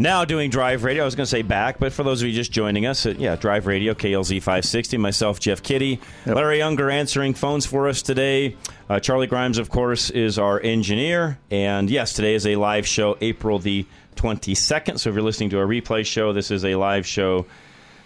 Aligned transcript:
now 0.00 0.24
doing 0.24 0.48
Drive 0.48 0.82
Radio. 0.82 1.02
I 1.02 1.04
was 1.04 1.14
going 1.14 1.26
to 1.26 1.30
say 1.30 1.42
back, 1.42 1.78
but 1.78 1.92
for 1.92 2.02
those 2.02 2.22
of 2.22 2.28
you 2.28 2.34
just 2.34 2.50
joining 2.50 2.86
us, 2.86 3.04
uh, 3.04 3.14
yeah, 3.18 3.36
Drive 3.36 3.66
Radio, 3.66 3.92
KLZ 3.92 4.38
560. 4.38 4.96
Myself, 4.96 5.38
Jeff 5.38 5.62
Kitty, 5.62 6.00
Larry 6.24 6.56
Younger 6.56 6.90
answering 6.90 7.34
phones 7.34 7.66
for 7.66 7.86
us 7.86 8.00
today. 8.00 8.56
Uh, 8.88 8.98
Charlie 8.98 9.26
Grimes, 9.26 9.58
of 9.58 9.68
course, 9.68 10.08
is 10.08 10.38
our 10.38 10.58
engineer. 10.58 11.38
And 11.50 11.90
yes, 11.90 12.14
today 12.14 12.34
is 12.34 12.46
a 12.46 12.56
live 12.56 12.86
show, 12.86 13.18
April 13.20 13.58
the 13.58 13.86
22nd. 14.16 14.98
So 14.98 15.10
if 15.10 15.14
you're 15.14 15.22
listening 15.22 15.50
to 15.50 15.60
a 15.60 15.66
replay 15.66 16.06
show, 16.06 16.32
this 16.32 16.50
is 16.50 16.64
a 16.64 16.76
live 16.76 17.06
show 17.06 17.44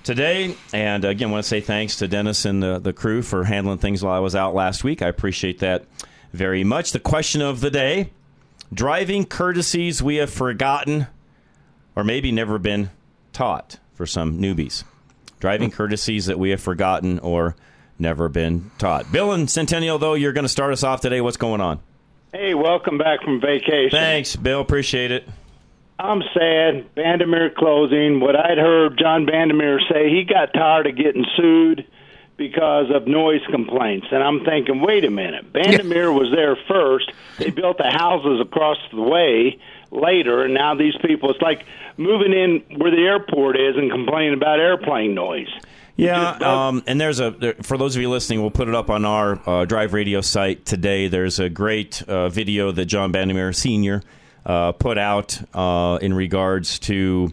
today. 0.03 0.56
And 0.73 1.05
again, 1.05 1.29
I 1.29 1.31
want 1.31 1.45
to 1.45 1.48
say 1.48 1.61
thanks 1.61 1.97
to 1.98 2.08
Dennis 2.08 2.45
and 2.45 2.61
the, 2.61 2.81
the 2.81 2.92
crew 2.92 3.23
for 3.23 3.45
handling 3.45 3.79
things 3.79 4.03
while 4.03 4.14
I 4.14 4.19
was 4.19 4.34
out 4.34 4.53
last 4.53 4.83
week. 4.83 5.01
I 5.01 5.06
appreciate 5.06 5.61
that 5.61 5.84
very 6.33 6.64
much. 6.64 6.91
The 6.91 6.98
question 6.98 7.41
of 7.41 7.61
the 7.61 7.70
day 7.70 8.11
driving 8.73 9.25
courtesies 9.25 10.03
we 10.03 10.17
have 10.17 10.31
forgotten 10.31 11.06
or 11.97 12.05
maybe 12.05 12.33
never 12.33 12.59
been 12.59 12.91
taught 13.33 13.78
for 13.95 14.06
some 14.06 14.39
newbies. 14.39 14.84
Driving 15.41 15.70
hmm. 15.70 15.77
courtesies 15.77 16.27
that 16.27 16.39
we 16.39 16.51
have 16.51 16.61
forgotten 16.61 17.19
or 17.19 17.56
never 17.98 18.28
been 18.28 18.70
taught. 18.78 19.11
Bill 19.12 19.33
and 19.33 19.51
Centennial, 19.51 19.98
though, 19.98 20.14
you're 20.14 20.33
going 20.33 20.45
to 20.45 20.48
start 20.48 20.73
us 20.73 20.83
off 20.83 21.01
today. 21.01 21.20
What's 21.20 21.36
going 21.36 21.61
on? 21.61 21.81
Hey, 22.33 22.55
welcome 22.55 22.98
back 22.98 23.23
from 23.23 23.41
vacation. 23.41 23.91
Thanks, 23.91 24.34
Bill. 24.34 24.61
Appreciate 24.61 25.12
it. 25.12 25.28
I'm 25.98 26.23
sad. 26.33 26.92
Bandimere 26.97 27.55
closing. 27.55 28.19
What 28.19 28.34
I'd 28.34 28.58
heard 28.58 28.98
John 28.98 29.27
Bandimere 29.27 29.79
say, 29.89 30.11
he 30.11 30.25
got 30.25 30.53
tired 30.53 30.89
of 30.89 30.97
getting 30.97 31.25
sued 31.36 31.86
because 32.36 32.86
of 32.92 33.06
noise 33.06 33.42
complaints. 33.50 34.08
And 34.10 34.22
I'm 34.22 34.44
thinking, 34.44 34.80
wait 34.80 35.04
a 35.04 35.10
minute. 35.10 35.52
Bandimere 35.52 36.12
was 36.12 36.30
there 36.34 36.56
first. 36.68 37.12
They 37.38 37.50
built 37.50 37.78
the 37.78 37.90
houses 37.90 38.40
across 38.40 38.78
the 38.92 39.00
way 39.00 39.58
later, 39.90 40.42
and 40.44 40.55
now 40.55 40.74
these 40.74 40.96
people, 41.05 41.30
it's 41.30 41.40
like 41.40 41.64
moving 41.96 42.32
in 42.32 42.78
where 42.78 42.90
the 42.90 43.02
airport 43.02 43.56
is 43.56 43.77
and 43.77 43.90
complaining 43.90 44.34
about 44.34 44.58
airplane 44.58 45.14
noise. 45.14 45.50
Yeah, 45.96 46.30
um, 46.40 46.82
and 46.88 47.00
there's 47.00 47.20
a 47.20 47.30
there, 47.30 47.55
for 47.62 47.78
those 47.78 47.94
of 47.94 48.02
you 48.02 48.10
listening, 48.10 48.40
we'll 48.40 48.50
put 48.50 48.66
it 48.66 48.74
up 48.74 48.90
on 48.90 49.05
our 49.05 49.40
uh, 49.48 49.64
Drive 49.64 49.92
Radio 49.92 50.20
site 50.20 50.66
today. 50.66 51.06
There's 51.06 51.38
a 51.38 51.48
great 51.48 52.02
uh, 52.02 52.28
video 52.30 52.72
that 52.72 52.86
John 52.86 53.12
Bandimere 53.12 53.55
Senior 53.55 54.02
uh, 54.44 54.72
put 54.72 54.98
out 54.98 55.40
uh, 55.55 56.00
in 56.02 56.12
regards 56.12 56.80
to 56.80 57.32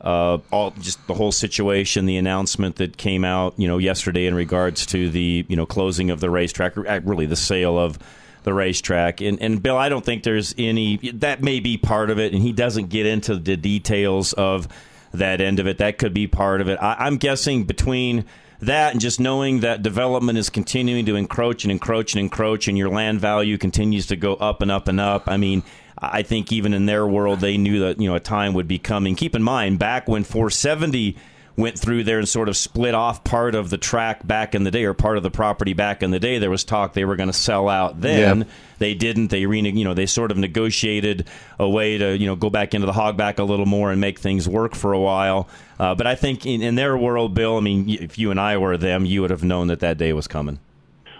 uh, 0.00 0.38
all 0.52 0.70
just 0.72 1.04
the 1.06 1.14
whole 1.14 1.32
situation, 1.32 2.06
the 2.06 2.16
announcement 2.16 2.76
that 2.76 2.96
came 2.96 3.24
out, 3.24 3.54
you 3.56 3.66
know, 3.66 3.78
yesterday 3.78 4.26
in 4.26 4.34
regards 4.34 4.86
to 4.86 5.10
the 5.10 5.44
you 5.48 5.56
know 5.56 5.66
closing 5.66 6.10
of 6.10 6.20
the 6.20 6.30
racetrack, 6.30 6.76
uh, 6.78 7.00
really 7.04 7.26
the 7.26 7.36
sale 7.36 7.78
of 7.78 7.98
the 8.44 8.54
racetrack. 8.54 9.20
And, 9.20 9.40
and 9.42 9.62
Bill, 9.62 9.76
I 9.76 9.88
don't 9.88 10.04
think 10.04 10.22
there's 10.22 10.54
any 10.56 10.96
that 11.14 11.42
may 11.42 11.60
be 11.60 11.76
part 11.76 12.10
of 12.10 12.18
it, 12.18 12.32
and 12.32 12.42
he 12.42 12.52
doesn't 12.52 12.88
get 12.88 13.06
into 13.06 13.36
the 13.36 13.56
details 13.56 14.32
of 14.34 14.68
that 15.12 15.40
end 15.40 15.58
of 15.58 15.66
it. 15.66 15.78
That 15.78 15.98
could 15.98 16.14
be 16.14 16.26
part 16.26 16.60
of 16.60 16.68
it. 16.68 16.78
I, 16.80 16.96
I'm 17.00 17.16
guessing 17.16 17.64
between 17.64 18.24
that 18.60 18.92
and 18.92 19.00
just 19.00 19.20
knowing 19.20 19.60
that 19.60 19.82
development 19.82 20.38
is 20.38 20.50
continuing 20.50 21.06
to 21.06 21.16
encroach 21.16 21.64
and 21.64 21.70
encroach 21.70 22.14
and 22.14 22.20
encroach, 22.20 22.68
and 22.68 22.78
your 22.78 22.88
land 22.88 23.20
value 23.20 23.58
continues 23.58 24.06
to 24.06 24.16
go 24.16 24.34
up 24.34 24.62
and 24.62 24.70
up 24.70 24.88
and 24.88 25.00
up. 25.00 25.28
I 25.28 25.36
mean, 25.36 25.62
I 26.00 26.22
think 26.22 26.52
even 26.52 26.74
in 26.74 26.86
their 26.86 27.06
world, 27.06 27.40
they 27.40 27.56
knew 27.56 27.80
that 27.80 28.00
you 28.00 28.08
know 28.08 28.14
a 28.14 28.20
time 28.20 28.54
would 28.54 28.68
be 28.68 28.78
coming. 28.78 29.16
Keep 29.16 29.34
in 29.34 29.42
mind, 29.42 29.78
back 29.78 30.08
when 30.08 30.24
470 30.24 31.16
went 31.56 31.76
through 31.76 32.04
there 32.04 32.20
and 32.20 32.28
sort 32.28 32.48
of 32.48 32.56
split 32.56 32.94
off 32.94 33.24
part 33.24 33.56
of 33.56 33.68
the 33.68 33.76
track 33.76 34.24
back 34.24 34.54
in 34.54 34.62
the 34.62 34.70
day 34.70 34.84
or 34.84 34.94
part 34.94 35.16
of 35.16 35.24
the 35.24 35.30
property 35.30 35.72
back 35.72 36.04
in 36.04 36.12
the 36.12 36.20
day, 36.20 36.38
there 36.38 36.50
was 36.50 36.62
talk 36.62 36.92
they 36.92 37.04
were 37.04 37.16
going 37.16 37.28
to 37.28 37.32
sell 37.32 37.68
out 37.68 38.00
then. 38.00 38.38
Yeah. 38.38 38.44
They 38.78 38.94
didn't. 38.94 39.28
They 39.28 39.44
rene- 39.44 39.72
you 39.76 39.84
know 39.84 39.92
they 39.92 40.06
sort 40.06 40.30
of 40.30 40.38
negotiated 40.38 41.26
a 41.58 41.68
way 41.68 41.98
to 41.98 42.16
you 42.16 42.26
know 42.26 42.36
go 42.36 42.48
back 42.48 42.74
into 42.74 42.86
the 42.86 42.92
hogback 42.92 43.40
a 43.40 43.42
little 43.42 43.66
more 43.66 43.90
and 43.90 44.00
make 44.00 44.20
things 44.20 44.48
work 44.48 44.76
for 44.76 44.92
a 44.92 45.00
while. 45.00 45.48
Uh, 45.80 45.96
but 45.96 46.06
I 46.06 46.14
think 46.14 46.46
in, 46.46 46.62
in 46.62 46.76
their 46.76 46.96
world, 46.96 47.34
Bill, 47.34 47.56
I 47.56 47.60
mean, 47.60 47.88
if 47.88 48.18
you 48.18 48.30
and 48.30 48.38
I 48.38 48.56
were 48.56 48.76
them, 48.76 49.04
you 49.04 49.22
would 49.22 49.30
have 49.30 49.42
known 49.42 49.66
that 49.66 49.80
that 49.80 49.98
day 49.98 50.12
was 50.12 50.28
coming. 50.28 50.60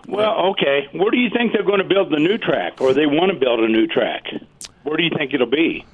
Well, 0.09 0.53
okay. 0.53 0.89
Where 0.93 1.11
do 1.11 1.19
you 1.19 1.29
think 1.31 1.53
they're 1.53 1.63
going 1.63 1.83
to 1.83 1.85
build 1.85 2.11
the 2.11 2.19
new 2.19 2.39
track, 2.39 2.81
or 2.81 2.95
they 2.95 3.07
want 3.07 3.31
to 3.31 3.39
build 3.39 3.61
a 3.61 3.69
new 3.69 3.87
track? 3.87 4.25
Where 4.83 4.97
do 4.97 5.03
you 5.03 5.11
think 5.17 5.35
it'll 5.35 5.47
be? 5.47 5.85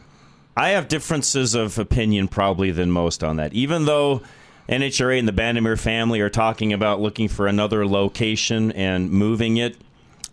I 0.56 0.70
have 0.70 0.86
differences 0.86 1.56
of 1.56 1.78
opinion 1.78 2.28
probably 2.28 2.70
than 2.70 2.92
most 2.92 3.24
on 3.24 3.36
that. 3.36 3.52
Even 3.54 3.86
though 3.86 4.22
NHRA 4.68 5.18
and 5.18 5.26
the 5.26 5.32
Bandimere 5.32 5.78
family 5.78 6.20
are 6.20 6.30
talking 6.30 6.72
about 6.72 7.00
looking 7.00 7.26
for 7.26 7.48
another 7.48 7.84
location 7.86 8.70
and 8.72 9.10
moving 9.10 9.56
it, 9.56 9.76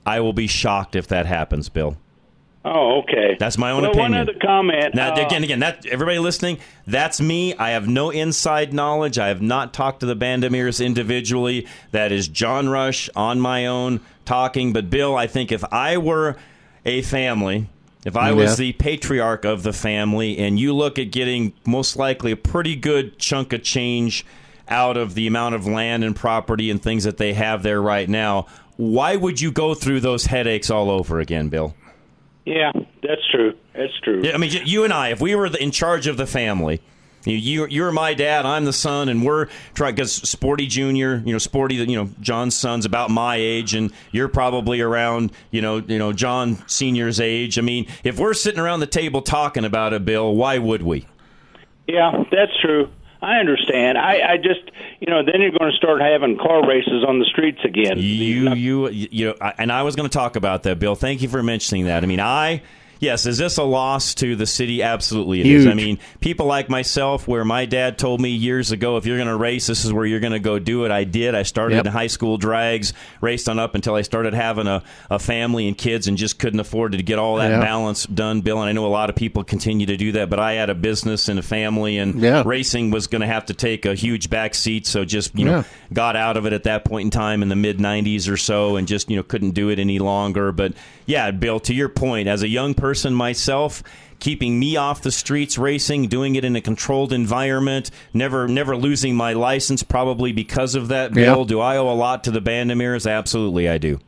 I 0.05 0.19
will 0.19 0.33
be 0.33 0.45
shocked 0.45 0.95
if 0.95 1.07
that 1.07 1.25
happens, 1.25 1.67
Bill. 1.67 1.97
Oh, 2.63 3.01
okay. 3.01 3.37
That's 3.39 3.57
my 3.57 3.71
own 3.71 3.81
well, 3.81 3.91
opinion. 3.91 4.11
One 4.11 4.21
other 4.21 4.39
comment. 4.39 4.93
Now, 4.93 5.13
uh, 5.15 5.25
again, 5.25 5.43
again, 5.43 5.59
that 5.61 5.85
everybody 5.87 6.19
listening, 6.19 6.59
that's 6.85 7.19
me. 7.19 7.55
I 7.55 7.71
have 7.71 7.87
no 7.87 8.11
inside 8.11 8.71
knowledge. 8.71 9.17
I 9.17 9.29
have 9.29 9.41
not 9.41 9.73
talked 9.73 10.01
to 10.01 10.05
the 10.05 10.15
Bandimeres 10.15 10.83
individually. 10.83 11.67
That 11.91 12.11
is 12.11 12.27
John 12.27 12.69
Rush 12.69 13.09
on 13.15 13.39
my 13.39 13.65
own 13.65 13.99
talking. 14.25 14.73
But 14.73 14.91
Bill, 14.91 15.15
I 15.15 15.25
think 15.25 15.51
if 15.51 15.63
I 15.71 15.97
were 15.97 16.37
a 16.85 17.01
family, 17.01 17.67
if 18.05 18.15
I 18.15 18.31
was 18.31 18.57
the 18.57 18.73
patriarch 18.73 19.43
of 19.43 19.63
the 19.63 19.73
family, 19.73 20.37
and 20.37 20.59
you 20.59 20.75
look 20.75 20.99
at 20.99 21.11
getting 21.11 21.53
most 21.65 21.95
likely 21.95 22.31
a 22.31 22.37
pretty 22.37 22.75
good 22.75 23.17
chunk 23.17 23.53
of 23.53 23.63
change 23.63 24.23
out 24.67 24.97
of 24.97 25.15
the 25.15 25.27
amount 25.27 25.55
of 25.55 25.67
land 25.67 26.03
and 26.03 26.15
property 26.15 26.69
and 26.69 26.81
things 26.81 27.03
that 27.03 27.17
they 27.17 27.33
have 27.33 27.63
there 27.63 27.81
right 27.81 28.07
now, 28.07 28.45
why 28.77 29.15
would 29.15 29.41
you 29.41 29.51
go 29.51 29.73
through 29.73 29.99
those 29.99 30.25
headaches 30.27 30.69
all 30.69 30.89
over 30.89 31.19
again, 31.19 31.49
Bill? 31.49 31.75
Yeah, 32.45 32.71
that's 33.03 33.21
true. 33.31 33.53
That's 33.73 33.97
true. 34.03 34.21
Yeah, 34.23 34.33
I 34.33 34.37
mean, 34.37 34.51
you 34.65 34.83
and 34.83 34.91
I, 34.91 35.09
if 35.09 35.21
we 35.21 35.35
were 35.35 35.45
in 35.45 35.71
charge 35.71 36.07
of 36.07 36.17
the 36.17 36.25
family, 36.25 36.81
you, 37.25 37.35
you 37.35 37.67
you're 37.67 37.91
my 37.91 38.13
dad, 38.13 38.45
I'm 38.45 38.65
the 38.65 38.73
son, 38.73 39.09
and 39.09 39.23
we're 39.23 39.47
trying 39.73 39.93
because 39.93 40.11
Sporty 40.13 40.65
Junior, 40.65 41.21
you 41.23 41.33
know, 41.33 41.37
Sporty, 41.37 41.75
you 41.75 41.95
know, 41.95 42.09
John's 42.19 42.55
son's 42.55 42.85
about 42.85 43.11
my 43.11 43.35
age, 43.35 43.75
and 43.75 43.91
you're 44.11 44.27
probably 44.27 44.81
around, 44.81 45.31
you 45.51 45.61
know, 45.61 45.77
you 45.77 45.99
know, 45.99 46.13
John 46.13 46.67
Senior's 46.67 47.19
age. 47.19 47.59
I 47.59 47.61
mean, 47.61 47.87
if 48.03 48.17
we're 48.17 48.33
sitting 48.33 48.59
around 48.59 48.79
the 48.79 48.87
table 48.87 49.21
talking 49.21 49.65
about 49.65 49.93
it, 49.93 50.03
Bill, 50.03 50.35
why 50.35 50.57
would 50.57 50.81
we? 50.81 51.05
Yeah, 51.87 52.23
that's 52.31 52.51
true. 52.59 52.89
I 53.21 53.37
understand. 53.37 53.97
I, 53.97 54.33
I 54.33 54.37
just, 54.37 54.71
you 54.99 55.07
know, 55.13 55.23
then 55.23 55.41
you're 55.41 55.51
going 55.51 55.71
to 55.71 55.77
start 55.77 56.01
having 56.01 56.37
car 56.37 56.67
races 56.67 57.05
on 57.07 57.19
the 57.19 57.25
streets 57.25 57.59
again. 57.63 57.97
You, 57.97 58.53
you, 58.53 58.87
you 58.89 59.25
know, 59.27 59.53
and 59.57 59.71
I 59.71 59.83
was 59.83 59.95
going 59.95 60.09
to 60.09 60.13
talk 60.13 60.35
about 60.35 60.63
that, 60.63 60.79
Bill. 60.79 60.95
Thank 60.95 61.21
you 61.21 61.29
for 61.29 61.43
mentioning 61.43 61.85
that. 61.85 62.03
I 62.03 62.07
mean, 62.07 62.19
I. 62.19 62.63
Yes, 63.01 63.25
is 63.25 63.39
this 63.39 63.57
a 63.57 63.63
loss 63.63 64.13
to 64.15 64.35
the 64.35 64.45
city? 64.45 64.81
Absolutely, 64.83 65.41
it 65.41 65.47
is. 65.47 65.65
I 65.67 65.73
mean, 65.73 65.97
people 66.19 66.45
like 66.45 66.69
myself, 66.69 67.27
where 67.27 67.43
my 67.43 67.65
dad 67.65 67.97
told 67.97 68.21
me 68.21 68.29
years 68.29 68.71
ago, 68.71 68.95
if 68.97 69.05
you're 69.07 69.17
going 69.17 69.27
to 69.27 69.35
race, 69.35 69.65
this 69.67 69.83
is 69.83 69.91
where 69.91 70.05
you're 70.05 70.19
going 70.19 70.33
to 70.33 70.39
go 70.39 70.59
do 70.59 70.85
it. 70.85 70.91
I 70.91 71.03
did. 71.03 71.33
I 71.33 71.41
started 71.43 71.75
Yep. 71.77 71.87
in 71.87 71.91
high 71.91 72.05
school 72.07 72.37
drags, 72.37 72.93
raced 73.19 73.49
on 73.49 73.57
up 73.57 73.73
until 73.73 73.95
I 73.95 74.03
started 74.03 74.35
having 74.35 74.67
a, 74.67 74.83
a 75.09 75.17
family 75.17 75.67
and 75.67 75.75
kids, 75.75 76.07
and 76.07 76.15
just 76.15 76.37
couldn't 76.37 76.59
afford 76.59 76.91
to 76.91 77.01
get 77.01 77.17
all 77.17 77.37
that 77.37 77.49
Yeah. 77.49 77.59
balance 77.59 78.05
done, 78.05 78.41
Bill. 78.41 78.61
And 78.61 78.69
I 78.69 78.71
know 78.71 78.85
a 78.85 78.87
lot 78.87 79.09
of 79.09 79.15
people 79.15 79.43
continue 79.43 79.87
to 79.87 79.97
do 79.97 80.11
that, 80.11 80.29
but 80.29 80.37
I 80.39 80.53
had 80.53 80.69
a 80.69 80.75
business 80.75 81.27
and 81.27 81.39
a 81.39 81.41
family, 81.43 81.97
and 81.97 82.21
Yeah. 82.21 82.43
racing 82.45 82.91
was 82.91 83.07
going 83.07 83.21
to 83.21 83.27
have 83.27 83.47
to 83.47 83.55
take 83.55 83.87
a 83.87 83.95
huge 83.95 84.29
back 84.29 84.53
seat. 84.53 84.85
So 84.85 85.05
just 85.05 85.35
you 85.37 85.45
know, 85.45 85.51
Yeah. 85.57 85.63
got 85.91 86.15
out 86.15 86.37
of 86.37 86.45
it 86.45 86.53
at 86.53 86.65
that 86.65 86.85
point 86.85 87.05
in 87.05 87.09
time 87.09 87.41
in 87.41 87.49
the 87.49 87.55
mid 87.55 87.79
90s 87.79 88.29
or 88.29 88.37
so 88.37 88.75
and 88.75 88.87
just 88.87 89.09
you 89.09 89.15
know 89.15 89.23
couldn't 89.23 89.51
do 89.51 89.69
it 89.69 89.79
any 89.79 89.97
longer 89.97 90.51
but 90.51 90.73
yeah 91.05 91.31
bill 91.31 91.59
to 91.59 91.73
your 91.73 91.89
point 91.89 92.27
as 92.27 92.43
a 92.43 92.47
young 92.47 92.73
person 92.73 92.90
myself 93.15 93.81
keeping 94.19 94.59
me 94.59 94.75
off 94.75 95.01
the 95.01 95.11
streets 95.11 95.57
racing 95.57 96.07
doing 96.07 96.35
it 96.35 96.45
in 96.45 96.55
a 96.55 96.61
controlled 96.61 97.11
environment 97.11 97.89
never 98.13 98.47
never 98.47 98.75
losing 98.77 99.15
my 99.15 99.33
license 99.33 99.81
probably 99.83 100.31
because 100.31 100.75
of 100.75 100.89
that 100.89 101.11
bill 101.13 101.39
Yeah. 101.39 101.45
do 101.45 101.59
i 101.59 101.77
owe 101.77 101.89
a 101.89 101.95
lot 101.95 102.23
to 102.25 102.31
the 102.31 102.41
Bandimeres 102.41 103.09
absolutely 103.09 103.67
i 103.67 103.77
do 103.77 103.99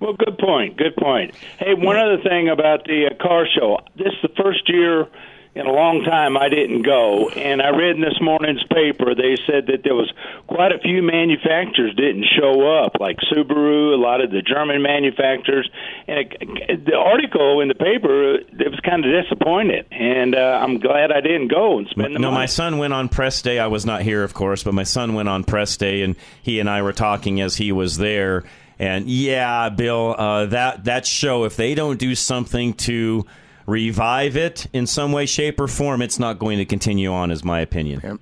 Well, 0.00 0.14
good 0.14 0.36
point. 0.38 0.76
Good 0.78 0.96
point. 0.96 1.32
Hey, 1.60 1.74
one 1.74 1.96
other 1.96 2.18
thing 2.20 2.48
about 2.48 2.84
the 2.86 3.06
uh, 3.06 3.22
car 3.22 3.46
show. 3.46 3.78
This 3.94 4.08
is 4.08 4.22
the 4.22 4.34
first 4.42 4.68
year 4.68 5.06
in 5.54 5.66
a 5.66 5.72
long 5.72 6.02
time 6.02 6.36
I 6.36 6.48
didn't 6.48 6.82
go, 6.82 7.28
and 7.28 7.60
I 7.60 7.68
read 7.76 7.96
in 7.96 8.00
this 8.00 8.18
morning's 8.20 8.64
paper 8.64 9.14
they 9.14 9.36
said 9.46 9.66
that 9.66 9.82
there 9.84 9.94
was 9.94 10.10
quite 10.46 10.72
a 10.72 10.78
few 10.78 11.02
manufacturers 11.02 11.94
didn't 11.94 12.24
show 12.24 12.82
up, 12.82 12.92
like 12.98 13.18
Subaru, 13.30 13.92
a 13.92 14.00
lot 14.00 14.22
of 14.22 14.30
the 14.30 14.40
German 14.40 14.80
manufacturers, 14.80 15.68
and 16.08 16.18
it, 16.40 16.86
the 16.86 16.96
article 16.96 17.60
in 17.60 17.68
the 17.68 17.74
paper 17.74 18.36
it 18.36 18.70
was 18.70 18.80
kind 18.80 19.04
of 19.04 19.12
disappointed, 19.24 19.86
and 19.90 20.34
uh, 20.34 20.60
I'm 20.62 20.78
glad 20.78 21.12
I 21.12 21.20
didn't 21.20 21.48
go 21.48 21.78
and 21.78 21.86
spend 21.88 22.14
the 22.14 22.18
no, 22.18 22.30
money. 22.30 22.42
my 22.42 22.46
son 22.46 22.78
went 22.78 22.94
on 22.94 23.10
press 23.10 23.42
day. 23.42 23.58
I 23.58 23.66
was 23.66 23.84
not 23.84 24.02
here, 24.02 24.24
of 24.24 24.32
course, 24.32 24.64
but 24.64 24.72
my 24.72 24.84
son 24.84 25.12
went 25.14 25.28
on 25.28 25.44
press 25.44 25.76
day, 25.76 26.02
and 26.02 26.16
he 26.42 26.60
and 26.60 26.70
I 26.70 26.80
were 26.80 26.94
talking 26.94 27.42
as 27.42 27.56
he 27.56 27.72
was 27.72 27.98
there. 27.98 28.44
And 28.78 29.06
yeah, 29.06 29.68
Bill, 29.68 30.14
uh, 30.16 30.46
that 30.46 30.84
that 30.84 31.06
show, 31.06 31.44
if 31.44 31.56
they 31.56 31.74
don't 31.74 31.98
do 31.98 32.14
something 32.14 32.72
to 32.74 33.26
revive 33.66 34.36
it 34.36 34.66
in 34.72 34.86
some 34.86 35.12
way, 35.12 35.26
shape, 35.26 35.60
or 35.60 35.68
form, 35.68 36.02
it's 36.02 36.18
not 36.18 36.38
going 36.38 36.58
to 36.58 36.64
continue 36.64 37.12
on, 37.12 37.30
is 37.30 37.44
my 37.44 37.60
opinion. 37.60 38.18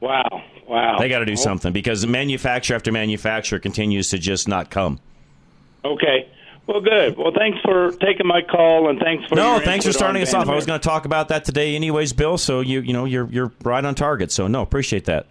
Wow, 0.00 0.42
wow. 0.68 0.98
They 0.98 1.08
got 1.08 1.20
to 1.20 1.26
do 1.26 1.36
something 1.36 1.72
because 1.72 2.06
manufacturer 2.06 2.76
after 2.76 2.92
manufacturer 2.92 3.58
continues 3.58 4.10
to 4.10 4.18
just 4.18 4.48
not 4.48 4.70
come. 4.70 5.00
Okay. 5.84 6.28
Well, 6.66 6.82
good. 6.82 7.16
Well, 7.16 7.32
thanks 7.34 7.58
for 7.62 7.92
taking 7.92 8.26
my 8.26 8.42
call, 8.42 8.90
and 8.90 9.00
thanks 9.00 9.24
for 9.26 9.36
No, 9.36 9.54
your 9.54 9.64
thanks 9.64 9.86
for 9.86 9.92
starting 9.92 10.20
us 10.20 10.34
off. 10.34 10.48
I 10.48 10.54
was 10.54 10.66
going 10.66 10.78
to 10.78 10.86
talk 10.86 11.06
about 11.06 11.28
that 11.28 11.46
today, 11.46 11.74
anyways, 11.74 12.12
Bill. 12.12 12.36
So 12.36 12.60
you 12.60 12.80
you 12.80 12.92
know 12.92 13.06
you're 13.06 13.26
you're 13.30 13.52
right 13.64 13.82
on 13.82 13.94
target. 13.94 14.30
So 14.30 14.48
no, 14.48 14.60
appreciate 14.60 15.06
that. 15.06 15.26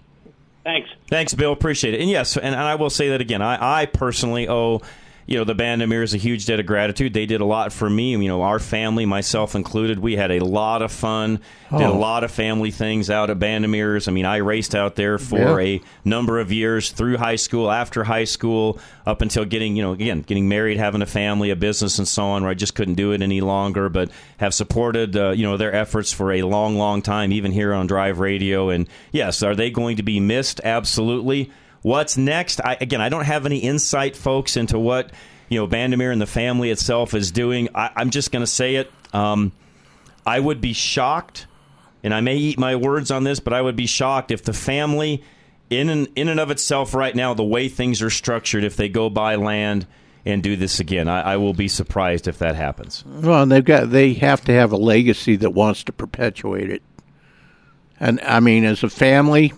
Thanks. 0.63 0.89
Thanks, 1.09 1.35
Bill. 1.35 1.53
Appreciate 1.53 1.93
it. 1.93 2.01
And 2.01 2.09
yes, 2.09 2.35
and, 2.35 2.47
and 2.47 2.55
I 2.55 2.73
will 2.75 2.89
say 2.89 3.09
that 3.09 3.21
again. 3.21 3.43
I, 3.43 3.81
I 3.81 3.85
personally 3.85 4.49
owe, 4.49 4.81
you 5.27 5.37
know, 5.37 5.43
the 5.43 5.53
Bandimeres 5.53 6.13
a 6.13 6.17
huge 6.17 6.45
debt 6.45 6.59
of 6.59 6.65
gratitude. 6.65 7.13
They 7.13 7.25
did 7.25 7.41
a 7.41 7.45
lot 7.45 7.71
for 7.73 7.89
me. 7.89 8.11
You 8.11 8.27
know, 8.29 8.41
our 8.41 8.59
family, 8.59 9.05
myself 9.05 9.53
included, 9.55 9.99
we 9.99 10.15
had 10.15 10.31
a 10.31 10.39
lot 10.39 10.81
of 10.81 10.91
fun. 10.91 11.39
Did 11.69 11.81
a 11.81 11.87
Oh. 11.91 11.97
lot 11.99 12.23
of 12.23 12.31
family 12.31 12.71
things 12.71 13.09
out 13.09 13.29
at 13.29 13.37
Bandimere's. 13.37 14.07
I 14.07 14.11
mean, 14.11 14.25
I 14.25 14.37
raced 14.37 14.73
out 14.73 14.95
there 14.95 15.17
for 15.17 15.59
Yeah. 15.61 15.75
a 15.75 15.81
number 16.05 16.39
of 16.39 16.51
years 16.51 16.91
through 16.91 17.17
high 17.17 17.35
school, 17.35 17.69
after 17.69 18.05
high 18.05 18.23
school, 18.23 18.79
up 19.05 19.21
until 19.21 19.43
getting, 19.43 19.75
you 19.75 19.83
know, 19.83 19.91
again, 19.91 20.23
getting 20.25 20.47
married, 20.47 20.77
having 20.77 21.01
a 21.01 21.05
family, 21.05 21.49
a 21.49 21.55
business, 21.57 21.99
and 21.99 22.07
so 22.07 22.23
on, 22.23 22.43
where 22.43 22.51
I 22.51 22.55
just 22.55 22.73
couldn't 22.73 22.95
do 22.95 23.11
it 23.11 23.21
any 23.21 23.41
longer. 23.41 23.89
But 23.89 24.09
have 24.37 24.53
supported, 24.53 25.17
uh, 25.17 25.31
you 25.31 25.43
know, 25.43 25.57
their 25.57 25.75
efforts 25.75 26.13
for 26.13 26.31
a 26.31 26.43
long, 26.43 26.77
long 26.77 27.01
time, 27.01 27.33
even 27.33 27.51
here 27.51 27.73
on 27.73 27.85
Drive 27.85 28.19
Radio. 28.19 28.69
And 28.69 28.87
yes, 29.11 29.43
are 29.43 29.55
they 29.55 29.69
going 29.71 29.97
to 29.97 30.03
be 30.03 30.21
missed? 30.21 30.61
Absolutely. 30.63 31.51
What's 31.81 32.17
next? 32.17 32.61
I, 32.61 32.77
again, 32.79 33.01
I 33.01 33.09
don't 33.09 33.25
have 33.25 33.45
any 33.45 33.59
insight, 33.59 34.15
folks, 34.15 34.57
into 34.57 34.79
what 34.79 35.11
you 35.49 35.59
know 35.59 35.67
Bandimere 35.67 36.11
and 36.11 36.21
the 36.21 36.27
family 36.27 36.71
itself 36.71 37.13
is 37.13 37.31
doing. 37.31 37.69
I, 37.75 37.91
I'm 37.95 38.09
just 38.09 38.31
going 38.31 38.43
to 38.43 38.47
say 38.47 38.75
it. 38.75 38.91
Um, 39.13 39.51
I 40.25 40.39
would 40.39 40.59
be 40.59 40.73
shocked, 40.73 41.47
and 42.03 42.13
I 42.13 42.21
may 42.21 42.35
eat 42.35 42.59
my 42.59 42.75
words 42.75 43.11
on 43.11 43.23
this, 43.23 43.39
but 43.39 43.53
I 43.53 43.61
would 43.61 43.75
be 43.75 43.87
shocked 43.87 44.31
if 44.31 44.43
the 44.43 44.53
family, 44.53 45.23
in 45.69 45.89
and, 45.89 46.07
in 46.15 46.27
and 46.27 46.39
of 46.39 46.51
itself, 46.51 46.93
right 46.93 47.15
now, 47.15 47.33
the 47.33 47.43
way 47.43 47.69
things 47.69 48.01
are 48.01 48.09
structured, 48.09 48.63
if 48.63 48.75
they 48.75 48.89
go 48.89 49.09
buy 49.09 49.35
land 49.35 49.87
and 50.25 50.43
do 50.43 50.57
this 50.57 50.81
again, 50.81 51.07
I, 51.07 51.21
I 51.21 51.37
will 51.37 51.53
be 51.53 51.69
surprised 51.69 52.27
if 52.27 52.39
that 52.39 52.55
happens. 52.55 53.05
Well, 53.05 53.45
they've 53.45 53.63
got 53.63 53.91
they 53.91 54.13
have 54.15 54.43
to 54.45 54.51
have 54.51 54.73
a 54.73 54.77
legacy 54.77 55.37
that 55.37 55.51
wants 55.51 55.85
to 55.85 55.93
perpetuate 55.93 56.69
it. 56.69 56.81
And 57.99 58.19
I 58.21 58.41
mean, 58.41 58.65
as 58.65 58.83
a 58.83 58.89
family, 58.89 59.53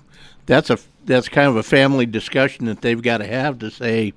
that's 0.50 0.72
a 0.72 0.80
that's 1.06 1.30
kind 1.30 1.48
of 1.48 1.56
a 1.56 1.64
family 1.64 2.06
discussion 2.06 2.66
that 2.66 2.82
they've 2.82 3.02
got 3.02 3.20
to 3.20 3.28
have 3.28 3.60
to 3.60 3.70
say, 3.70 4.14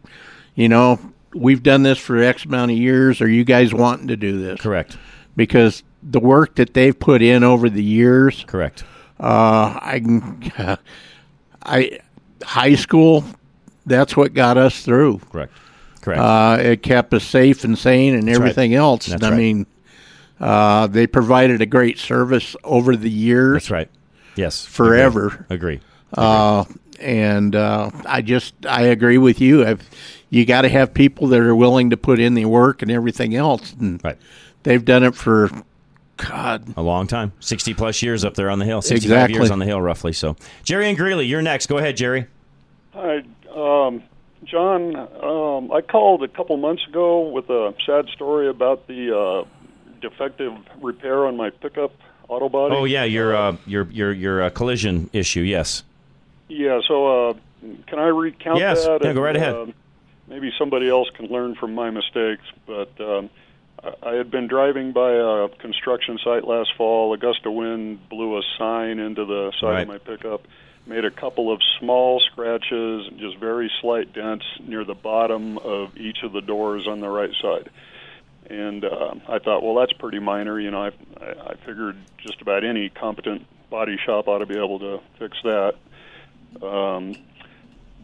you 0.54 0.68
know, 0.68 0.98
we've 1.34 1.62
done 1.62 1.82
this 1.82 1.98
for 1.98 2.18
X 2.18 2.44
amount 2.46 2.70
of 2.70 2.76
years. 2.76 3.20
Are 3.20 3.28
you 3.28 3.44
guys 3.44 3.72
wanting 3.72 4.08
to 4.08 4.16
do 4.16 4.40
this? 4.40 4.60
Correct. 4.60 4.96
Because 5.36 5.82
the 6.02 6.20
work 6.20 6.56
that 6.56 6.74
they've 6.74 6.98
put 6.98 7.22
in 7.22 7.44
over 7.44 7.68
the 7.70 7.82
years, 7.82 8.44
Correct. 8.46 8.82
uh, 9.20 9.78
I 9.80 10.00
can, 10.00 10.52
I 11.62 12.00
high 12.42 12.74
school, 12.74 13.24
that's 13.84 14.16
what 14.16 14.32
got 14.32 14.56
us 14.56 14.82
through. 14.82 15.18
Correct. 15.30 15.52
Correct. 16.00 16.20
Uh, 16.20 16.56
it 16.60 16.82
kept 16.82 17.14
us 17.14 17.24
safe 17.24 17.62
and 17.62 17.78
sane 17.78 18.14
and 18.14 18.26
right. 18.26 18.34
everything 18.34 18.74
else. 18.74 19.06
That's 19.06 19.22
and 19.22 19.24
I 19.24 19.30
right. 19.30 19.38
mean, 19.38 19.66
uh, 20.40 20.86
they 20.88 21.06
provided 21.06 21.60
a 21.60 21.66
great 21.66 21.98
service 21.98 22.56
over 22.64 22.96
the 22.96 23.10
years, 23.10 23.64
That's 23.64 23.70
right. 23.70 23.90
Yes. 24.34 24.64
forever. 24.64 25.46
Agree. 25.50 25.74
Agree. 25.76 25.80
Uh, 26.12 26.64
and 27.00 27.56
uh, 27.56 27.90
I 28.06 28.22
just 28.22 28.54
I 28.66 28.82
agree 28.82 29.18
with 29.18 29.40
you. 29.40 29.64
I've, 29.66 29.88
you 30.30 30.44
got 30.46 30.62
to 30.62 30.68
have 30.68 30.94
people 30.94 31.26
that 31.28 31.40
are 31.40 31.54
willing 31.56 31.90
to 31.90 31.96
put 31.96 32.20
in 32.20 32.34
the 32.34 32.44
work 32.46 32.82
and 32.82 32.90
everything 32.90 33.34
else, 33.34 33.72
and 33.78 34.02
Right. 34.04 34.16
they've 34.62 34.84
done 34.84 35.02
it 35.02 35.14
for 35.14 35.50
God. 36.16 36.72
A 36.76 36.82
long 36.82 37.06
time. 37.06 37.32
60 37.40 37.74
plus 37.74 38.02
years 38.02 38.24
up 38.24 38.34
there 38.34 38.48
on 38.50 38.58
the 38.58 38.64
hill. 38.64 38.80
65 38.82 39.04
Exactly. 39.10 39.34
years 39.34 39.50
on 39.50 39.58
the 39.58 39.64
hill, 39.66 39.80
roughly. 39.80 40.12
So, 40.12 40.36
Jerry 40.64 40.88
and 40.88 40.96
Greeley, 40.96 41.26
you're 41.26 41.42
next. 41.42 41.66
Go 41.66 41.78
ahead, 41.78 41.96
Jerry. 41.96 42.26
Hi, 42.94 43.22
um, 43.54 44.02
John. 44.44 44.94
Um, 44.96 45.72
I 45.72 45.80
called 45.80 46.22
a 46.22 46.28
couple 46.28 46.56
months 46.58 46.86
ago 46.86 47.28
with 47.28 47.50
a 47.50 47.74
sad 47.84 48.08
story 48.10 48.48
about 48.48 48.86
the 48.86 49.16
uh, 49.18 49.44
defective 50.00 50.52
repair 50.80 51.26
on 51.26 51.36
my 51.36 51.50
pickup 51.50 51.92
auto 52.28 52.48
body. 52.48 52.74
Oh, 52.76 52.84
yeah, 52.84 53.04
your, 53.04 53.34
uh, 53.34 53.56
your, 53.66 53.84
your, 53.90 54.12
your 54.12 54.42
uh, 54.44 54.50
collision 54.50 55.10
issue. 55.12 55.40
Yes. 55.40 55.82
Yeah. 56.52 56.80
So, 56.86 57.30
uh, 57.30 57.34
can 57.86 57.98
I 57.98 58.06
recount 58.08 58.58
Yes. 58.58 58.84
that? 58.84 59.02
Yeah, 59.02 59.12
go 59.12 59.22
right 59.22 59.36
ahead. 59.36 59.54
um, 59.54 59.74
maybe 60.28 60.52
somebody 60.58 60.88
else 60.88 61.08
can 61.10 61.26
learn 61.26 61.54
from 61.54 61.74
my 61.74 61.90
mistakes. 61.90 62.42
But 62.66 62.90
um, 63.00 63.30
I- 64.02 64.14
had 64.14 64.30
been 64.30 64.46
driving 64.48 64.92
by 64.92 65.12
a 65.12 65.48
construction 65.48 66.18
site 66.22 66.46
last 66.46 66.74
fall. 66.76 67.12
A 67.14 67.18
gust 67.18 67.44
of 67.46 67.52
wind 67.54 68.08
blew 68.08 68.36
a 68.38 68.42
sign 68.58 68.98
into 68.98 69.24
the 69.24 69.52
side 69.60 69.66
Right. 69.68 69.82
of 69.82 69.88
my 69.88 69.98
pickup. 69.98 70.42
Made 70.86 71.04
a 71.04 71.10
couple 71.12 71.52
of 71.52 71.60
small 71.78 72.18
scratches, 72.20 73.06
just 73.16 73.36
very 73.38 73.70
slight 73.80 74.12
dents 74.12 74.44
near 74.66 74.84
the 74.84 74.94
bottom 74.96 75.56
of 75.58 75.96
each 75.96 76.24
of 76.24 76.32
the 76.32 76.40
doors 76.40 76.88
on 76.88 76.98
the 77.00 77.08
right 77.08 77.32
side. 77.40 77.70
And 78.50 78.84
uh, 78.84 79.14
I 79.28 79.38
thought, 79.38 79.62
well, 79.62 79.76
that's 79.76 79.92
pretty 79.92 80.18
minor. 80.18 80.58
You 80.60 80.72
know, 80.72 80.82
I 80.82 80.90
I 81.20 81.54
figured 81.64 81.96
just 82.18 82.42
about 82.42 82.64
any 82.64 82.88
competent 82.88 83.46
body 83.70 83.96
shop 84.04 84.26
ought 84.26 84.38
to 84.38 84.46
be 84.46 84.56
able 84.56 84.80
to 84.80 85.00
fix 85.20 85.38
that. 85.44 85.74
Um, 86.60 87.14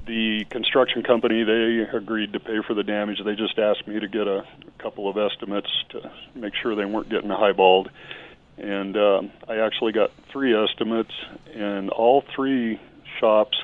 the 0.07 0.47
construction 0.49 1.03
company 1.03 1.45
they 1.45 1.87
agreed 1.97 2.33
to 2.33 2.41
pay 2.41 2.61
for 2.67 2.75
the 2.75 2.83
damage. 2.83 3.23
They 3.25 3.35
just 3.35 3.59
asked 3.59 3.87
me 3.87 4.01
to 4.01 4.09
get 4.09 4.27
a, 4.27 4.39
a 4.39 4.83
couple 4.83 5.09
of 5.09 5.19
estimates 5.19 5.69
to 5.91 6.11
make 6.35 6.55
sure 6.55 6.75
they 6.75 6.87
weren't 6.87 7.11
getting 7.11 7.29
highballed. 7.31 7.89
And 8.57 8.97
um, 8.97 9.31
I 9.47 9.59
actually 9.59 9.93
got 9.93 10.11
three 10.33 10.57
estimates, 10.57 11.13
and 11.55 11.91
all 11.91 12.25
three 12.35 12.81
shops 13.21 13.63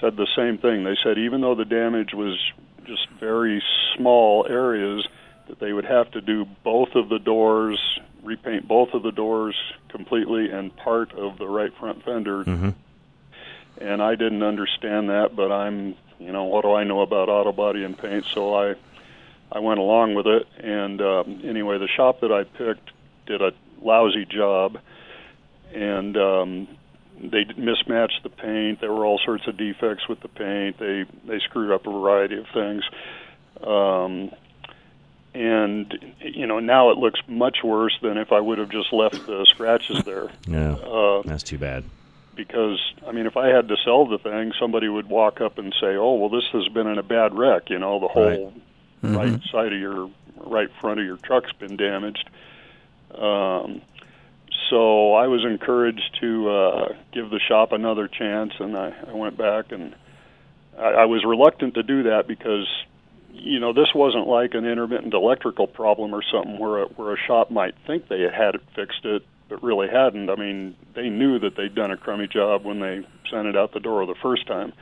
said 0.00 0.16
the 0.16 0.28
same 0.34 0.58
thing. 0.58 0.84
They 0.84 0.96
said 1.02 1.18
even 1.18 1.40
though 1.40 1.54
the 1.54 1.64
damage 1.64 2.14
was 2.14 2.38
just 2.86 3.08
very 3.18 3.62
small 3.96 4.46
areas, 4.48 5.06
that 5.48 5.58
they 5.58 5.72
would 5.72 5.84
have 5.84 6.10
to 6.12 6.20
do 6.20 6.46
both 6.64 6.94
of 6.94 7.08
the 7.08 7.18
doors, 7.18 7.78
repaint 8.22 8.66
both 8.66 8.94
of 8.94 9.02
the 9.02 9.12
doors 9.12 9.56
completely, 9.88 10.50
and 10.50 10.74
part 10.76 11.12
of 11.12 11.36
the 11.38 11.46
right 11.46 11.76
front 11.78 12.04
fender 12.04 12.44
and 13.80 14.02
I 14.02 14.14
didn't 14.14 14.42
understand 14.42 15.08
that, 15.08 15.34
but 15.34 15.50
I'm, 15.50 15.94
you 16.18 16.32
know, 16.32 16.44
what 16.44 16.62
do 16.62 16.74
I 16.74 16.84
know 16.84 17.00
about 17.00 17.28
auto 17.28 17.52
body 17.52 17.84
and 17.84 17.96
paint? 17.96 18.26
So 18.26 18.54
I, 18.54 18.74
I 19.50 19.58
went 19.60 19.80
along 19.80 20.14
with 20.14 20.26
it, 20.26 20.46
and 20.58 21.00
um, 21.00 21.40
anyway, 21.44 21.78
the 21.78 21.88
shop 21.88 22.20
that 22.20 22.30
I 22.30 22.44
picked 22.44 22.90
did 23.26 23.42
a 23.42 23.52
lousy 23.80 24.26
job, 24.26 24.78
and 25.72 26.16
um, 26.16 26.68
they 27.20 27.44
mismatched 27.56 28.22
the 28.22 28.30
paint. 28.30 28.80
There 28.80 28.92
were 28.92 29.04
all 29.04 29.20
sorts 29.24 29.46
of 29.46 29.56
defects 29.56 30.08
with 30.08 30.20
the 30.20 30.28
paint. 30.28 30.78
They 30.78 31.04
they 31.26 31.40
screwed 31.40 31.72
up 31.72 31.86
a 31.86 31.90
variety 31.90 32.36
of 32.38 32.46
things. 32.52 32.84
Um, 33.62 34.30
and 35.32 36.14
you 36.20 36.46
know 36.46 36.58
now 36.58 36.90
it 36.90 36.98
looks 36.98 37.20
much 37.28 37.58
worse 37.62 37.96
than 38.02 38.18
if 38.18 38.32
I 38.32 38.40
would 38.40 38.58
have 38.58 38.70
just 38.70 38.92
left 38.92 39.26
the 39.26 39.46
scratches 39.52 40.02
there. 40.04 40.28
No. 40.46 41.20
Uh, 41.22 41.28
That's 41.28 41.42
too 41.42 41.58
bad. 41.58 41.84
Because 42.46 42.80
I 43.06 43.12
mean, 43.12 43.26
if 43.26 43.36
I 43.36 43.48
had 43.48 43.68
to 43.68 43.76
sell 43.84 44.06
the 44.06 44.16
thing, 44.16 44.52
somebody 44.58 44.88
would 44.88 45.08
walk 45.08 45.42
up 45.42 45.58
and 45.58 45.74
say, 45.78 45.96
"Oh, 45.96 46.14
well, 46.14 46.30
this 46.30 46.44
has 46.52 46.66
been 46.68 46.86
in 46.86 46.96
a 46.96 47.02
bad 47.02 47.36
wreck. 47.36 47.68
You 47.68 47.78
know, 47.78 48.00
the 48.00 48.08
whole 48.08 48.54
right, 49.02 49.40
side 49.52 49.72
of 49.74 49.78
your 49.78 50.10
right 50.36 50.70
front 50.80 51.00
of 51.00 51.06
your 51.06 51.18
truck's 51.18 51.52
been 51.52 51.76
damaged." 51.76 52.30
Um, 53.14 53.82
so 54.70 55.12
I 55.12 55.26
was 55.26 55.44
encouraged 55.44 56.16
to 56.20 56.48
uh, 56.48 56.94
give 57.12 57.28
the 57.28 57.40
shop 57.40 57.72
another 57.72 58.08
chance, 58.08 58.52
and 58.58 58.76
I, 58.76 58.94
I 59.08 59.12
went 59.12 59.36
back 59.36 59.72
and 59.72 59.94
I, 60.78 61.02
I 61.02 61.04
was 61.04 61.24
reluctant 61.24 61.74
to 61.74 61.82
do 61.82 62.04
that 62.04 62.26
because 62.26 62.66
you 63.32 63.60
know 63.60 63.74
this 63.74 63.88
wasn't 63.94 64.26
like 64.26 64.54
an 64.54 64.64
intermittent 64.64 65.12
electrical 65.12 65.66
problem 65.66 66.14
or 66.14 66.22
something 66.22 66.58
where 66.58 66.84
a, 66.84 66.86
where 66.86 67.12
a 67.12 67.18
shop 67.18 67.50
might 67.50 67.74
think 67.86 68.08
they 68.08 68.22
had 68.22 68.54
it 68.54 68.62
fixed 68.74 69.04
it 69.04 69.26
but 69.50 69.62
really 69.62 69.88
hadn't. 69.88 70.30
I 70.30 70.36
mean, 70.36 70.76
they 70.94 71.10
knew 71.10 71.40
that 71.40 71.56
they'd 71.56 71.74
done 71.74 71.90
a 71.90 71.96
crummy 71.96 72.28
job 72.28 72.64
when 72.64 72.80
they 72.80 73.06
sent 73.30 73.48
it 73.48 73.56
out 73.56 73.72
the 73.72 73.80
door 73.80 74.06
the 74.06 74.14
first 74.22 74.46
time, 74.46 74.72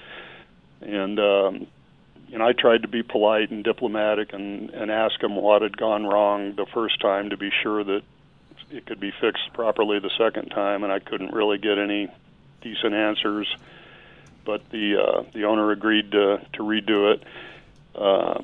and 0.82 1.18
um, 1.18 1.66
know, 2.38 2.46
I 2.46 2.52
tried 2.52 2.82
to 2.82 2.88
be 2.88 3.02
polite 3.02 3.50
and 3.50 3.64
diplomatic 3.64 4.32
and 4.32 4.70
and 4.70 4.90
ask 4.90 5.20
him 5.22 5.36
what 5.36 5.62
had 5.62 5.76
gone 5.76 6.06
wrong 6.06 6.54
the 6.54 6.66
first 6.72 7.00
time 7.00 7.30
to 7.30 7.36
be 7.36 7.50
sure 7.62 7.82
that 7.84 8.02
it 8.70 8.86
could 8.86 9.00
be 9.00 9.12
fixed 9.20 9.52
properly 9.54 9.98
the 9.98 10.10
second 10.18 10.50
time, 10.50 10.84
and 10.84 10.92
I 10.92 10.98
couldn't 10.98 11.32
really 11.32 11.58
get 11.58 11.78
any 11.78 12.08
decent 12.60 12.94
answers. 12.94 13.48
But 14.44 14.68
the 14.70 14.96
uh, 14.96 15.22
the 15.32 15.44
owner 15.44 15.70
agreed 15.70 16.12
to 16.12 16.46
to 16.54 16.62
redo 16.62 17.14
it, 17.14 17.22
uh, 17.94 18.40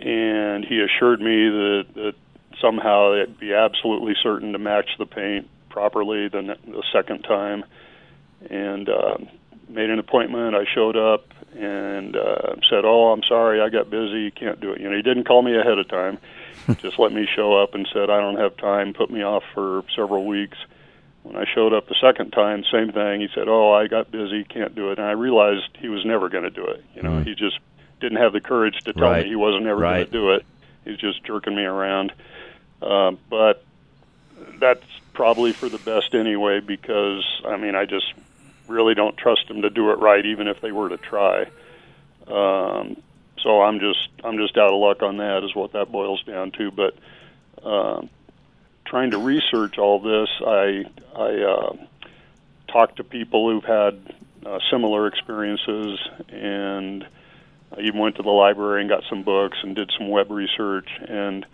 and 0.00 0.64
he 0.64 0.80
assured 0.80 1.20
me 1.20 1.48
that, 1.48 1.86
that 1.94 2.14
somehow 2.60 3.14
it'd 3.14 3.38
be 3.38 3.54
absolutely 3.54 4.14
certain 4.22 4.52
to 4.52 4.58
match 4.58 4.90
the 4.98 5.06
paint 5.06 5.48
properly 5.68 6.28
the, 6.28 6.56
the 6.66 6.82
second 6.92 7.22
time, 7.22 7.64
and 8.50 8.88
uh, 8.88 9.18
made 9.68 9.90
an 9.90 9.98
appointment. 9.98 10.54
I 10.54 10.64
showed 10.74 10.96
up 10.96 11.26
and 11.56 12.16
uh, 12.16 12.56
said, 12.68 12.84
"Oh, 12.84 13.12
I'm 13.12 13.22
sorry, 13.28 13.60
I 13.60 13.68
got 13.68 13.90
busy, 13.90 14.30
can't 14.30 14.60
do 14.60 14.72
it." 14.72 14.80
You 14.80 14.90
know, 14.90 14.96
he 14.96 15.02
didn't 15.02 15.24
call 15.24 15.42
me 15.42 15.56
ahead 15.56 15.78
of 15.78 15.88
time 15.88 16.18
just 16.80 16.98
let 16.98 17.12
me 17.12 17.26
show 17.34 17.60
up 17.62 17.74
and 17.74 17.88
said 17.92 18.10
I 18.10 18.20
don't 18.20 18.36
have 18.36 18.56
time, 18.56 18.92
put 18.92 19.10
me 19.10 19.22
off 19.22 19.42
for 19.54 19.84
several 19.96 20.26
weeks. 20.26 20.58
When 21.22 21.36
I 21.36 21.44
showed 21.54 21.72
up 21.72 21.88
the 21.88 21.96
second 22.00 22.30
time, 22.30 22.64
same 22.70 22.92
thing. 22.92 23.20
He 23.20 23.28
said, 23.34 23.48
"Oh, 23.48 23.72
I 23.72 23.86
got 23.86 24.10
busy, 24.10 24.44
can't 24.44 24.74
do 24.74 24.90
it." 24.90 24.98
And 24.98 25.06
I 25.06 25.12
realized 25.12 25.68
he 25.78 25.88
was 25.88 26.04
never 26.04 26.28
going 26.28 26.44
to 26.44 26.50
do 26.50 26.64
it. 26.64 26.84
You 26.94 27.02
know, 27.02 27.10
mm. 27.10 27.26
he 27.26 27.34
just 27.34 27.58
didn't 28.00 28.18
have 28.18 28.32
the 28.32 28.40
courage 28.40 28.78
to 28.84 28.92
tell 28.92 29.10
right. 29.10 29.24
me 29.24 29.30
he 29.30 29.36
wasn't 29.36 29.66
ever 29.66 29.80
right. 29.80 29.96
going 29.96 30.06
to 30.06 30.12
do 30.12 30.30
it. 30.32 30.46
He's 30.84 30.98
just 30.98 31.24
jerking 31.24 31.54
me 31.54 31.64
around. 31.64 32.12
Uh, 32.80 33.12
but 33.28 33.64
that's 34.60 34.84
probably 35.12 35.52
for 35.52 35.68
the 35.68 35.78
best 35.78 36.14
anyway, 36.14 36.60
because 36.60 37.24
I 37.44 37.56
mean, 37.56 37.74
I 37.74 37.84
just 37.84 38.12
really 38.68 38.94
don't 38.94 39.16
trust 39.16 39.48
them 39.48 39.62
to 39.62 39.70
do 39.70 39.90
it 39.90 39.98
right, 39.98 40.24
even 40.24 40.46
if 40.46 40.60
they 40.60 40.72
were 40.72 40.88
to 40.88 40.96
try. 40.96 41.46
Um, 42.26 43.02
so 43.42 43.62
I'm 43.62 43.80
just 43.80 44.08
I'm 44.22 44.36
just 44.36 44.56
out 44.56 44.72
of 44.72 44.80
luck 44.80 45.02
on 45.02 45.16
that 45.18 45.44
is 45.44 45.54
what 45.54 45.72
that 45.72 45.90
boils 45.90 46.22
down 46.24 46.52
to. 46.52 46.70
But 46.70 46.96
uh, 47.64 48.02
trying 48.84 49.10
to 49.12 49.18
research 49.18 49.78
all 49.78 49.98
this, 50.00 50.28
I 50.46 50.84
I 51.16 51.42
uh, 51.42 51.76
talked 52.68 52.96
to 52.96 53.04
people 53.04 53.50
who've 53.50 53.64
had 53.64 53.98
uh, 54.46 54.58
similar 54.70 55.06
experiences, 55.06 55.98
and 56.28 57.06
I 57.76 57.80
even 57.80 57.98
went 57.98 58.16
to 58.16 58.22
the 58.22 58.30
library 58.30 58.82
and 58.82 58.90
got 58.90 59.04
some 59.08 59.22
books 59.22 59.58
and 59.62 59.74
did 59.74 59.90
some 59.98 60.08
web 60.08 60.30
research 60.30 60.88
and. 61.08 61.44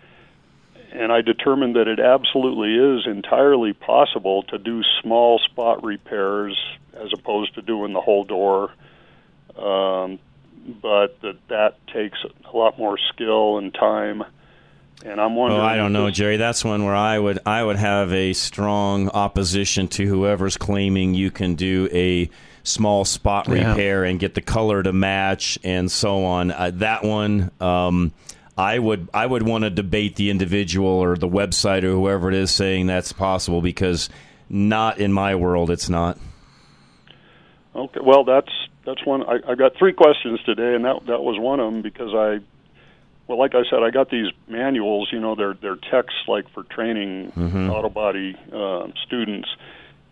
And 0.97 1.11
I 1.11 1.21
determined 1.21 1.75
that 1.75 1.87
it 1.87 1.99
absolutely 1.99 2.75
is 2.75 3.05
entirely 3.05 3.73
possible 3.73 4.43
to 4.43 4.57
do 4.57 4.81
small 5.01 5.39
spot 5.39 5.83
repairs 5.83 6.57
as 6.93 7.09
opposed 7.13 7.55
to 7.55 7.61
doing 7.61 7.91
the 7.93 8.01
whole 8.01 8.23
door. 8.23 8.71
Um, 9.57 10.19
but 10.81 11.19
that 11.21 11.37
that 11.49 11.87
takes 11.87 12.17
a 12.51 12.57
lot 12.57 12.77
more 12.79 12.97
skill 13.13 13.57
and 13.57 13.73
time. 13.73 14.23
And 15.03 15.19
I'm 15.19 15.35
wondering. 15.35 15.61
Oh, 15.61 15.65
I 15.65 15.75
don't 15.75 15.93
know, 15.93 16.09
Jerry. 16.09 16.37
That's 16.37 16.63
one 16.63 16.85
where 16.85 16.95
I 16.95 17.19
would 17.19 17.39
I 17.45 17.63
would 17.63 17.75
have 17.75 18.11
a 18.13 18.33
strong 18.33 19.09
opposition 19.09 19.87
to 19.89 20.05
whoever's 20.05 20.57
claiming 20.57 21.13
you 21.13 21.29
can 21.29 21.55
do 21.55 21.89
a 21.91 22.29
small 22.63 23.05
spot 23.05 23.47
Yeah. 23.47 23.69
repair 23.71 24.05
and 24.05 24.19
get 24.19 24.33
the 24.33 24.41
color 24.41 24.81
to 24.81 24.91
match 24.93 25.59
and 25.63 25.91
so 25.91 26.23
on. 26.25 26.51
Uh, 26.51 26.71
that 26.75 27.03
one. 27.03 27.51
Um, 27.59 28.13
I 28.57 28.79
would 28.79 29.09
I 29.13 29.25
would 29.25 29.43
want 29.43 29.63
to 29.65 29.69
debate 29.69 30.15
the 30.15 30.29
individual 30.29 30.87
or 30.89 31.17
the 31.17 31.27
website 31.27 31.83
or 31.83 31.91
whoever 31.91 32.29
it 32.29 32.35
is 32.35 32.51
saying 32.51 32.87
that's 32.87 33.11
possible 33.11 33.61
because 33.61 34.09
not 34.49 34.97
in 34.99 35.11
my 35.11 35.35
world 35.35 35.69
it's 35.69 35.89
not. 35.89 36.17
Okay, 37.75 37.99
well, 38.01 38.23
that's 38.23 38.51
that's 38.85 39.05
one. 39.05 39.23
I, 39.23 39.39
I 39.51 39.55
got 39.55 39.75
three 39.77 39.91
questions 39.93 40.39
today, 40.43 40.75
and 40.75 40.85
that 40.85 41.05
that 41.07 41.21
was 41.21 41.37
one 41.37 41.59
of 41.59 41.71
them 41.71 41.81
because 41.81 42.13
I, 42.13 42.39
well, 43.27 43.37
like 43.37 43.53
I 43.55 43.63
said, 43.69 43.83
I 43.83 43.89
got 43.89 44.09
these 44.09 44.31
manuals. 44.47 45.09
You 45.11 45.19
know, 45.19 45.35
they're 45.35 45.55
they're 45.55 45.75
texts 45.91 46.21
like 46.27 46.49
for 46.51 46.63
training 46.63 47.33
Mhm. 47.35 47.69
auto 47.69 47.89
body 47.89 48.37
uh, 48.53 48.87
students, 49.05 49.49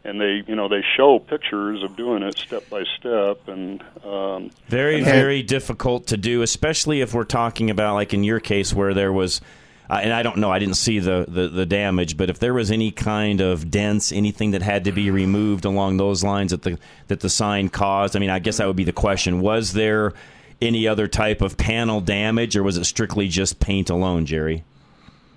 and 0.03 0.19
they 0.19 0.43
you 0.47 0.55
know 0.55 0.67
they 0.67 0.83
show 0.97 1.19
pictures 1.19 1.83
of 1.83 1.95
doing 1.95 2.23
it 2.23 2.37
step 2.37 2.69
by 2.69 2.83
step, 2.97 3.47
and 3.47 3.81
um, 4.03 4.51
Very, 4.67 4.97
and 4.97 5.05
very 5.05 5.41
difficult 5.43 6.07
to 6.07 6.17
do, 6.17 6.41
especially 6.41 7.01
if 7.01 7.13
we're 7.13 7.23
talking 7.23 7.69
about, 7.69 7.95
like 7.95 8.13
in 8.13 8.23
your 8.23 8.39
case, 8.39 8.73
where 8.73 8.93
there 8.93 9.13
was, 9.13 9.41
uh, 9.89 9.99
and 10.03 10.11
I 10.11 10.23
don't 10.23 10.37
know, 10.37 10.51
I 10.51 10.59
didn't 10.59 10.75
see 10.75 10.99
the, 10.99 11.25
the, 11.27 11.47
the 11.47 11.65
damage, 11.65 12.17
but 12.17 12.29
if 12.29 12.39
there 12.39 12.53
was 12.53 12.71
any 12.71 12.91
kind 12.91 13.39
of 13.41 13.71
dents, 13.71 14.11
anything 14.11 14.51
that 14.51 14.61
had 14.61 14.83
to 14.85 14.91
be 14.91 15.09
removed 15.09 15.65
along 15.65 15.97
those 15.97 16.23
lines 16.23 16.51
that 16.51 16.63
the 16.63 16.77
that 17.07 17.21
the 17.21 17.29
sign 17.29 17.69
caused, 17.69 18.15
I 18.15 18.19
mean, 18.19 18.29
I 18.29 18.39
guess 18.39 18.57
that 18.57 18.67
would 18.67 18.75
be 18.75 18.83
the 18.83 18.93
question: 18.93 19.41
Was 19.41 19.73
there 19.73 20.13
any 20.61 20.87
other 20.87 21.07
type 21.07 21.41
of 21.41 21.57
panel 21.57 22.01
damage, 22.01 22.55
or 22.55 22.63
was 22.63 22.77
it 22.77 22.85
strictly 22.85 23.27
just 23.27 23.59
paint 23.59 23.89
alone, 23.89 24.25
Jerry? 24.25 24.63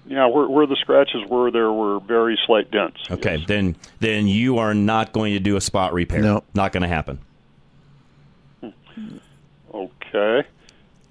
Yeah, 0.06 0.26
where 0.26 0.48
where 0.48 0.66
the 0.66 0.76
scratches 0.76 1.22
were, 1.28 1.50
there 1.50 1.72
were 1.72 2.00
very 2.00 2.38
slight 2.46 2.70
dents. 2.70 3.00
Okay, 3.10 3.44
then 3.46 3.76
then 4.00 4.26
you 4.28 4.58
are 4.58 4.74
not 4.74 5.12
going 5.12 5.32
to 5.34 5.40
do 5.40 5.56
a 5.56 5.60
spot 5.60 5.92
repair. 5.92 6.20
No. 6.22 6.44
not 6.54 6.72
going 6.72 6.82
to 6.82 6.88
happen. 6.88 7.18
Okay. 9.74 10.44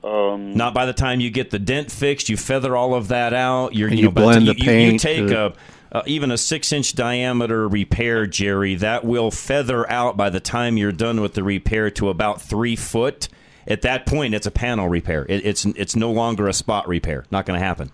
Um, 0.04 0.54
Not 0.56 0.74
by 0.74 0.86
the 0.86 0.94
time 0.94 1.20
you 1.20 1.30
get 1.32 1.50
the 1.50 1.60
dent 1.60 1.92
fixed, 1.92 2.30
you 2.30 2.38
feather 2.38 2.76
all 2.76 2.94
of 2.94 3.08
that 3.10 3.34
out. 3.34 3.74
You're, 3.74 3.90
And 3.90 3.98
you, 3.98 4.04
you 4.04 4.08
know, 4.10 4.12
by 4.12 4.22
the 4.22 4.26
blend 4.28 4.46
time 4.48 4.56
the 4.56 4.64
you, 4.66 4.72
you- 4.72 4.80
you 4.80 4.90
paint 4.92 5.02
take 5.02 5.28
to- 5.30 5.46
a, 5.48 5.98
uh, 5.98 6.04
even 6.06 6.32
a 6.32 6.38
six 6.38 6.72
inch 6.72 6.94
diameter 6.94 7.68
repair, 7.68 8.26
Jerry. 8.28 8.76
That 8.76 9.04
will 9.04 9.32
feather 9.32 9.90
out 9.90 10.16
by 10.18 10.30
the 10.30 10.40
time 10.40 10.78
you're 10.78 10.92
done 10.92 11.22
with 11.22 11.34
the 11.34 11.44
repair 11.44 11.90
to 11.92 12.10
about 12.10 12.42
three 12.42 12.76
foot. 12.76 13.30
At 13.68 13.82
that 13.82 14.06
point, 14.06 14.36
it's 14.36 14.46
a 14.46 14.52
panel 14.52 14.88
repair. 14.90 15.26
It, 15.28 15.44
it's 15.46 15.66
it's 15.66 15.96
no 15.96 16.12
longer 16.12 16.48
a 16.48 16.54
spot 16.54 16.88
repair. 16.88 17.26
Not 17.32 17.46
going 17.48 17.60
to 17.60 17.66
happen. 17.66 17.92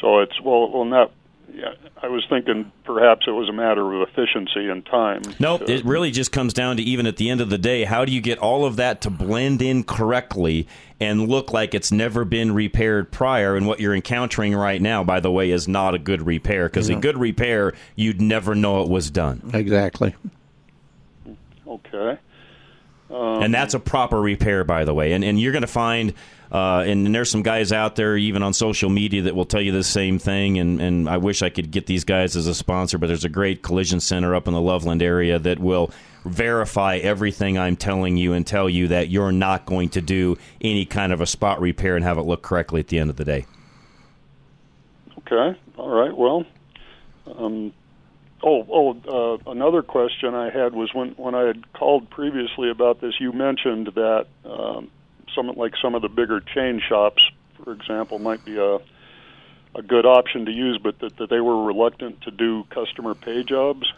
So 0.00 0.20
it's 0.20 0.40
well, 0.40 0.70
well, 0.70 0.84
not. 0.84 1.12
Yeah, 1.54 1.74
I 2.02 2.08
was 2.08 2.26
thinking 2.28 2.70
perhaps 2.84 3.26
it 3.26 3.30
was 3.30 3.48
a 3.48 3.52
matter 3.52 3.90
of 3.94 4.06
efficiency 4.08 4.68
and 4.68 4.84
time. 4.84 5.22
Nope. 5.38 5.62
It 5.68 5.86
really 5.86 6.10
just 6.10 6.30
comes 6.30 6.52
down 6.52 6.76
to 6.76 6.82
even 6.82 7.06
at 7.06 7.16
the 7.16 7.30
end 7.30 7.40
of 7.40 7.48
the 7.48 7.56
day, 7.56 7.84
how 7.84 8.04
do 8.04 8.12
you 8.12 8.20
get 8.20 8.38
all 8.38 8.66
of 8.66 8.76
that 8.76 9.00
to 9.02 9.10
blend 9.10 9.62
in 9.62 9.84
correctly 9.84 10.68
and 11.00 11.28
look 11.28 11.52
like 11.52 11.72
it's 11.72 11.90
never 11.90 12.26
been 12.26 12.52
repaired 12.52 13.10
prior? 13.10 13.56
And 13.56 13.66
what 13.66 13.80
you're 13.80 13.94
encountering 13.94 14.54
right 14.54 14.82
now, 14.82 15.02
by 15.02 15.20
the 15.20 15.30
way, 15.30 15.50
is 15.50 15.66
not 15.66 15.94
a 15.94 15.98
good 15.98 16.26
repair 16.26 16.68
because 16.68 16.90
a 16.90 16.96
good 16.96 17.16
repair, 17.16 17.72
you'd 17.94 18.20
never 18.20 18.54
know 18.54 18.82
it 18.82 18.90
was 18.90 19.10
done. 19.10 19.50
Exactly. 19.54 20.14
Okay. 21.66 22.18
Um, 23.08 23.42
and 23.44 23.54
that's 23.54 23.72
a 23.72 23.80
proper 23.80 24.20
repair, 24.20 24.64
by 24.64 24.84
the 24.84 24.92
way. 24.92 25.12
And 25.12 25.24
and 25.24 25.40
you're 25.40 25.52
going 25.52 25.62
to 25.62 25.68
find, 25.68 26.12
uh, 26.50 26.84
and, 26.86 27.06
and 27.06 27.14
there's 27.14 27.30
some 27.30 27.42
guys 27.42 27.72
out 27.72 27.96
there 27.96 28.16
even 28.16 28.42
on 28.42 28.52
social 28.52 28.90
media 28.90 29.22
that 29.22 29.34
will 29.34 29.44
tell 29.44 29.60
you 29.60 29.72
the 29.72 29.84
same 29.84 30.18
thing. 30.18 30.58
And 30.58 30.80
and 30.80 31.08
I 31.08 31.16
wish 31.16 31.42
I 31.42 31.50
could 31.50 31.70
get 31.70 31.86
these 31.86 32.04
guys 32.04 32.36
as 32.36 32.46
a 32.46 32.54
sponsor, 32.54 32.98
but 32.98 33.08
there's 33.08 33.24
a 33.24 33.28
great 33.28 33.62
collision 33.62 34.00
center 34.00 34.34
up 34.34 34.46
in 34.46 34.54
the 34.54 34.60
Loveland 34.60 35.02
area 35.02 35.38
that 35.38 35.58
will 35.58 35.90
verify 36.24 36.96
everything 36.96 37.58
I'm 37.58 37.76
telling 37.76 38.16
you 38.16 38.32
and 38.32 38.46
tell 38.46 38.68
you 38.68 38.88
that 38.88 39.08
you're 39.08 39.32
not 39.32 39.64
going 39.66 39.90
to 39.90 40.00
do 40.00 40.36
any 40.60 40.84
kind 40.84 41.12
of 41.12 41.20
a 41.20 41.26
spot 41.26 41.60
repair 41.60 41.96
and 41.96 42.04
have 42.04 42.18
it 42.18 42.22
look 42.22 42.42
correctly 42.42 42.80
at 42.80 42.88
the 42.88 42.98
end 42.98 43.10
of 43.10 43.16
the 43.16 43.24
day. 43.24 43.46
Okay. 45.18 45.58
All 45.76 45.90
right. 45.90 46.16
Well. 46.16 46.44
Um, 47.38 47.72
oh, 48.42 48.66
oh. 48.70 49.40
Uh, 49.44 49.50
another 49.50 49.82
question 49.82 50.34
I 50.34 50.50
had 50.50 50.74
was 50.74 50.94
when 50.94 51.10
when 51.10 51.34
I 51.34 51.42
had 51.42 51.72
called 51.72 52.08
previously 52.10 52.70
about 52.70 53.00
this. 53.00 53.14
You 53.18 53.32
mentioned 53.32 53.90
that 53.94 54.26
um, 54.44 54.90
some 55.34 55.48
like 55.48 55.74
some 55.80 55.94
of 55.94 56.02
the 56.02 56.08
bigger 56.08 56.40
chain 56.40 56.80
shops, 56.86 57.22
for 57.62 57.72
example, 57.72 58.18
might 58.18 58.44
be 58.44 58.58
a 58.58 58.78
a 59.74 59.82
good 59.82 60.06
option 60.06 60.46
to 60.46 60.52
use, 60.52 60.78
but 60.82 60.98
that, 61.00 61.16
that 61.18 61.28
they 61.28 61.40
were 61.40 61.64
reluctant 61.64 62.22
to 62.22 62.30
do 62.30 62.64
customer 62.70 63.14
pay 63.14 63.42
jobs. 63.42 63.92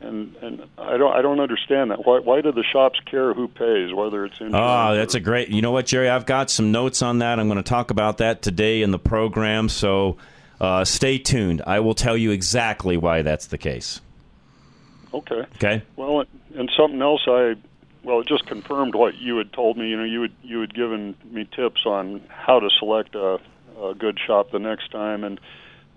And 0.00 0.36
and 0.36 0.62
I 0.76 0.96
don't 0.98 1.14
I 1.14 1.22
don't 1.22 1.40
understand 1.40 1.90
that. 1.90 2.04
Why 2.04 2.18
why 2.18 2.40
do 2.42 2.52
the 2.52 2.64
shops 2.64 3.00
care 3.06 3.32
who 3.32 3.48
pays, 3.48 3.94
whether 3.94 4.24
it's 4.26 4.34
insurance? 4.34 4.56
Oh, 4.56 4.94
that's 4.94 5.14
a 5.14 5.20
great. 5.20 5.48
You 5.48 5.62
know 5.62 5.70
what, 5.70 5.86
Jerry? 5.86 6.10
I've 6.10 6.26
got 6.26 6.50
some 6.50 6.72
notes 6.72 7.00
on 7.00 7.20
that. 7.20 7.38
I'm 7.40 7.46
going 7.46 7.56
to 7.56 7.62
talk 7.62 7.90
about 7.90 8.18
that 8.18 8.42
today 8.42 8.82
in 8.82 8.90
the 8.90 8.98
program. 8.98 9.68
So 9.68 10.18
uh, 10.60 10.84
stay 10.84 11.18
tuned. 11.18 11.62
I 11.66 11.80
will 11.80 11.94
tell 11.94 12.16
you 12.16 12.32
exactly 12.32 12.96
why 12.96 13.22
that's 13.22 13.46
the 13.46 13.58
case. 13.58 14.00
Okay. 15.14 15.46
Okay. 15.56 15.82
Well, 15.96 16.24
and 16.54 16.70
something 16.76 17.00
else 17.00 17.22
I 17.26 17.54
well, 18.04 18.20
it 18.20 18.26
just 18.26 18.46
confirmed 18.46 18.94
what 18.94 19.16
you 19.16 19.38
had 19.38 19.52
told 19.52 19.76
me. 19.76 19.88
You 19.88 19.96
know, 19.96 20.04
you 20.04 20.22
had 20.22 20.32
you 20.42 20.60
had 20.60 20.74
given 20.74 21.16
me 21.30 21.48
tips 21.56 21.86
on 21.86 22.22
how 22.28 22.60
to 22.60 22.68
select 22.78 23.14
a, 23.14 23.38
a 23.80 23.94
good 23.94 24.18
shop 24.24 24.50
the 24.50 24.58
next 24.58 24.90
time, 24.90 25.24
and 25.24 25.40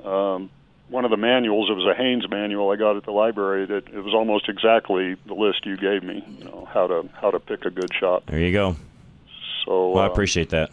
um, 0.03 0.49
one 0.89 1.03
of 1.03 1.11
the 1.11 1.17
manuals 1.17 1.69
it 1.69 1.73
was 1.73 1.85
a 1.85 1.95
Haynes 1.95 2.29
manual 2.29 2.71
I 2.71 2.77
got 2.77 2.95
at 2.95 3.03
the 3.03 3.11
library 3.11 3.65
that 3.65 3.87
it 3.87 4.03
was 4.03 4.13
almost 4.13 4.47
exactly 4.47 5.15
the 5.25 5.33
list 5.33 5.65
you 5.65 5.75
gave 5.75 6.03
me. 6.03 6.23
You 6.39 6.45
know 6.45 6.67
how 6.71 6.87
to 6.87 7.09
how 7.21 7.31
to 7.31 7.39
pick 7.39 7.65
a 7.65 7.69
good 7.69 7.91
shop. 7.93 8.25
There 8.27 8.39
you 8.39 8.53
go. 8.53 8.75
So 9.65 9.91
Well, 9.91 10.03
I 10.03 10.07
uh, 10.07 10.11
appreciate 10.11 10.49
that. 10.49 10.71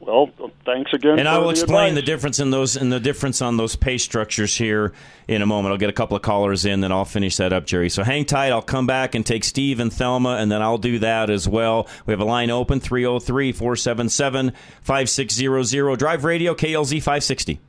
Well, 0.00 0.30
thanks 0.64 0.94
again. 0.94 1.18
And 1.18 1.28
I 1.28 1.36
will 1.36 1.48
the 1.48 1.50
explain 1.50 1.90
advice. 1.90 1.94
the 1.96 2.02
difference 2.02 2.40
in 2.40 2.50
those 2.50 2.74
and 2.74 2.90
the 2.90 2.98
difference 2.98 3.42
on 3.42 3.58
those 3.58 3.76
pay 3.76 3.98
structures 3.98 4.56
here 4.56 4.94
in 5.28 5.42
a 5.42 5.46
moment. 5.46 5.72
I'll 5.72 5.78
get 5.78 5.90
a 5.90 5.94
couple 5.94 6.16
of 6.16 6.22
callers 6.22 6.64
in, 6.64 6.80
then 6.80 6.90
I'll 6.90 7.04
finish 7.04 7.36
that 7.36 7.52
up, 7.52 7.66
Jerry. 7.66 7.90
So 7.90 8.02
hang 8.02 8.24
tight. 8.24 8.50
I'll 8.50 8.62
come 8.62 8.86
back 8.86 9.14
and 9.14 9.26
take 9.26 9.44
Steve 9.44 9.78
and 9.78 9.92
Thelma, 9.92 10.36
and 10.36 10.50
then 10.50 10.62
I'll 10.62 10.78
do 10.78 10.98
that 11.00 11.28
as 11.28 11.46
well. 11.46 11.86
We 12.06 12.12
have 12.12 12.20
a 12.20 12.24
line 12.24 12.50
open 12.50 12.80
303 12.80 13.52
477 13.52 14.52
5600. 14.80 15.98
Drive 15.98 16.24
Radio, 16.24 16.54
KLZ 16.54 16.96
560. 16.96 17.60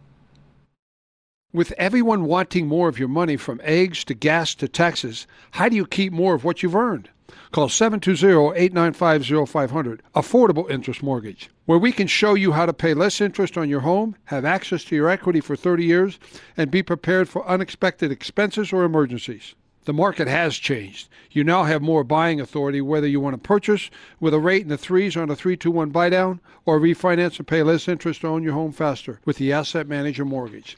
With 1.53 1.73
everyone 1.77 2.23
wanting 2.23 2.65
more 2.65 2.87
of 2.87 2.97
your 2.97 3.09
money 3.09 3.35
from 3.35 3.59
eggs 3.61 4.05
to 4.05 4.13
gas 4.13 4.55
to 4.55 4.69
taxes, 4.69 5.27
how 5.51 5.67
do 5.67 5.75
you 5.75 5.85
keep 5.85 6.13
more 6.13 6.33
of 6.33 6.45
what 6.45 6.63
you've 6.63 6.77
earned? 6.77 7.09
Call 7.51 7.67
720-895-0500, 7.67 9.99
Affordable 10.15 10.69
Interest 10.69 11.03
Mortgage, 11.03 11.49
where 11.65 11.77
we 11.77 11.91
can 11.91 12.07
show 12.07 12.33
you 12.33 12.51
how 12.51 12.65
to 12.65 12.73
pay 12.73 12.93
less 12.93 13.21
interest 13.21 13.57
on 13.57 13.69
your 13.69 13.81
home, 13.81 14.15
have 14.25 14.45
access 14.45 14.83
to 14.85 14.95
your 14.95 15.09
equity 15.09 15.41
for 15.41 15.55
30 15.55 15.85
years, 15.85 16.19
and 16.55 16.71
be 16.71 16.83
prepared 16.83 17.27
for 17.27 17.47
unexpected 17.47 18.11
expenses 18.11 18.71
or 18.71 18.83
emergencies. 18.83 19.55
The 19.85 19.93
market 19.93 20.27
has 20.27 20.57
changed. 20.57 21.09
You 21.31 21.43
now 21.43 21.63
have 21.63 21.81
more 21.81 22.03
buying 22.03 22.39
authority 22.39 22.81
whether 22.81 23.07
you 23.07 23.19
want 23.19 23.33
to 23.33 23.39
purchase 23.39 23.89
with 24.19 24.33
a 24.33 24.39
rate 24.39 24.61
in 24.61 24.67
the 24.67 24.77
threes 24.77 25.17
on 25.17 25.31
a 25.31 25.35
321 25.35 25.89
buy 25.89 26.09
down 26.09 26.39
or 26.65 26.79
refinance 26.79 27.39
and 27.39 27.47
pay 27.47 27.63
less 27.63 27.87
interest 27.87 28.21
to 28.21 28.27
own 28.27 28.43
your 28.43 28.53
home 28.53 28.73
faster 28.73 29.19
with 29.25 29.37
the 29.37 29.51
Asset 29.51 29.87
Manager 29.87 30.23
Mortgage. 30.23 30.77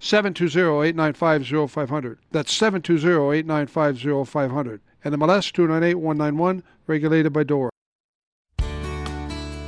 720-895-0500. 0.00 2.16
That's 2.30 2.58
720-895-0500. 2.58 4.80
And 5.04 5.14
MLS 5.14 5.52
298-191, 5.52 6.62
regulated 6.86 7.32
by 7.32 7.44
DORA. 7.44 7.70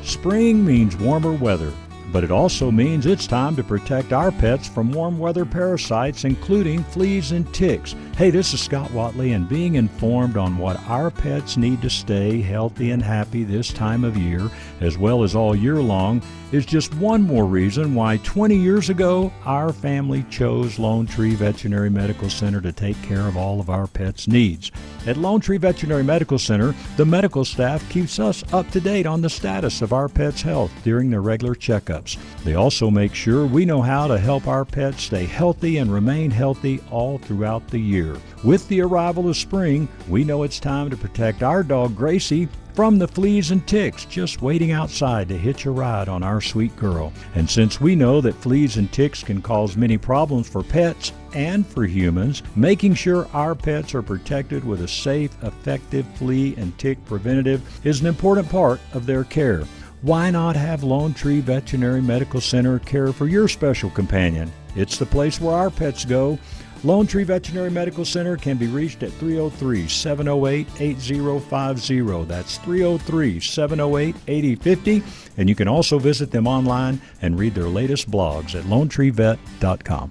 Spring 0.02 0.64
means 0.64 0.96
warmer 0.96 1.32
weather, 1.32 1.72
but 2.10 2.24
it 2.24 2.30
also 2.30 2.70
means 2.70 3.06
it's 3.06 3.26
time 3.26 3.56
to 3.56 3.64
protect 3.64 4.12
our 4.12 4.30
pets 4.30 4.68
from 4.68 4.92
warm 4.92 5.18
weather 5.18 5.46
parasites, 5.46 6.24
including 6.24 6.84
fleas 6.84 7.32
and 7.32 7.50
ticks. 7.54 7.94
Hey, 8.16 8.30
this 8.30 8.52
is 8.52 8.60
Scott 8.60 8.90
Watley, 8.90 9.32
and 9.32 9.48
being 9.48 9.76
informed 9.76 10.36
on 10.36 10.58
what 10.58 10.78
our 10.88 11.10
pets 11.10 11.56
need 11.56 11.80
to 11.80 11.88
stay 11.88 12.42
healthy 12.42 12.90
and 12.90 13.02
happy 13.02 13.44
this 13.44 13.72
time 13.72 14.04
of 14.04 14.18
year, 14.18 14.50
as 14.80 14.98
well 14.98 15.22
as 15.22 15.34
all 15.34 15.56
year 15.56 15.80
long, 15.80 16.20
is 16.52 16.66
just 16.66 16.94
one 16.94 17.22
more 17.22 17.46
reason 17.46 17.94
why 17.94 18.18
20 18.18 18.54
years 18.54 18.90
ago 18.90 19.32
our 19.44 19.72
family 19.72 20.22
chose 20.30 20.78
Lone 20.78 21.06
Tree 21.06 21.34
Veterinary 21.34 21.88
Medical 21.88 22.28
Center 22.28 22.60
to 22.60 22.72
take 22.72 23.00
care 23.02 23.26
of 23.26 23.36
all 23.38 23.58
of 23.58 23.70
our 23.70 23.86
pets' 23.86 24.28
needs. 24.28 24.70
At 25.06 25.16
Lone 25.16 25.40
Tree 25.40 25.56
Veterinary 25.56 26.04
Medical 26.04 26.38
Center, 26.38 26.74
the 26.96 27.06
medical 27.06 27.44
staff 27.44 27.88
keeps 27.88 28.18
us 28.18 28.44
up 28.52 28.70
to 28.70 28.80
date 28.80 29.06
on 29.06 29.22
the 29.22 29.30
status 29.30 29.80
of 29.80 29.92
our 29.92 30.08
pets' 30.08 30.42
health 30.42 30.70
during 30.84 31.10
their 31.10 31.22
regular 31.22 31.54
checkups. 31.54 32.18
They 32.44 32.54
also 32.54 32.90
make 32.90 33.14
sure 33.14 33.46
we 33.46 33.64
know 33.64 33.80
how 33.80 34.06
to 34.06 34.18
help 34.18 34.46
our 34.46 34.64
pets 34.64 35.04
stay 35.04 35.24
healthy 35.24 35.78
and 35.78 35.92
remain 35.92 36.30
healthy 36.30 36.80
all 36.90 37.18
throughout 37.18 37.66
the 37.68 37.80
year. 37.80 38.16
With 38.44 38.68
the 38.68 38.82
arrival 38.82 39.28
of 39.28 39.36
spring, 39.36 39.88
we 40.08 40.22
know 40.22 40.42
it's 40.42 40.60
time 40.60 40.90
to 40.90 40.96
protect 40.96 41.42
our 41.42 41.62
dog 41.62 41.96
Gracie 41.96 42.48
from 42.74 42.98
the 42.98 43.08
fleas 43.08 43.50
and 43.50 43.66
ticks 43.66 44.04
just 44.06 44.42
waiting 44.42 44.72
outside 44.72 45.28
to 45.28 45.36
hitch 45.36 45.66
a 45.66 45.70
ride 45.70 46.08
on 46.08 46.22
our 46.22 46.40
sweet 46.40 46.74
girl. 46.76 47.12
And 47.34 47.48
since 47.48 47.80
we 47.80 47.94
know 47.94 48.20
that 48.20 48.34
fleas 48.34 48.76
and 48.76 48.90
ticks 48.92 49.22
can 49.22 49.42
cause 49.42 49.76
many 49.76 49.98
problems 49.98 50.48
for 50.48 50.62
pets 50.62 51.12
and 51.34 51.66
for 51.66 51.84
humans, 51.84 52.42
making 52.56 52.94
sure 52.94 53.28
our 53.32 53.54
pets 53.54 53.94
are 53.94 54.02
protected 54.02 54.64
with 54.64 54.82
a 54.82 54.88
safe, 54.88 55.30
effective 55.42 56.06
flea 56.16 56.54
and 56.56 56.76
tick 56.78 57.04
preventative 57.04 57.62
is 57.84 58.00
an 58.00 58.06
important 58.06 58.48
part 58.48 58.80
of 58.94 59.06
their 59.06 59.24
care. 59.24 59.64
Why 60.02 60.30
not 60.30 60.56
have 60.56 60.82
Lone 60.82 61.14
Tree 61.14 61.40
Veterinary 61.40 62.02
Medical 62.02 62.40
Center 62.40 62.80
care 62.80 63.12
for 63.12 63.28
your 63.28 63.46
special 63.48 63.88
companion? 63.90 64.50
It's 64.74 64.98
the 64.98 65.06
place 65.06 65.40
where 65.40 65.54
our 65.54 65.70
pets 65.70 66.04
go. 66.04 66.38
Lone 66.84 67.06
Tree 67.06 67.22
Veterinary 67.22 67.70
Medical 67.70 68.04
Center 68.04 68.36
can 68.36 68.56
be 68.56 68.66
reached 68.66 69.04
at 69.04 69.12
303 69.12 69.86
708 69.86 70.66
8050. 70.80 72.24
That's 72.24 72.58
303 72.58 73.38
708 73.38 74.16
8050. 74.26 75.02
And 75.36 75.48
you 75.48 75.54
can 75.54 75.68
also 75.68 76.00
visit 76.00 76.32
them 76.32 76.48
online 76.48 77.00
and 77.20 77.38
read 77.38 77.54
their 77.54 77.68
latest 77.68 78.10
blogs 78.10 78.56
at 78.56 78.64
lonetreevet.com. 78.64 80.10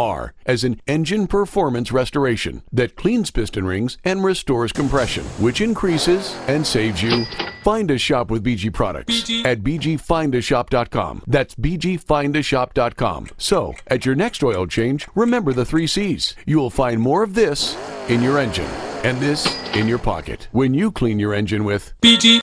R 0.00 0.32
as 0.46 0.64
in 0.64 0.80
engine 0.86 1.26
performance 1.26 1.92
restoration 1.92 2.62
that 2.72 2.96
cleans 2.96 3.30
piston 3.30 3.66
rings 3.66 3.98
and 4.04 4.24
restores 4.24 4.72
compression, 4.72 5.24
which 5.38 5.60
increases 5.60 6.34
and 6.48 6.66
saves 6.66 7.02
you. 7.02 7.26
Find 7.62 7.90
a 7.90 7.98
shop 7.98 8.30
with 8.30 8.42
BG 8.42 8.72
products 8.72 9.28
at 9.44 9.62
bgfindashop.com. 9.62 11.22
That's 11.26 11.54
bgfindashop.com. 11.54 13.28
So, 13.36 13.74
at 13.86 14.06
your 14.06 14.14
next 14.14 14.42
oil 14.42 14.66
change, 14.66 15.06
remember 15.14 15.52
the 15.52 15.66
three 15.66 15.86
C's. 15.86 16.34
You 16.46 16.58
will 16.58 16.70
find 16.70 17.00
more 17.00 17.22
of 17.22 17.34
this 17.34 17.76
in 18.08 18.22
your 18.22 18.38
engine 18.38 18.70
and 19.04 19.18
this 19.18 19.46
in 19.74 19.86
your 19.86 19.98
pocket 19.98 20.48
when 20.52 20.74
you 20.74 20.90
clean 20.90 21.18
your 21.18 21.34
engine 21.34 21.64
with 21.64 21.92
BG. 22.00 22.40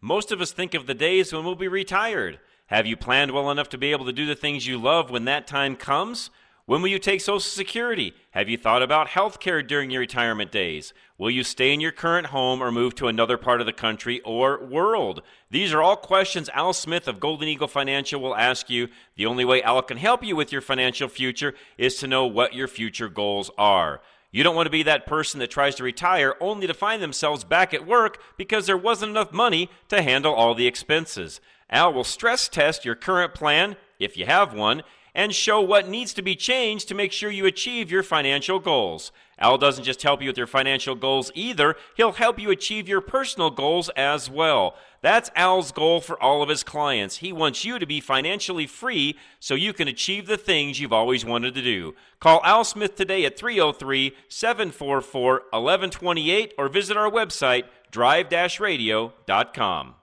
Most 0.00 0.32
of 0.32 0.40
us 0.40 0.52
think 0.52 0.74
of 0.74 0.86
the 0.86 0.94
days 0.94 1.32
when 1.32 1.44
we'll 1.44 1.54
be 1.54 1.68
retired. 1.68 2.38
Have 2.66 2.86
you 2.86 2.96
planned 2.96 3.30
well 3.30 3.50
enough 3.50 3.68
to 3.70 3.78
be 3.78 3.92
able 3.92 4.06
to 4.06 4.12
do 4.12 4.26
the 4.26 4.34
things 4.34 4.66
you 4.66 4.78
love 4.78 5.10
when 5.10 5.24
that 5.26 5.46
time 5.46 5.76
comes? 5.76 6.30
When 6.66 6.80
will 6.80 6.88
you 6.88 6.98
take 6.98 7.20
Social 7.20 7.40
Security? 7.40 8.14
Have 8.30 8.48
you 8.48 8.56
thought 8.56 8.82
about 8.82 9.08
health 9.08 9.38
care 9.38 9.62
during 9.62 9.90
your 9.90 10.00
retirement 10.00 10.50
days? 10.50 10.94
Will 11.18 11.30
you 11.30 11.44
stay 11.44 11.74
in 11.74 11.80
your 11.80 11.92
current 11.92 12.28
home 12.28 12.62
or 12.62 12.72
move 12.72 12.94
to 12.94 13.08
another 13.08 13.36
part 13.36 13.60
of 13.60 13.66
the 13.66 13.72
country 13.74 14.22
or 14.22 14.64
world? 14.64 15.20
These 15.50 15.74
are 15.74 15.82
all 15.82 15.96
questions 15.96 16.48
Al 16.54 16.72
Smith 16.72 17.06
of 17.06 17.20
Golden 17.20 17.48
Eagle 17.48 17.68
Financial 17.68 18.18
will 18.18 18.34
ask 18.34 18.70
you. 18.70 18.88
The 19.16 19.26
only 19.26 19.44
way 19.44 19.62
Al 19.62 19.82
can 19.82 19.98
help 19.98 20.24
you 20.24 20.36
with 20.36 20.52
your 20.52 20.62
financial 20.62 21.06
future 21.06 21.52
is 21.76 21.96
to 21.96 22.06
know 22.06 22.24
what 22.24 22.54
your 22.54 22.66
future 22.66 23.10
goals 23.10 23.50
are. 23.58 24.00
You 24.30 24.42
don't 24.42 24.56
want 24.56 24.64
to 24.64 24.70
be 24.70 24.84
that 24.84 25.04
person 25.04 25.40
that 25.40 25.50
tries 25.50 25.74
to 25.74 25.84
retire 25.84 26.34
only 26.40 26.66
to 26.66 26.72
find 26.72 27.02
themselves 27.02 27.44
back 27.44 27.74
at 27.74 27.86
work 27.86 28.18
because 28.38 28.64
there 28.64 28.78
wasn't 28.78 29.10
enough 29.10 29.34
money 29.34 29.68
to 29.90 30.00
handle 30.00 30.32
all 30.32 30.54
the 30.54 30.66
expenses. 30.66 31.42
Al 31.68 31.92
will 31.92 32.04
stress 32.04 32.48
test 32.48 32.86
your 32.86 32.94
current 32.94 33.34
plan, 33.34 33.76
if 33.98 34.16
you 34.16 34.24
have 34.24 34.54
one, 34.54 34.82
and 35.14 35.34
show 35.34 35.60
what 35.60 35.88
needs 35.88 36.12
to 36.14 36.22
be 36.22 36.34
changed 36.34 36.88
to 36.88 36.94
make 36.94 37.12
sure 37.12 37.30
you 37.30 37.46
achieve 37.46 37.90
your 37.90 38.02
financial 38.02 38.58
goals. 38.58 39.12
Al 39.38 39.58
doesn't 39.58 39.84
just 39.84 40.02
help 40.02 40.22
you 40.22 40.28
with 40.28 40.38
your 40.38 40.46
financial 40.46 40.94
goals 40.94 41.30
either, 41.34 41.76
he'll 41.96 42.12
help 42.12 42.38
you 42.38 42.50
achieve 42.50 42.88
your 42.88 43.00
personal 43.00 43.50
goals 43.50 43.88
as 43.90 44.30
well. 44.30 44.76
That's 45.02 45.30
Al's 45.36 45.70
goal 45.70 46.00
for 46.00 46.20
all 46.22 46.42
of 46.42 46.48
his 46.48 46.62
clients. 46.62 47.18
He 47.18 47.32
wants 47.32 47.64
you 47.64 47.78
to 47.78 47.84
be 47.84 48.00
financially 48.00 48.66
free 48.66 49.18
so 49.38 49.54
you 49.54 49.72
can 49.72 49.86
achieve 49.86 50.26
the 50.26 50.38
things 50.38 50.80
you've 50.80 50.94
always 50.94 51.24
wanted 51.24 51.54
to 51.54 51.62
do. 51.62 51.94
Call 52.20 52.40
Al 52.42 52.64
Smith 52.64 52.96
today 52.96 53.24
at 53.26 53.38
303 53.38 54.14
744 54.28 55.32
1128 55.50 56.54
or 56.56 56.68
visit 56.68 56.96
our 56.96 57.10
website, 57.10 57.64
drive 57.90 58.32
radio.com. 58.58 59.94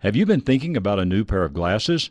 Have 0.00 0.16
you 0.16 0.26
been 0.26 0.42
thinking 0.42 0.76
about 0.76 0.98
a 0.98 1.06
new 1.06 1.24
pair 1.24 1.44
of 1.44 1.54
glasses? 1.54 2.10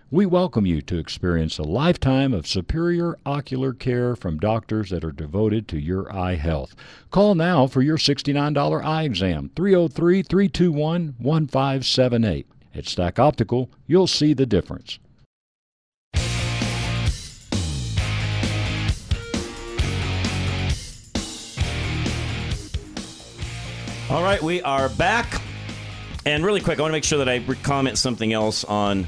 We 0.13 0.25
welcome 0.25 0.65
you 0.65 0.81
to 0.81 0.97
experience 0.97 1.57
a 1.57 1.63
lifetime 1.63 2.33
of 2.33 2.45
superior 2.45 3.17
ocular 3.25 3.71
care 3.71 4.13
from 4.13 4.39
doctors 4.39 4.89
that 4.89 5.05
are 5.05 5.13
devoted 5.13 5.69
to 5.69 5.79
your 5.79 6.13
eye 6.13 6.35
health. 6.35 6.75
Call 7.11 7.33
now 7.33 7.65
for 7.65 7.81
your 7.81 7.95
$69 7.95 8.83
eye 8.83 9.03
exam, 9.03 9.51
303 9.55 10.21
321 10.21 11.15
1578. 11.17 12.45
At 12.75 12.87
Stack 12.89 13.19
Optical, 13.19 13.69
you'll 13.87 14.05
see 14.05 14.33
the 14.33 14.45
difference. 14.45 14.99
All 24.09 24.23
right, 24.23 24.43
we 24.43 24.61
are 24.63 24.89
back. 24.89 25.41
And 26.25 26.45
really 26.45 26.59
quick, 26.59 26.79
I 26.79 26.81
want 26.81 26.91
to 26.91 26.97
make 26.97 27.05
sure 27.05 27.19
that 27.19 27.29
I 27.29 27.39
comment 27.63 27.97
something 27.97 28.33
else 28.33 28.65
on 28.65 29.07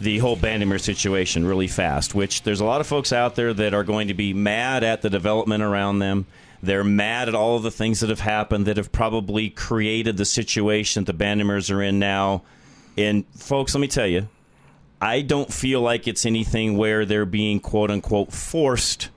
the 0.00 0.18
whole 0.18 0.36
Bandimere 0.36 0.80
situation 0.80 1.44
really 1.44 1.66
fast, 1.66 2.14
which 2.14 2.42
there's 2.42 2.60
a 2.60 2.64
lot 2.64 2.80
of 2.80 2.86
folks 2.86 3.12
out 3.12 3.34
there 3.34 3.52
that 3.52 3.74
are 3.74 3.84
going 3.84 4.08
to 4.08 4.14
be 4.14 4.32
mad 4.32 4.84
at 4.84 5.02
the 5.02 5.10
development 5.10 5.62
around 5.62 5.98
them. 5.98 6.26
They're 6.62 6.84
mad 6.84 7.28
at 7.28 7.34
all 7.34 7.56
of 7.56 7.62
the 7.62 7.70
things 7.70 8.00
that 8.00 8.10
have 8.10 8.20
happened 8.20 8.66
that 8.66 8.76
have 8.76 8.92
probably 8.92 9.50
created 9.50 10.16
the 10.16 10.24
situation 10.24 11.04
that 11.04 11.16
the 11.16 11.24
Bandimeres 11.24 11.74
are 11.74 11.82
in 11.82 11.98
now. 11.98 12.42
And 12.96 13.24
folks, 13.36 13.74
let 13.74 13.80
me 13.80 13.88
tell 13.88 14.06
you, 14.06 14.28
I 15.00 15.22
don't 15.22 15.52
feel 15.52 15.80
like 15.80 16.08
it's 16.08 16.26
anything 16.26 16.76
where 16.76 17.04
they're 17.04 17.26
being 17.26 17.60
quote 17.60 17.90
unquote 17.90 18.32
forced 18.32 19.10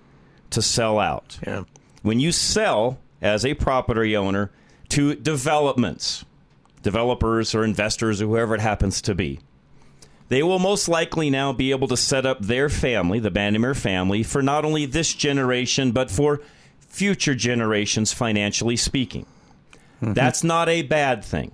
to 0.52 0.62
sell 0.62 1.00
out. 1.00 1.40
Yeah. 1.46 1.64
When 2.04 2.20
you 2.20 2.32
sell 2.32 3.00
as 3.22 3.46
a 3.46 3.54
property 3.56 4.16
owner 4.16 4.52
to 4.90 5.16
developments, 5.16 6.26
developers 6.84 7.56
or 7.56 7.64
investors 7.64 8.22
or 8.22 8.26
whoever 8.26 8.56
it 8.56 8.62
happens 8.62 9.02
to 9.04 9.16
be, 9.16 9.40
they 10.32 10.42
will 10.42 10.60
most 10.60 10.88
likely 10.88 11.30
now 11.30 11.52
be 11.52 11.72
able 11.72 11.90
to 11.90 11.98
set 11.98 12.26
up 12.26 12.40
their 12.40 12.70
family, 12.70 13.20
the 13.20 13.30
Bandimere 13.30 13.76
family, 13.76 14.24
for 14.24 14.42
not 14.42 14.64
only 14.64 14.86
this 14.86 15.14
generation, 15.14 15.92
but 15.92 16.10
for 16.10 16.40
future 16.80 17.36
generations, 17.36 18.14
financially 18.14 18.78
speaking. 18.78 19.26
Mm-hmm. 20.02 20.14
That's 20.14 20.42
not 20.42 20.70
a 20.70 20.84
bad 20.84 21.26
thing. 21.26 21.52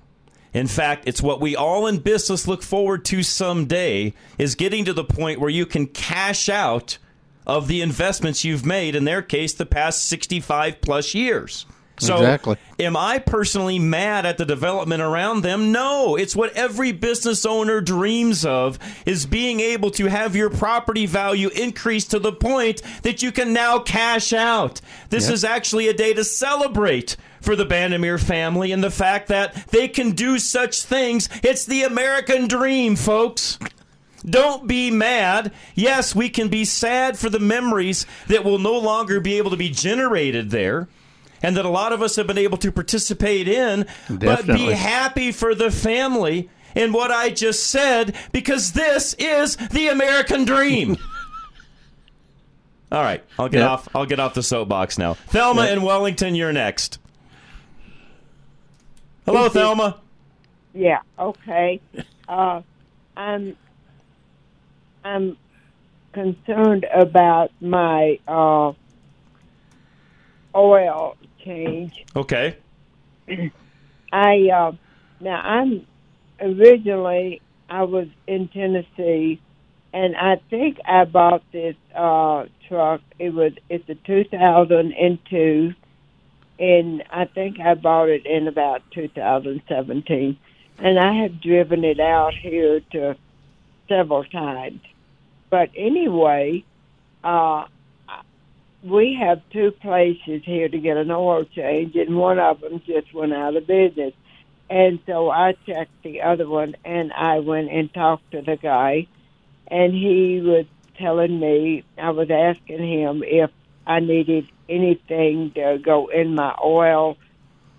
In 0.53 0.67
fact, 0.67 1.07
it's 1.07 1.23
what 1.23 1.41
we 1.41 1.55
all 1.55 1.87
in 1.87 1.97
business 1.97 2.47
look 2.47 2.61
forward 2.61 3.03
to 3.05 3.23
someday 3.23 4.13
is 4.37 4.53
getting 4.53 4.85
to 4.85 4.93
the 4.93 5.03
point 5.03 5.39
where 5.39 5.49
you 5.49 5.65
can 5.65 5.87
cash 5.87 6.47
out 6.47 6.99
of 7.47 7.67
the 7.67 7.81
investments 7.81 8.45
you've 8.45 8.63
made, 8.63 8.95
in 8.95 9.05
their 9.05 9.23
case, 9.23 9.53
the 9.53 9.65
past 9.65 10.05
65 10.05 10.81
plus 10.81 11.15
years. 11.15 11.65
So, 11.99 12.17
exactly. 12.17 12.57
am 12.79 12.95
I 12.95 13.17
personally 13.17 13.79
mad 13.79 14.25
at 14.27 14.37
the 14.37 14.45
development 14.45 15.01
around 15.01 15.41
them? 15.41 15.71
No. 15.71 16.15
It's 16.15 16.35
what 16.35 16.53
every 16.53 16.91
business 16.91 17.43
owner 17.43 17.81
dreams 17.81 18.45
of 18.45 18.77
is 19.05 19.25
being 19.25 19.59
able 19.59 19.89
to 19.91 20.05
have 20.05 20.35
your 20.35 20.51
property 20.51 21.07
value 21.07 21.49
increase 21.49 22.05
to 22.05 22.19
the 22.19 22.31
point 22.31 22.83
that 23.01 23.23
you 23.23 23.31
can 23.31 23.51
now 23.51 23.79
cash 23.79 24.31
out. 24.31 24.79
This 25.09 25.25
yep. 25.25 25.33
is 25.33 25.43
actually 25.43 25.87
a 25.87 25.93
day 25.93 26.13
to 26.13 26.23
celebrate 26.23 27.17
for 27.41 27.55
the 27.55 27.65
Bandimere 27.65 28.21
family 28.23 28.71
and 28.71 28.83
the 28.83 28.91
fact 28.91 29.27
that 29.29 29.55
they 29.67 29.87
can 29.87 30.11
do 30.11 30.37
such 30.37 30.83
things. 30.83 31.29
It's 31.41 31.65
the 31.65 31.83
American 31.83 32.47
dream, 32.47 32.95
folks. 32.95 33.57
Don't 34.23 34.67
be 34.67 34.91
mad. 34.91 35.51
Yes, 35.73 36.13
we 36.13 36.29
can 36.29 36.49
be 36.49 36.65
sad 36.65 37.17
for 37.17 37.29
the 37.29 37.39
memories 37.39 38.05
that 38.27 38.43
will 38.43 38.59
no 38.59 38.77
longer 38.77 39.19
be 39.19 39.37
able 39.37 39.51
to 39.51 39.57
be 39.57 39.69
generated 39.69 40.51
there 40.51 40.87
and 41.43 41.55
that 41.57 41.65
a 41.65 41.69
lot 41.69 41.93
of 41.93 42.01
us 42.01 42.15
have 42.15 42.27
been 42.27 42.37
able 42.37 42.57
to 42.59 42.71
participate 42.71 43.47
in, 43.47 43.85
Definitely. 44.07 44.27
but 44.27 44.45
be 44.47 44.71
happy 44.71 45.31
for 45.31 45.53
the 45.55 45.71
family 45.71 46.49
in 46.75 46.91
what 46.93 47.11
I 47.11 47.29
just 47.29 47.67
said 47.67 48.15
because 48.31 48.73
this 48.73 49.13
is 49.19 49.55
the 49.57 49.87
American 49.87 50.45
dream. 50.45 50.97
All 52.91 53.01
right, 53.03 53.23
I'll 53.37 53.49
get 53.49 53.59
Yep. 53.59 53.69
off. 53.69 53.89
I'll 53.95 54.05
get 54.05 54.19
off 54.19 54.33
the 54.33 54.43
soapbox 54.43 54.97
now. 54.97 55.15
Thelma 55.15 55.65
Yep. 55.65 55.77
in 55.77 55.83
Wellington, 55.83 56.35
you're 56.35 56.53
next. 56.53 56.99
Hello, 59.25 59.49
Thelma. 59.49 59.97
Yeah. 60.73 61.01
Okay. 61.19 61.81
Uh, 62.29 62.61
I'm 63.17 63.57
I'm 65.03 65.35
concerned 66.13 66.85
about 66.93 67.51
my 67.59 68.19
uh, 68.27 68.71
oil 70.55 71.17
change. 71.47 72.05
Okay. 72.15 72.57
I 74.11 74.49
uh, 74.53 74.71
now 75.19 75.41
I'm 75.41 75.85
originally 76.39 77.41
I 77.69 77.83
was 77.83 78.07
in 78.27 78.47
Tennessee, 78.49 79.41
and 79.93 80.15
I 80.15 80.39
think 80.49 80.77
I 80.85 81.05
bought 81.05 81.43
this 81.51 81.75
uh, 81.95 82.45
truck. 82.67 83.01
It 83.19 83.33
was 83.33 83.53
it's 83.69 83.87
a 83.89 83.95
2002, 83.95 85.73
and 86.59 87.03
I 87.09 87.25
think 87.25 87.59
I 87.59 87.73
bought 87.73 88.09
it 88.09 88.25
in 88.25 88.47
about 88.47 88.83
2017, 88.91 90.37
and 90.79 90.99
I 90.99 91.13
have 91.23 91.41
driven 91.41 91.83
it 91.83 91.99
out 91.99 92.33
here 92.33 92.79
to 92.91 93.17
several 93.89 94.23
times. 94.23 94.81
But 95.49 95.69
anyway, 95.75 96.63
uh, 97.23 97.65
we 98.87 99.17
have 99.19 99.41
two 99.51 99.71
places 99.71 100.41
here 100.45 100.69
to 100.69 100.77
get 100.77 100.97
an 100.97 101.11
oil 101.11 101.43
change, 101.43 101.95
and 101.95 102.15
one 102.17 102.39
of 102.39 102.61
them 102.61 102.81
just 102.85 103.13
went 103.13 103.33
out 103.33 103.55
of 103.55 103.67
business. 103.67 104.13
And 104.69 104.99
so 105.05 105.29
I 105.29 105.53
checked 105.65 106.03
the 106.03 106.21
other 106.21 106.47
one, 106.47 106.75
and 106.85 107.11
I 107.13 107.39
went 107.39 107.69
and 107.69 107.93
talked 107.93 108.31
to 108.31 108.41
the 108.41 108.57
guy, 108.57 109.07
and 109.67 109.93
he 109.93 110.41
was 110.41 110.65
telling 110.97 111.39
me, 111.39 111.83
I 111.97 112.11
was 112.11 112.29
asking 112.29 112.87
him 112.87 113.23
if 113.25 113.51
I 113.85 113.99
needed 113.99 114.47
anything 114.67 115.51
to 115.51 115.79
go 115.83 116.07
in 116.07 116.35
my 116.35 116.55
oil 116.63 117.17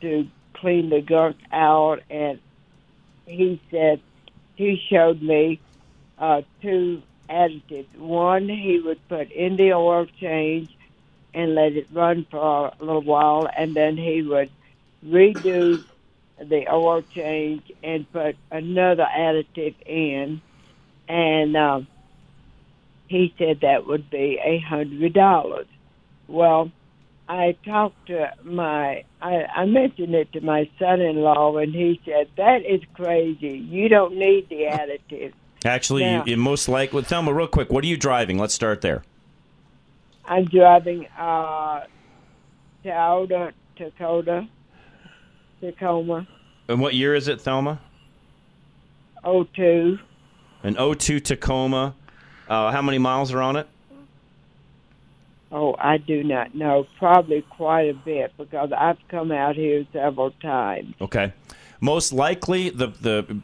to 0.01 0.29
clean 0.55 0.91
the 0.91 1.01
gunk 1.01 1.37
out, 1.53 2.03
and 2.11 2.39
he 3.27 3.61
said 3.71 4.01
he 4.57 4.81
showed 4.91 5.23
me 5.23 5.61
uh, 6.19 6.43
two 6.63 7.03
additives. 7.29 7.95
One 7.97 8.49
he 8.49 8.81
would 8.81 9.07
put 9.09 9.31
in 9.31 9.57
the 9.57 9.75
oil 9.75 10.07
change 10.21 10.71
and 11.39 11.55
let 11.55 11.73
it 11.73 11.87
run 11.93 12.27
for 12.31 12.73
a 12.81 12.85
little 12.85 13.01
while, 13.03 13.49
and 13.57 13.75
then 13.75 13.97
he 13.97 14.23
would 14.23 14.51
redo 15.07 15.85
the 16.41 16.69
oil 16.73 17.03
change 17.15 17.63
and 17.83 18.11
put 18.13 18.37
another 18.51 19.07
additive 19.17 19.75
in, 19.87 20.41
and 21.09 21.57
um, 21.57 21.87
he 23.07 23.33
said 23.39 23.61
that 23.61 23.87
would 23.87 24.11
be 24.11 24.39
a 24.45 24.59
hundred 24.59 25.13
dollars. 25.13 25.67
Well, 26.27 26.73
I 27.29 27.57
talked 27.65 28.07
to 28.09 28.33
my, 28.43 29.05
I, 29.23 29.35
I 29.45 29.65
mentioned 29.67 30.15
it 30.15 30.33
to 30.33 30.41
my 30.41 30.69
son-in-law, 30.79 31.59
and 31.59 31.73
he 31.75 32.01
said 32.05 32.29
that 32.37 32.65
is 32.65 32.81
crazy. 32.95 33.59
You 33.59 33.89
don't 33.89 34.17
need 34.17 34.49
the 34.49 34.63
additive. 34.63 35.33
Actually, 35.65 36.03
Yeah. 36.03 36.25
you, 36.25 36.33
you 36.33 36.37
most 36.37 36.69
likely. 36.69 36.97
Well, 36.97 37.05
Thelma, 37.05 37.33
real 37.33 37.47
quick, 37.47 37.71
what 37.71 37.85
are 37.85 37.87
you 37.87 37.97
driving? 37.97 38.39
Let's 38.39 38.55
start 38.55 38.81
there. 38.81 39.03
I'm 40.29 40.45
driving 40.45 41.07
uh, 41.19 41.81
Toyota 42.85 43.53
Dakota, 43.77 44.47
Tacoma, 45.61 46.27
And 46.69 46.81
what 46.81 46.95
year 46.95 47.15
is 47.15 47.29
it, 47.29 47.41
Thelma? 47.41 47.81
02. 49.25 49.99
An 50.63 50.75
02 50.75 51.21
Tacoma. 51.21 51.95
Uh, 52.49 52.71
how 52.71 52.83
many 52.83 52.99
miles 52.99 53.33
are 53.33 53.41
on 53.41 53.57
it? 53.57 53.67
Oh, 55.51 55.75
I 55.79 55.97
do 55.97 56.23
not 56.23 56.55
know. 56.55 56.87
Probably 56.99 57.43
quite 57.43 57.89
a 57.89 57.95
bit 57.95 58.33
because 58.37 58.71
I've 58.77 58.99
come 59.09 59.33
out 59.33 59.55
here 59.57 59.87
several 59.93 60.31
times. 60.43 60.95
Okay. 61.01 61.33
most 61.81 62.13
likely 62.13 62.69
the 62.69 62.89
the 62.89 63.41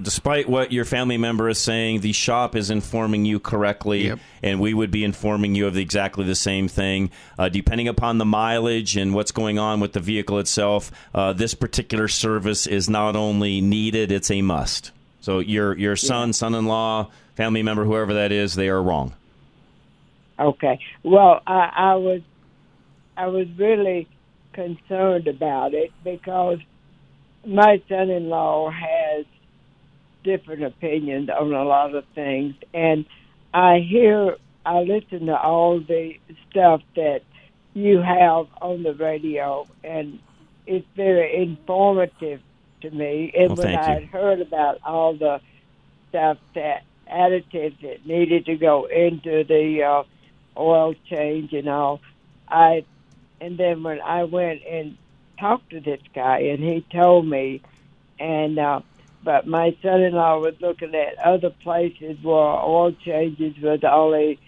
despite 0.00 0.48
what 0.48 0.72
your 0.72 0.84
family 0.84 1.18
member 1.18 1.48
is 1.48 1.58
saying, 1.58 2.00
the 2.00 2.12
shop 2.12 2.56
is 2.56 2.70
informing 2.70 3.24
you 3.24 3.38
correctly, 3.38 4.06
Yep. 4.06 4.18
and 4.42 4.60
we 4.60 4.74
would 4.74 4.90
be 4.90 5.04
informing 5.04 5.54
you 5.54 5.66
of 5.66 5.76
exactly 5.76 6.24
the 6.24 6.34
same 6.34 6.68
thing. 6.68 7.10
Uh, 7.38 7.48
depending 7.48 7.88
upon 7.88 8.18
the 8.18 8.24
mileage 8.24 8.96
and 8.96 9.14
what's 9.14 9.32
going 9.32 9.58
on 9.58 9.80
with 9.80 9.92
the 9.92 10.00
vehicle 10.00 10.38
itself, 10.38 10.90
uh, 11.14 11.32
this 11.32 11.54
particular 11.54 12.08
service 12.08 12.66
is 12.66 12.88
not 12.88 13.16
only 13.16 13.60
needed; 13.60 14.10
it's 14.12 14.30
a 14.30 14.42
must. 14.42 14.92
So 15.20 15.40
your 15.40 15.76
your 15.76 15.96
son, 15.96 16.32
son-in-law, 16.32 17.10
family 17.34 17.62
member, 17.62 17.84
whoever 17.84 18.14
that 18.14 18.32
is, 18.32 18.54
they 18.54 18.68
are 18.68 18.82
wrong. 18.82 19.12
Okay. 20.38 20.78
Well, 21.02 21.40
I, 21.46 21.72
I 21.74 21.94
was 21.96 22.22
I 23.16 23.26
was 23.26 23.46
really 23.56 24.08
concerned 24.52 25.26
about 25.26 25.74
it 25.74 25.92
because 26.04 26.58
my 27.46 27.80
son-in-law 27.88 28.70
has 28.70 28.95
different 30.26 30.64
opinions 30.64 31.30
on 31.30 31.54
a 31.54 31.64
lot 31.64 31.94
of 31.94 32.04
things, 32.14 32.54
and 32.74 33.06
I 33.54 33.78
hear 33.78 34.36
I 34.66 34.80
listen 34.80 35.26
to 35.26 35.40
all 35.40 35.78
the 35.80 36.18
stuff 36.50 36.82
that 36.96 37.22
you 37.72 38.02
have 38.02 38.46
on 38.60 38.82
the 38.82 38.94
radio, 38.94 39.66
and 39.84 40.18
it's 40.66 40.86
very 40.96 41.36
informative 41.36 42.40
to 42.80 42.90
me. 42.90 43.32
And 43.38 43.56
Well, 43.56 43.66
when 43.68 43.76
I 43.76 43.94
had 43.94 44.04
heard 44.06 44.40
about 44.40 44.80
all 44.84 45.14
the 45.14 45.40
stuff 46.08 46.38
that 46.54 46.82
additives 47.10 47.80
that 47.82 48.04
needed 48.04 48.46
to 48.46 48.56
go 48.56 48.86
into 48.86 49.44
the 49.44 49.84
uh, 49.84 50.02
oil 50.58 50.94
change 51.08 51.52
and 51.52 51.68
all, 51.68 52.00
I 52.48 52.84
and 53.40 53.56
then 53.56 53.82
when 53.82 54.00
I 54.00 54.24
went 54.24 54.62
and 54.68 54.96
talked 55.38 55.70
to 55.70 55.80
this 55.80 56.00
guy 56.14 56.40
and 56.40 56.62
he 56.62 56.84
told 56.90 57.26
me, 57.26 57.60
and 58.18 58.58
uh, 58.58 58.80
but 59.26 59.46
my 59.46 59.76
son-in-law 59.82 60.38
was 60.38 60.54
looking 60.60 60.94
at 60.94 61.18
other 61.18 61.50
places 61.50 62.16
where 62.22 62.34
oil 62.34 62.92
changes 63.04 63.54
was 63.60 63.80
only 63.84 64.38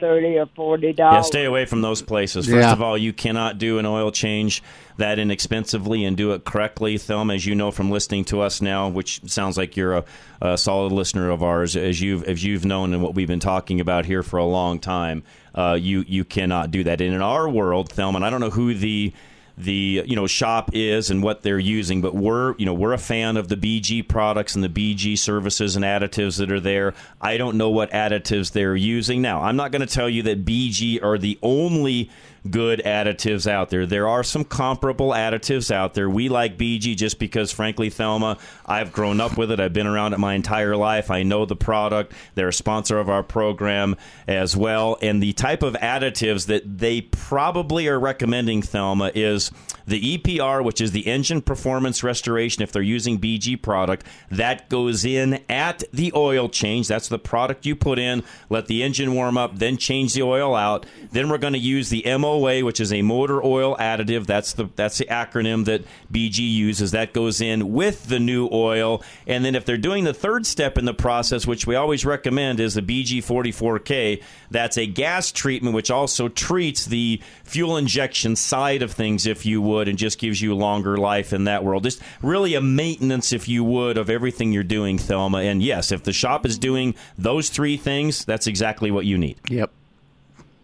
thirty 0.00 0.38
or 0.38 0.46
forty 0.54 0.92
dollars. 0.92 0.96
Yeah, 0.96 1.10
dollars. 1.16 1.26
stay 1.26 1.44
away 1.44 1.64
from 1.66 1.82
those 1.82 2.02
places. 2.02 2.46
First 2.46 2.56
Yeah. 2.68 2.72
of 2.72 2.80
all, 2.80 2.96
you 2.96 3.12
cannot 3.12 3.58
do 3.58 3.78
an 3.80 3.84
oil 3.84 4.12
change 4.12 4.62
that 4.96 5.18
inexpensively 5.18 6.04
and 6.04 6.16
do 6.16 6.30
it 6.34 6.44
correctly. 6.44 6.98
Thelma, 6.98 7.34
as 7.34 7.46
you 7.46 7.56
know 7.56 7.72
from 7.72 7.90
listening 7.90 8.24
to 8.26 8.40
us 8.40 8.62
now, 8.62 8.88
which 8.88 9.20
sounds 9.28 9.58
like 9.58 9.76
you're 9.76 9.96
a, 9.96 10.04
a 10.40 10.56
solid 10.56 10.92
listener 10.92 11.30
of 11.30 11.42
ours, 11.42 11.74
as 11.74 12.00
you've 12.00 12.22
as 12.24 12.44
you've 12.44 12.64
known 12.64 12.94
and 12.94 13.02
what 13.02 13.16
we've 13.16 13.26
been 13.26 13.40
talking 13.40 13.80
about 13.80 14.06
here 14.06 14.22
for 14.22 14.36
a 14.38 14.44
long 14.46 14.78
time, 14.78 15.24
uh, 15.56 15.76
you 15.78 16.04
you 16.06 16.24
cannot 16.24 16.70
do 16.70 16.84
that. 16.84 17.00
And 17.00 17.12
in 17.12 17.20
our 17.20 17.48
world, 17.48 17.90
Thelma, 17.90 18.18
and 18.18 18.24
I 18.24 18.30
don't 18.30 18.40
know 18.40 18.50
who 18.50 18.74
the 18.74 19.12
the 19.58 20.02
you 20.06 20.14
know 20.14 20.26
shop 20.26 20.70
is 20.72 21.10
and 21.10 21.22
what 21.22 21.42
they're 21.42 21.58
using 21.58 22.00
but 22.00 22.14
we're 22.14 22.54
you 22.58 22.66
know 22.66 22.74
we're 22.74 22.92
a 22.92 22.98
fan 22.98 23.36
of 23.36 23.48
the 23.48 23.56
BG 23.56 24.06
products 24.06 24.54
and 24.54 24.62
the 24.62 24.68
BG 24.68 25.18
services 25.18 25.74
and 25.74 25.84
additives 25.84 26.38
that 26.38 26.52
are 26.52 26.60
there. 26.60 26.94
I 27.20 27.36
don't 27.36 27.56
know 27.56 27.70
what 27.70 27.90
additives 27.90 28.52
they're 28.52 28.76
using. 28.76 29.20
Now 29.20 29.42
I'm 29.42 29.56
not 29.56 29.72
going 29.72 29.86
to 29.86 29.92
tell 29.92 30.08
you 30.08 30.22
that 30.24 30.44
BG 30.44 31.02
are 31.02 31.18
the 31.18 31.38
only 31.42 32.10
good 32.50 32.80
additives 32.84 33.50
out 33.50 33.70
there. 33.70 33.86
There 33.86 34.08
are 34.08 34.22
some 34.22 34.44
comparable 34.44 35.10
additives 35.10 35.70
out 35.70 35.94
there. 35.94 36.08
We 36.08 36.28
like 36.28 36.56
BG 36.56 36.96
just 36.96 37.18
because 37.18 37.52
frankly 37.52 37.90
Thelma 37.90 38.38
I've 38.66 38.92
grown 38.92 39.20
up 39.20 39.36
with 39.36 39.50
it. 39.50 39.60
I've 39.60 39.72
been 39.72 39.86
around 39.86 40.12
it 40.12 40.18
my 40.18 40.34
entire 40.34 40.76
life. 40.76 41.10
I 41.10 41.22
know 41.22 41.44
the 41.44 41.56
product. 41.56 42.12
They're 42.34 42.48
a 42.48 42.52
sponsor 42.52 42.98
of 42.98 43.08
our 43.08 43.22
program 43.22 43.96
as 44.26 44.56
well. 44.56 44.98
And 45.00 45.22
the 45.22 45.32
type 45.32 45.62
of 45.62 45.74
additives 45.74 46.46
that 46.46 46.78
they 46.78 47.00
probably 47.02 47.88
are 47.88 47.98
recommending 47.98 48.62
Thelma 48.62 49.10
is 49.14 49.50
the 49.88 50.18
EPR, 50.18 50.62
which 50.62 50.80
is 50.80 50.92
the 50.92 51.06
engine 51.06 51.40
performance 51.40 52.04
restoration. 52.04 52.62
If 52.62 52.72
they're 52.72 52.82
using 52.82 53.18
BG 53.18 53.60
product, 53.60 54.06
that 54.30 54.68
goes 54.68 55.04
in 55.04 55.42
at 55.48 55.82
the 55.92 56.12
oil 56.14 56.48
change. 56.48 56.88
That's 56.88 57.08
the 57.08 57.18
product 57.18 57.64
you 57.64 57.74
put 57.74 57.98
in. 57.98 58.22
Let 58.50 58.66
the 58.66 58.82
engine 58.82 59.14
warm 59.14 59.38
up, 59.38 59.58
then 59.58 59.78
change 59.78 60.12
the 60.12 60.22
oil 60.22 60.54
out. 60.54 60.84
Then 61.10 61.30
we're 61.30 61.38
going 61.38 61.54
to 61.54 61.58
use 61.58 61.88
the 61.88 62.04
MOA, 62.18 62.64
which 62.64 62.80
is 62.80 62.92
a 62.92 63.00
motor 63.00 63.42
oil 63.42 63.76
additive. 63.76 64.26
That's 64.26 64.52
the 64.52 64.68
that's 64.76 64.98
the 64.98 65.06
acronym 65.06 65.64
that 65.64 65.84
BG 66.12 66.38
uses. 66.38 66.90
That 66.90 67.14
goes 67.14 67.40
in 67.40 67.72
with 67.72 68.08
the 68.08 68.18
new 68.18 68.48
oil. 68.52 69.02
And 69.26 69.44
then 69.44 69.54
if 69.54 69.64
they're 69.64 69.78
doing 69.78 70.04
the 70.04 70.14
third 70.14 70.44
step 70.46 70.76
in 70.76 70.84
the 70.84 70.94
process, 70.94 71.46
which 71.46 71.66
we 71.66 71.76
always 71.76 72.04
recommend, 72.04 72.60
is 72.60 72.74
the 72.74 72.82
BG 72.82 73.18
44K. 73.18 74.22
That's 74.50 74.76
a 74.76 74.86
gas 74.86 75.32
treatment, 75.32 75.74
which 75.74 75.90
also 75.90 76.28
treats 76.28 76.84
the 76.84 77.22
fuel 77.44 77.76
injection 77.76 78.36
side 78.36 78.82
of 78.82 78.92
things, 78.92 79.26
if 79.26 79.46
you 79.46 79.62
would, 79.62 79.77
and 79.86 79.98
just 79.98 80.18
gives 80.18 80.40
you 80.42 80.54
longer 80.54 80.96
life 80.96 81.32
in 81.32 81.44
that 81.44 81.62
world. 81.62 81.84
Just 81.84 82.00
really 82.22 82.54
a 82.54 82.60
maintenance, 82.60 83.32
if 83.32 83.48
you 83.48 83.62
would, 83.62 83.98
of 83.98 84.10
everything 84.10 84.50
you're 84.50 84.64
doing, 84.64 84.98
Thelma. 84.98 85.38
And 85.38 85.62
yes, 85.62 85.92
if 85.92 86.02
the 86.02 86.12
shop 86.12 86.44
is 86.44 86.58
doing 86.58 86.94
those 87.16 87.50
three 87.50 87.76
things, 87.76 88.24
that's 88.24 88.46
exactly 88.46 88.90
what 88.90 89.04
you 89.04 89.18
need. 89.18 89.38
Yep. 89.48 89.70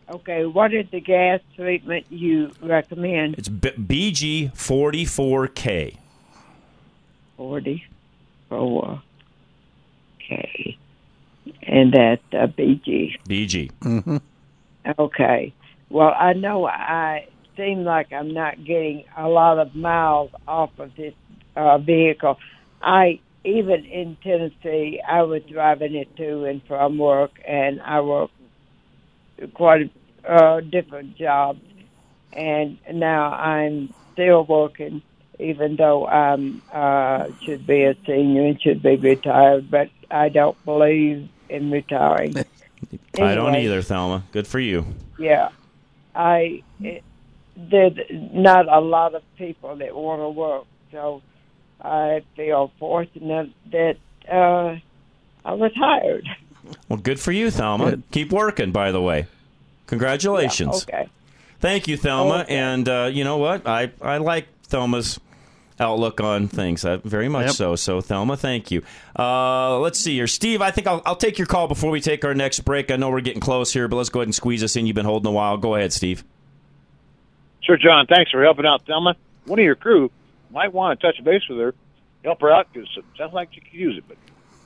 Okay, 0.09 0.45
what 0.45 0.75
is 0.75 0.87
the 0.91 1.01
gas 1.01 1.41
treatment 1.55 2.07
you 2.11 2.51
recommend? 2.61 3.37
It's 3.39 3.49
B- 3.49 3.71
BG 3.71 4.53
44K. 4.53 5.99
Forty 7.37 7.85
four 8.49 9.03
K, 10.21 10.79
and 11.63 11.93
that's 11.93 12.23
uh, 12.33 12.47
BG. 12.47 13.17
BG. 13.29 13.73
Mm-hmm. 13.81 14.17
Okay. 14.99 15.53
Well, 15.91 16.15
I 16.19 16.33
know 16.33 16.67
I 16.67 17.27
seem 17.57 17.85
like 17.85 18.13
I'm 18.13 18.33
not 18.33 18.65
getting 18.65 19.05
a 19.17 19.29
lot 19.29 19.59
of 19.59 19.75
miles 19.75 20.31
off 20.47 20.71
of 20.79 20.95
this 20.97 21.15
uh, 21.57 21.79
vehicle. 21.79 22.39
I 22.83 23.21
even 23.45 23.85
in 23.85 24.17
Tennessee, 24.23 25.01
I 25.07 25.23
was 25.23 25.43
driving 25.45 25.95
it 25.95 26.17
to 26.17 26.45
and 26.45 26.63
from 26.67 26.99
work, 26.99 27.33
and 27.47 27.81
I 27.83 28.01
work 28.01 28.31
quite 29.53 29.91
uh, 30.27 30.61
different 30.61 31.17
jobs, 31.17 31.61
and 32.33 32.79
now 32.93 33.33
I'm 33.33 33.93
still 34.15 34.45
working, 34.45 35.03
even 35.39 35.77
though 35.77 36.07
I'm 36.07 36.63
uh, 36.73 37.27
should 37.45 37.67
be 37.67 37.85
a 37.85 37.95
senior 38.07 38.47
and 38.47 38.61
should 38.61 38.83
be 38.83 38.97
retired, 38.97 39.71
but 39.71 39.91
I 40.11 40.31
don't 40.31 40.63
believe 40.65 41.29
in 41.49 41.71
retiring. 41.71 42.37
I 43.21 43.35
don't 43.35 43.55
either, 43.57 43.83
Thelma. 43.83 44.25
Good 44.33 44.47
for 44.47 44.59
you. 44.59 44.87
Yeah, 45.19 45.51
I 46.15 46.63
it, 46.81 47.05
there's 47.57 47.97
not 48.11 48.69
a 48.69 48.81
lot 48.81 49.15
of 49.15 49.23
people 49.37 49.77
that 49.77 49.95
want 49.95 50.21
to 50.21 50.29
work, 50.29 50.65
so 50.93 51.23
I 51.81 52.23
feel 52.37 52.73
fortunate 52.79 53.51
that 53.71 53.97
uh, 54.31 54.77
I 55.45 55.53
was 55.53 55.73
hired. 55.77 56.27
Well, 56.89 56.99
good 56.99 57.21
for 57.21 57.33
you, 57.33 57.51
Thelma. 57.51 57.99
Keep 58.11 58.33
working, 58.33 58.73
by 58.73 58.91
the 58.91 59.01
way. 59.01 59.27
Congratulations. 59.87 60.85
Okay. 60.85 61.09
Thank 61.61 61.89
you, 61.89 61.97
Thelma. 61.97 62.45
And 62.49 62.89
uh, 62.89 63.11
you 63.13 63.23
know 63.25 63.37
what? 63.39 63.67
I, 63.67 63.91
I 64.01 64.17
like 64.19 64.47
Thelma's 64.65 65.21
outlook 65.79 66.21
on 66.21 66.49
things 66.49 66.85
uh, 66.85 66.99
very 67.05 67.29
much 67.29 67.47
Yep. 67.47 67.55
so. 67.55 67.77
So, 67.77 68.01
Thelma, 68.01 68.37
thank 68.37 68.71
you. 68.71 68.83
Uh, 69.19 69.79
let's 69.81 69.99
see 69.99 70.15
here. 70.15 70.27
Steve, 70.27 70.63
I 70.63 70.71
think 70.71 70.87
I'll, 70.87 71.03
I'll 71.05 71.17
take 71.17 71.37
your 71.39 71.47
call 71.47 71.69
before 71.69 71.91
we 71.91 72.01
take 72.01 72.25
our 72.25 72.35
next 72.35 72.61
break. 72.61 72.91
I 72.91 72.97
know 72.97 73.11
we're 73.11 73.21
getting 73.21 73.41
close 73.41 73.73
here, 73.73 73.89
but 73.89 73.97
let's 73.97 74.09
go 74.09 74.21
ahead 74.21 74.29
and 74.29 74.35
squeeze 74.35 74.63
us 74.63 74.77
in. 74.77 74.87
You've 74.87 74.95
been 74.97 75.05
holding 75.05 75.29
a 75.29 75.33
while. 75.33 75.57
Go 75.57 75.75
ahead, 75.75 75.93
Steve. 75.93 76.25
Sure, 77.65 77.77
John. 77.77 78.07
Thanks 78.07 78.31
for 78.31 78.43
helping 78.43 78.67
out, 78.67 78.85
Thelma. 78.87 79.17
One 79.47 79.59
of 79.59 79.65
your 79.65 79.75
crew 79.75 80.11
might 80.51 80.73
want 80.73 81.01
to 81.01 81.07
touch 81.07 81.23
base 81.25 81.43
with 81.49 81.59
her, 81.59 81.75
help 82.23 82.41
her 82.41 82.53
out 82.53 82.69
because 82.73 82.89
it 82.97 83.05
sounds 83.17 83.33
like 83.33 83.49
she 83.53 83.61
could 83.61 83.73
use 83.73 83.97
it. 83.99 84.05
But 84.07 84.17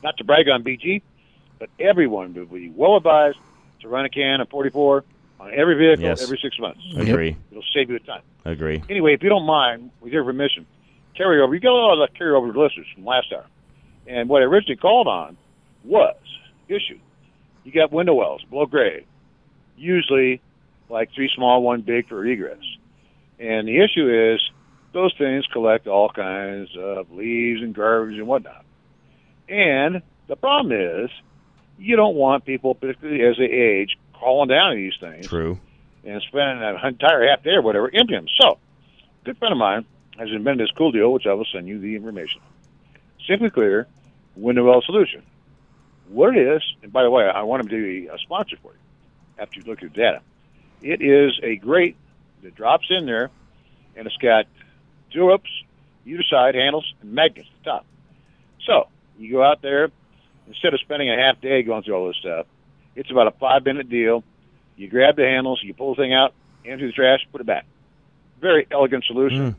not 0.03 0.17
to 0.19 0.25
brag 0.25 0.49
on 0.49 0.63
BG, 0.63 1.03
but 1.59 1.71
everyone 1.81 2.35
would 2.35 2.53
be 2.53 2.71
well 2.71 2.97
advised 2.97 3.39
to 3.81 3.89
run 3.89 4.05
a 4.05 4.09
can 4.09 4.41
of 4.41 4.49
44 4.51 5.05
on 5.41 5.53
every 5.55 5.77
vehicle 5.77 6.05
Yes. 6.05 6.23
every 6.23 6.39
six 6.43 6.59
months. 6.59 6.81
Agree. 6.97 7.37
It'll 7.51 7.63
save 7.75 7.91
you 7.91 7.97
a 7.97 8.01
ton. 8.01 8.21
Agree. 8.45 8.83
Anyway, 8.89 9.15
if 9.15 9.23
you 9.23 9.29
don't 9.29 9.47
mind, 9.47 9.91
with 10.01 10.13
your 10.13 10.25
permission, 10.25 10.67
carryover. 11.17 11.53
You 11.55 11.61
got 11.61 11.73
a 11.73 11.75
lot 11.75 12.03
of 12.03 12.15
carryover 12.15 12.49
listeners 12.55 12.87
from 12.95 13.05
last 13.05 13.33
hour, 13.33 13.47
and 14.07 14.29
what 14.29 14.43
I 14.43 14.47
originally 14.47 14.77
called 14.77 15.07
on 15.07 15.37
was 15.85 16.17
issue. 16.69 16.99
You 17.65 17.73
got 17.73 17.93
window 17.93 18.15
wells 18.15 18.43
below 18.45 18.67
grade, 18.67 19.05
usually 19.77 20.41
like 20.89 21.13
three 21.15 21.31
small, 21.35 21.63
one 21.63 21.83
big 21.83 22.09
for 22.09 22.25
egress. 22.25 22.59
And 23.39 23.69
the 23.69 23.79
issue 23.81 24.35
is 24.35 24.41
those 24.93 25.15
things 25.17 25.47
collect 25.47 25.87
all 25.87 26.09
kinds 26.09 26.71
of 26.77 27.11
leaves 27.13 27.63
and 27.63 27.75
garbage 27.75 28.17
and 28.17 28.27
whatnot. 28.27 28.65
And 29.49 30.03
the 30.27 30.37
problem 30.37 30.73
is 30.73 31.11
you 31.79 31.97
don't 31.97 32.17
want 32.17 32.45
people, 32.45 32.75
particularly 32.75 33.23
as 33.25 33.37
they 33.37 33.45
age, 33.45 33.97
crawling 34.13 34.49
down 34.49 34.77
these 34.77 34.95
things 34.99 35.27
True. 35.27 35.59
and 36.05 36.21
spending 36.23 36.63
an 36.63 36.77
entire 36.85 37.29
half 37.29 37.43
day 37.43 37.53
or 37.53 37.63
whatever 37.63 37.91
emptying 37.95 38.23
them. 38.23 38.29
So, 38.41 38.59
a 39.23 39.25
good 39.25 39.39
friend 39.39 39.53
of 39.53 39.59
mine 39.59 39.85
has 40.19 40.31
invented 40.31 40.67
this 40.67 40.75
cool 40.77 40.91
deal, 40.91 41.13
which 41.13 41.27
I 41.27 41.35
will 41.35 41.47
send 41.53 41.69
you 41.69 41.79
the 41.79 41.95
information. 41.95 42.41
Simply 43.27 43.51
Clear 43.51 43.87
window 44.35 44.65
well 44.65 44.83
solution. 44.83 45.23
What 46.09 46.37
it 46.37 46.47
is, 46.47 46.63
and 46.83 46.93
by 46.93 47.03
the 47.03 47.11
way, 47.11 47.29
I 47.29 47.43
want 47.43 47.63
him 47.63 47.69
to 47.69 47.83
be 47.83 48.07
a 48.07 48.19
sponsor 48.19 48.57
for 48.63 48.73
you 48.73 48.79
after 49.39 49.61
you 49.61 49.67
look 49.67 49.83
at 49.83 49.93
the 49.93 50.01
data. 50.01 50.23
It 50.81 51.03
is 51.03 51.39
a 51.43 51.57
grate 51.57 51.97
that 52.43 52.55
drops 52.55 52.87
in 52.91 53.07
there, 53.07 53.31
and 53.97 54.07
it's 54.07 54.17
got 54.17 54.47
tulips, 55.13 55.51
You 56.05 56.17
decide 56.17 56.55
handles 56.55 56.91
and 57.03 57.13
magnets 57.13 57.49
at 57.59 57.65
the 57.65 57.71
top. 57.71 57.87
So 58.65 58.89
you 59.19 59.33
go 59.33 59.43
out 59.43 59.61
there 59.63 59.91
instead 60.47 60.73
of 60.75 60.81
spending 60.81 61.11
a 61.11 61.17
half 61.17 61.41
day 61.41 61.63
going 61.63 61.83
through 61.83 61.95
all 61.95 62.07
this 62.09 62.17
stuff. 62.17 62.47
It's 62.97 63.11
about 63.11 63.27
a 63.27 63.33
five 63.33 63.65
minute 63.65 63.89
deal. 63.89 64.25
You 64.77 64.89
grab 64.89 65.17
the 65.17 65.25
handles, 65.25 65.61
you 65.63 65.75
pull 65.75 65.95
the 65.95 66.03
thing 66.03 66.15
out, 66.15 66.33
into 66.65 66.87
the 66.87 66.93
trash, 66.93 67.21
put 67.33 67.41
it 67.41 67.47
back. 67.47 67.67
Very 68.41 68.67
elegant 68.71 69.05
solution. 69.05 69.57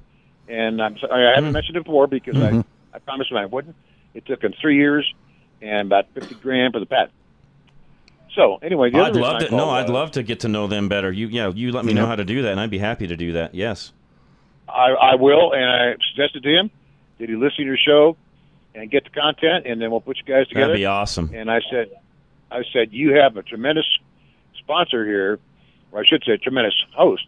And 0.47 0.81
I'm 0.81 0.97
sorry, 0.97 1.27
I 1.27 1.35
haven't 1.35 1.51
mentioned 1.53 1.77
it 1.77 1.83
before 1.85 2.07
because 2.07 2.35
Mhm. 2.35 2.63
I, 2.93 2.95
I 2.95 2.99
promised 2.99 3.29
him 3.31 3.37
I 3.37 3.45
wouldn't. 3.45 3.75
It 4.13 4.25
took 4.25 4.43
him 4.43 4.53
three 4.59 4.77
years 4.77 5.11
and 5.61 5.87
about 5.87 6.07
fifty 6.13 6.33
grand 6.35 6.73
for 6.73 6.79
the 6.79 6.85
patent. 6.85 7.11
So 8.35 8.59
anyway, 8.61 8.91
the 8.91 8.99
I'd 8.99 9.15
love 9.15 9.35
I 9.35 9.45
to. 9.45 9.55
No, 9.55 9.69
I'd 9.69 9.83
was- 9.83 9.91
love 9.91 10.11
to 10.11 10.23
get 10.23 10.41
to 10.41 10.47
know 10.47 10.67
them 10.67 10.87
better. 10.89 11.11
You, 11.11 11.27
yeah, 11.27 11.49
you 11.49 11.71
let 11.71 11.85
me 11.85 11.93
know 11.93 12.05
how 12.05 12.15
to 12.15 12.25
do 12.25 12.43
that, 12.43 12.51
and 12.51 12.59
I'd 12.59 12.69
be 12.69 12.77
happy 12.77 13.07
to 13.07 13.15
do 13.17 13.33
that. 13.33 13.55
Yes. 13.55 13.91
I, 14.67 14.91
I 14.91 15.15
will, 15.15 15.53
and 15.53 15.65
I 15.65 15.95
suggested 16.11 16.43
to 16.43 16.49
him 16.49 16.69
that 17.19 17.27
he 17.27 17.35
listen 17.35 17.57
to 17.57 17.63
your 17.63 17.77
show 17.77 18.15
and 18.75 18.89
get 18.91 19.03
the 19.03 19.09
content, 19.09 19.65
and 19.65 19.81
then 19.81 19.89
we'll 19.89 19.99
put 19.99 20.17
you 20.17 20.23
guys 20.23 20.47
together. 20.47 20.67
That'd 20.67 20.77
be 20.77 20.85
awesome. 20.85 21.31
And 21.33 21.49
I 21.49 21.59
said, 21.71 21.89
I 22.51 22.61
said 22.71 22.89
you 22.91 23.15
have 23.15 23.35
a 23.35 23.41
tremendous 23.41 23.85
sponsor 24.59 25.05
here, 25.05 25.39
or 25.91 26.01
I 26.01 26.03
should 26.05 26.23
say, 26.23 26.33
a 26.33 26.37
tremendous 26.37 26.75
host 26.95 27.25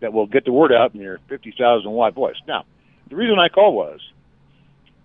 that 0.00 0.12
will 0.12 0.26
get 0.26 0.44
the 0.44 0.52
word 0.52 0.72
out 0.72 0.92
in 0.94 1.00
your 1.00 1.20
fifty 1.28 1.54
thousand 1.56 1.92
watt 1.92 2.14
voice. 2.14 2.34
Now, 2.48 2.64
the 3.08 3.14
reason 3.16 3.38
I 3.38 3.48
called 3.48 3.76
was, 3.76 4.00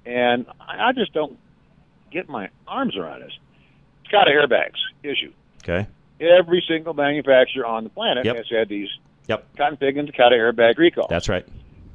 and 0.05 0.47
I, 0.59 0.89
I 0.89 0.91
just 0.93 1.13
don't 1.13 1.37
get 2.11 2.27
my 2.27 2.49
arms 2.67 2.97
around 2.97 3.21
this. 3.21 3.37
Takata 4.09 4.31
airbags 4.31 4.77
issue. 5.03 5.31
Okay. 5.63 5.87
Every 6.19 6.63
single 6.67 6.93
manufacturer 6.93 7.65
on 7.65 7.83
the 7.83 7.89
planet 7.89 8.25
Yep. 8.25 8.35
has 8.37 8.45
had 8.49 8.69
these 8.69 8.89
Yep. 9.27 9.45
cotton 9.57 9.77
pig 9.77 9.97
and 9.97 10.07
Takata 10.07 10.35
airbag 10.35 10.77
recalls. 10.77 11.09
That's 11.09 11.29
right. 11.29 11.45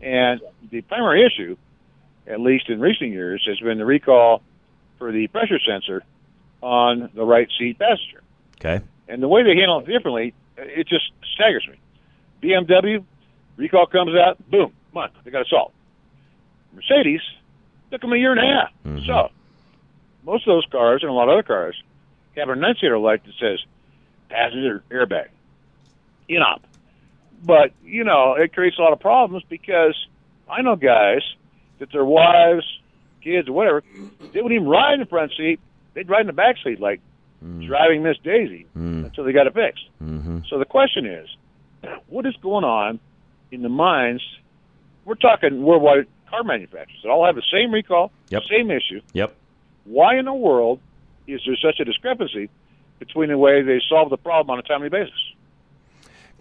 And 0.02 0.40
the 0.70 0.82
primary 0.82 1.24
issue, 1.24 1.56
at 2.26 2.40
least 2.40 2.68
in 2.68 2.80
recent 2.80 3.10
years, 3.10 3.42
has 3.46 3.58
been 3.60 3.78
the 3.78 3.84
recall 3.84 4.42
for 4.98 5.12
the 5.12 5.26
pressure 5.28 5.58
sensor 5.58 6.02
on 6.60 7.10
the 7.14 7.24
right 7.24 7.48
seat 7.58 7.78
passenger. 7.78 8.22
Okay. 8.60 8.84
And 9.08 9.22
the 9.22 9.28
way 9.28 9.42
they 9.42 9.56
handle 9.56 9.80
it 9.80 9.86
differently, 9.86 10.34
uh, 10.58 10.62
it 10.62 10.86
just 10.88 11.10
staggers 11.34 11.66
me. 11.68 11.76
BMW, 12.40 13.04
recall 13.56 13.86
comes 13.86 14.14
out, 14.14 14.38
boom, 14.50 14.72
month, 14.92 15.12
they 15.24 15.30
got 15.30 15.42
it 15.42 15.48
solved. 15.48 15.74
Mercedes, 16.74 17.20
took 17.90 18.00
them 18.00 18.12
a 18.12 18.16
year 18.16 18.32
and 18.32 18.40
a 18.40 18.46
half. 18.46 18.70
Mm-hmm. 18.86 19.06
So, 19.06 19.30
most 20.24 20.46
of 20.46 20.54
those 20.54 20.66
cars 20.70 21.02
and 21.02 21.10
a 21.10 21.12
lot 21.12 21.28
of 21.28 21.34
other 21.34 21.42
cars 21.42 21.80
have 22.36 22.48
an 22.48 22.58
annunciator 22.58 22.98
light 22.98 23.22
that 23.24 23.34
says 23.40 23.58
passenger 24.28 24.82
airbag, 24.90 25.28
INOP. 26.28 26.60
But, 27.44 27.72
you 27.84 28.04
know, 28.04 28.34
it 28.34 28.52
creates 28.54 28.78
a 28.78 28.82
lot 28.82 28.92
of 28.92 29.00
problems 29.00 29.44
because 29.48 29.96
I 30.48 30.62
know 30.62 30.76
guys 30.76 31.22
that 31.80 31.90
their 31.92 32.04
wives, 32.04 32.64
kids, 33.22 33.50
whatever, 33.50 33.82
they 34.32 34.40
wouldn't 34.40 34.52
even 34.52 34.68
ride 34.68 34.94
in 34.94 35.00
the 35.00 35.06
front 35.06 35.32
seat. 35.36 35.58
They'd 35.94 36.08
ride 36.08 36.20
in 36.22 36.26
the 36.28 36.32
back 36.32 36.56
seat 36.62 36.80
like 36.80 37.00
driving 37.66 38.04
Miss 38.04 38.16
Daisy 38.22 38.66
until 38.74 39.24
they 39.24 39.32
got 39.32 39.46
it 39.48 39.54
fixed. 39.54 39.88
Mm-hmm. 40.02 40.38
So 40.48 40.58
the 40.58 40.64
question 40.64 41.06
is, 41.06 41.28
what 42.06 42.24
is 42.26 42.36
going 42.40 42.64
on 42.64 43.00
in 43.50 43.62
the 43.62 43.68
minds? 43.68 44.22
We're 45.04 45.16
talking 45.16 45.62
worldwide 45.64 46.06
car 46.30 46.44
manufacturers 46.44 47.00
that 47.02 47.10
all 47.10 47.26
have 47.26 47.34
the 47.34 47.42
same 47.52 47.72
recall, 47.72 48.12
Yep. 48.30 48.42
same 48.48 48.70
issue. 48.70 49.00
Yep. 49.12 49.34
Why 49.84 50.16
in 50.16 50.24
the 50.26 50.32
world 50.32 50.78
is 51.26 51.40
there 51.46 51.56
such 51.56 51.80
a 51.80 51.84
discrepancy 51.84 52.48
between 52.98 53.30
the 53.30 53.38
way 53.38 53.62
they 53.62 53.80
solve 53.88 54.10
the 54.10 54.16
problem 54.16 54.50
on 54.50 54.58
a 54.58 54.62
timely 54.62 54.88
basis? 54.88 55.14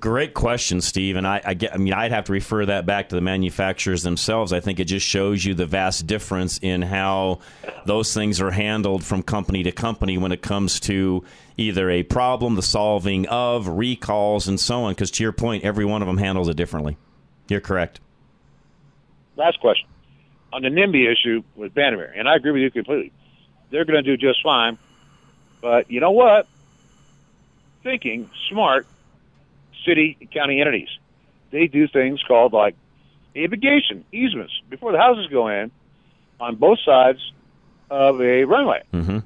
Great 0.02 0.34
question, 0.34 0.82
Steve. 0.82 1.16
And 1.16 1.28
I, 1.28 1.42
I 1.46 1.54
get. 1.54 1.76
I 1.76 1.78
mean, 1.78 1.94
I'd 1.94 2.12
have 2.12 2.24
to 2.24 2.32
refer 2.32 2.66
that 2.66 2.88
back 2.88 3.10
to 3.10 3.16
the 3.16 3.22
manufacturers 3.22 4.02
themselves. 4.02 4.52
I 4.52 4.60
think 4.60 4.80
it 4.80 4.86
just 4.86 5.06
shows 5.06 5.46
you 5.46 5.54
the 5.54 5.68
vast 5.68 6.08
difference 6.08 6.58
in 6.60 6.82
how 6.82 7.40
those 7.86 8.12
things 8.12 8.42
are 8.42 8.50
handled 8.50 9.04
from 9.04 9.22
company 9.22 9.62
to 9.62 9.72
company 9.72 10.18
when 10.18 10.32
it 10.32 10.42
comes 10.42 10.80
to 10.82 11.24
either 11.56 11.88
a 11.92 12.02
problem, 12.02 12.56
the 12.56 12.64
solving 12.64 13.28
of 13.28 13.68
recalls, 13.68 14.48
and 14.48 14.60
so 14.60 14.86
on. 14.86 14.94
Because 14.94 15.12
to 15.12 15.24
your 15.24 15.34
point, 15.34 15.64
every 15.64 15.86
one 15.86 16.02
of 16.02 16.08
them 16.08 16.18
handles 16.18 16.50
it 16.50 16.58
differently. 16.58 16.98
You're 17.48 17.62
correct. 17.62 18.00
Last 19.38 19.60
question. 19.60 19.88
On 20.52 20.64
the 20.64 20.70
NIMBY 20.70 21.12
issue 21.12 21.44
with 21.56 21.76
Bandimere, 21.76 22.12
and 22.18 22.28
I 22.28 22.38
agree 22.38 22.52
with 22.52 22.62
you 22.64 22.72
completely. 22.72 23.14
They're 23.72 23.86
going 23.86 24.04
to 24.04 24.18
do 24.18 24.18
just 24.18 24.44
fine. 24.44 24.78
But 25.62 25.90
you 25.90 26.00
know 26.00 26.12
what? 26.12 26.48
Thinking 27.84 28.30
smart 28.50 28.86
city 29.86 30.18
and 30.20 30.30
county 30.30 30.62
entities. 30.62 30.90
They 31.50 31.68
do 31.68 31.88
things 31.88 32.22
called 32.24 32.54
like 32.54 32.76
navigation 33.36 34.06
easements 34.12 34.54
before 34.70 34.92
the 34.92 35.00
houses 35.00 35.28
go 35.28 35.48
in 35.48 35.72
on 36.40 36.56
both 36.56 36.80
sides 36.86 37.20
of 37.90 38.22
a 38.22 38.44
runway. 38.44 38.84
Mm-hmm. 38.94 39.20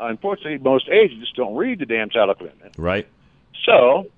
Unfortunately, 0.00 0.58
most 0.58 0.88
agents 0.88 1.30
don't 1.36 1.54
read 1.54 1.78
the 1.78 1.86
damn 1.86 2.10
title 2.10 2.34
commitment. 2.34 2.74
Right. 2.76 3.06
So, 3.64 4.10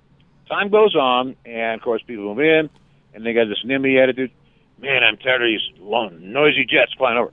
time 0.49 0.69
goes 0.69 0.95
on, 0.95 1.35
and 1.45 1.79
of 1.79 1.83
course, 1.83 2.01
people 2.01 2.35
move 2.35 2.39
in, 2.39 2.69
and 3.13 3.25
they 3.25 3.33
got 3.33 3.45
this 3.45 3.63
NIMBY 3.63 4.01
attitude. 4.01 4.31
Man, 4.79 5.03
I'm 5.03 5.17
tired 5.17 5.41
of 5.41 5.47
these 5.47 5.79
long, 5.79 6.31
noisy 6.31 6.65
jets 6.65 6.93
flying 6.97 7.17
over. 7.17 7.31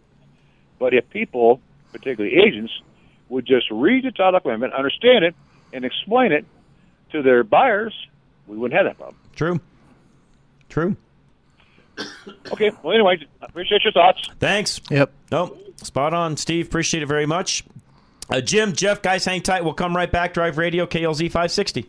But 0.78 0.94
if 0.94 1.08
people, 1.10 1.60
particularly 1.94 2.36
agents, 2.36 2.72
would 3.28 3.46
just 3.46 3.70
read 3.70 4.04
the 4.04 4.10
title 4.10 4.40
commitment, 4.40 4.74
understand 4.74 5.24
it, 5.24 5.34
and 5.72 5.84
explain 5.84 6.32
it 6.32 6.44
to 7.12 7.22
their 7.22 7.42
buyers, 7.44 7.94
we 8.46 8.56
wouldn't 8.56 8.76
have 8.76 8.86
that 8.86 8.98
problem. 8.98 9.16
True. 9.34 9.60
True. 10.68 10.96
Okay. 12.52 12.72
Well, 12.82 12.92
anyway, 12.92 13.24
appreciate 13.40 13.84
your 13.84 13.92
thoughts. 13.92 14.28
Thanks. 14.40 14.80
Yep. 14.90 15.12
No, 15.30 15.56
spot 15.76 16.12
on, 16.12 16.36
Steve. 16.36 16.66
Appreciate 16.66 17.02
it 17.02 17.06
very 17.06 17.26
much. 17.26 17.64
Uh, 18.28 18.40
Jim, 18.40 18.72
Jeff, 18.72 19.00
guys, 19.00 19.24
hang 19.24 19.42
tight. 19.42 19.62
We'll 19.64 19.74
come 19.74 19.94
right 19.94 20.10
back. 20.10 20.34
Drive 20.34 20.58
Radio, 20.58 20.86
KLZ 20.86 21.26
560. 21.26 21.88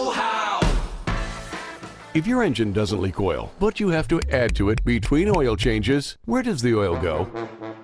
If 2.13 2.27
your 2.27 2.43
engine 2.43 2.73
doesn't 2.73 3.01
leak 3.01 3.21
oil, 3.21 3.49
but 3.57 3.79
you 3.79 3.87
have 3.87 4.05
to 4.09 4.19
add 4.31 4.53
to 4.57 4.69
it 4.69 4.83
between 4.83 5.33
oil 5.33 5.55
changes, 5.55 6.17
where 6.25 6.43
does 6.43 6.61
the 6.61 6.75
oil 6.77 6.99
go? 6.99 7.25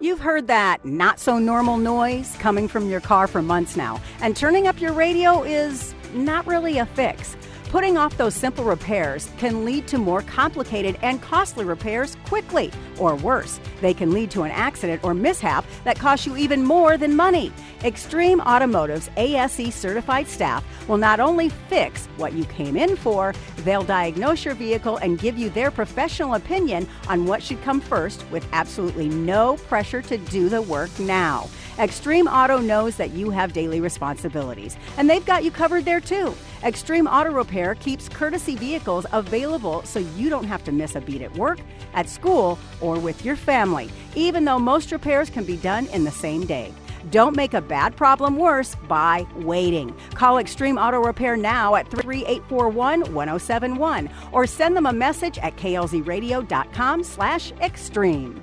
You've 0.00 0.20
heard 0.20 0.46
that 0.46 0.84
not 0.84 1.18
so 1.18 1.40
normal 1.40 1.76
noise 1.76 2.36
coming 2.38 2.68
from 2.68 2.88
your 2.88 3.00
car 3.00 3.26
for 3.26 3.42
months 3.42 3.76
now, 3.76 4.00
and 4.20 4.36
turning 4.36 4.68
up 4.68 4.80
your 4.80 4.92
radio 4.92 5.42
is 5.42 5.92
not 6.14 6.46
really 6.46 6.78
a 6.78 6.86
fix. 6.86 7.36
Putting 7.68 7.98
off 7.98 8.16
those 8.16 8.34
simple 8.34 8.64
repairs 8.64 9.30
can 9.36 9.66
lead 9.66 9.86
to 9.88 9.98
more 9.98 10.22
complicated 10.22 10.96
and 11.02 11.20
costly 11.20 11.66
repairs 11.66 12.16
quickly, 12.24 12.72
or 12.98 13.14
worse, 13.14 13.60
they 13.82 13.92
can 13.92 14.10
lead 14.10 14.30
to 14.30 14.44
an 14.44 14.50
accident 14.50 15.04
or 15.04 15.12
mishap 15.12 15.66
that 15.84 15.98
costs 15.98 16.26
you 16.26 16.34
even 16.38 16.64
more 16.64 16.96
than 16.96 17.14
money. 17.14 17.52
Extreme 17.84 18.40
Automotive's 18.40 19.10
ASE 19.18 19.74
certified 19.74 20.28
staff 20.28 20.64
will 20.88 20.96
not 20.96 21.20
only 21.20 21.50
fix 21.68 22.06
what 22.16 22.32
you 22.32 22.46
came 22.46 22.74
in 22.74 22.96
for, 22.96 23.34
they'll 23.58 23.84
diagnose 23.84 24.46
your 24.46 24.54
vehicle 24.54 24.96
and 24.96 25.18
give 25.18 25.36
you 25.36 25.50
their 25.50 25.70
professional 25.70 26.34
opinion 26.34 26.88
on 27.08 27.26
what 27.26 27.42
should 27.42 27.62
come 27.62 27.82
first 27.82 28.24
with 28.30 28.48
absolutely 28.52 29.10
no 29.10 29.56
pressure 29.68 30.00
to 30.00 30.16
do 30.16 30.48
the 30.48 30.62
work 30.62 30.90
now. 30.98 31.46
Extreme 31.78 32.26
Auto 32.26 32.58
knows 32.58 32.96
that 32.96 33.10
you 33.10 33.30
have 33.30 33.52
daily 33.52 33.80
responsibilities, 33.80 34.76
and 34.96 35.08
they've 35.08 35.24
got 35.24 35.44
you 35.44 35.52
covered 35.52 35.84
there 35.84 36.00
too. 36.00 36.34
Extreme 36.64 37.06
Auto 37.06 37.30
Repair 37.30 37.57
keeps 37.74 38.08
courtesy 38.08 38.56
vehicles 38.56 39.06
available 39.12 39.82
so 39.84 39.98
you 40.16 40.30
don't 40.30 40.44
have 40.44 40.64
to 40.64 40.72
miss 40.72 40.94
a 40.94 41.00
beat 41.00 41.22
at 41.22 41.36
work, 41.36 41.58
at 41.94 42.08
school, 42.08 42.58
or 42.80 42.98
with 42.98 43.24
your 43.24 43.36
family, 43.36 43.90
even 44.14 44.44
though 44.44 44.58
most 44.58 44.92
repairs 44.92 45.30
can 45.30 45.44
be 45.44 45.56
done 45.56 45.86
in 45.88 46.04
the 46.04 46.10
same 46.10 46.46
day. 46.46 46.72
Don't 47.10 47.36
make 47.36 47.54
a 47.54 47.60
bad 47.60 47.96
problem 47.96 48.36
worse 48.36 48.74
by 48.86 49.26
waiting. 49.36 49.94
Call 50.14 50.38
Extreme 50.38 50.78
Auto 50.78 51.00
Repair 51.00 51.36
now 51.36 51.74
at 51.74 51.90
3841 51.90 53.14
1071 53.14 54.10
or 54.32 54.46
send 54.46 54.76
them 54.76 54.86
a 54.86 54.92
message 54.92 55.38
at 55.38 55.56
klzradio.com 55.56 57.02
slash 57.02 57.52
extreme. 57.60 58.42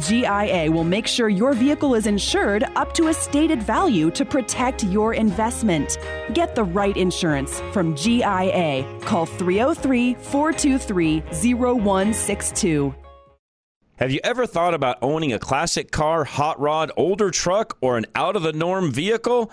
GIA 0.00 0.70
will 0.70 0.84
make 0.84 1.06
sure 1.06 1.28
your 1.28 1.52
vehicle 1.52 1.94
is 1.94 2.06
insured 2.06 2.64
up 2.74 2.94
to 2.94 3.08
a 3.08 3.14
stated 3.14 3.62
value 3.62 4.10
to 4.12 4.24
protect 4.24 4.84
your 4.84 5.14
investment. 5.14 5.98
Get 6.32 6.54
the 6.54 6.64
right 6.64 6.96
insurance 6.96 7.60
from 7.72 7.94
GIA. 7.94 8.84
Call 9.02 9.26
303 9.26 10.14
423 10.14 11.20
0162. 11.54 12.94
Have 13.96 14.10
you 14.10 14.20
ever 14.24 14.46
thought 14.46 14.72
about 14.72 14.96
owning 15.02 15.34
a 15.34 15.38
classic 15.38 15.90
car, 15.90 16.24
hot 16.24 16.58
rod, 16.58 16.90
older 16.96 17.30
truck, 17.30 17.76
or 17.82 17.98
an 17.98 18.06
out 18.14 18.34
of 18.34 18.42
the 18.42 18.54
norm 18.54 18.90
vehicle? 18.90 19.52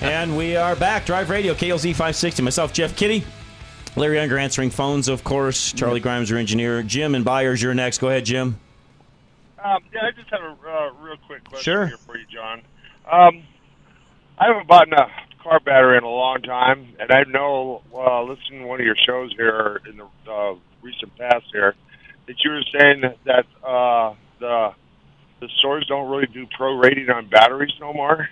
And 0.00 0.36
we 0.36 0.56
are 0.56 0.76
back. 0.76 1.06
Drive 1.06 1.30
Radio, 1.30 1.54
KLZ 1.54 1.90
560. 1.92 2.42
Myself, 2.42 2.72
Jeff 2.72 2.96
Kitty. 2.96 3.24
Larry 3.96 4.18
Unger 4.20 4.38
answering 4.38 4.70
phones, 4.70 5.08
of 5.08 5.24
course. 5.24 5.72
Charlie 5.72 6.00
Grimes, 6.00 6.28
your 6.28 6.38
engineer. 6.38 6.82
Jim 6.82 7.14
and 7.14 7.24
Byers, 7.24 7.62
you're 7.62 7.74
next. 7.74 7.98
Go 7.98 8.08
ahead, 8.08 8.26
Jim. 8.26 8.58
Um, 9.62 9.82
yeah, 9.92 10.02
I 10.04 10.10
just 10.10 10.28
have 10.30 10.42
a 10.42 10.50
uh, 10.68 10.90
real 11.02 11.16
quick 11.26 11.44
question 11.44 11.62
Sure. 11.64 11.86
here 11.86 11.96
for 11.96 12.16
you, 12.18 12.26
John. 12.32 12.60
Um, 13.10 13.42
I 14.38 14.46
haven't 14.48 14.68
bought 14.68 14.92
a 14.92 15.06
car 15.42 15.60
battery 15.60 15.96
in 15.96 16.04
a 16.04 16.08
long 16.08 16.42
time, 16.42 16.94
and 17.00 17.10
I 17.10 17.24
know, 17.24 17.82
uh, 17.94 18.22
listening 18.24 18.60
to 18.60 18.66
one 18.66 18.80
of 18.80 18.86
your 18.86 18.96
shows 19.06 19.32
here 19.32 19.80
in 19.88 19.96
the 19.96 20.30
uh, 20.30 20.54
recent 20.82 21.16
past 21.16 21.46
here, 21.52 21.74
that 22.26 22.36
you 22.44 22.50
were 22.50 22.62
saying 22.78 23.02
that 23.24 23.46
uh, 23.66 24.14
the 24.40 24.72
the 25.40 25.48
stores 25.58 25.86
don't 25.86 26.10
really 26.10 26.26
do 26.26 26.46
pro 26.56 26.76
rating 26.76 27.10
on 27.10 27.26
batteries 27.28 27.72
no 27.80 27.92
more. 27.92 28.28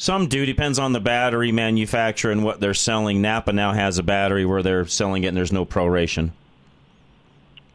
Some 0.00 0.28
do. 0.28 0.46
Depends 0.46 0.78
on 0.78 0.94
the 0.94 0.98
battery 0.98 1.52
manufacturer 1.52 2.32
and 2.32 2.42
what 2.42 2.58
they're 2.58 2.72
selling. 2.72 3.20
Napa 3.20 3.52
now 3.52 3.74
has 3.74 3.98
a 3.98 4.02
battery 4.02 4.46
where 4.46 4.62
they're 4.62 4.86
selling 4.86 5.24
it 5.24 5.26
and 5.26 5.36
there's 5.36 5.52
no 5.52 5.66
proration. 5.66 6.30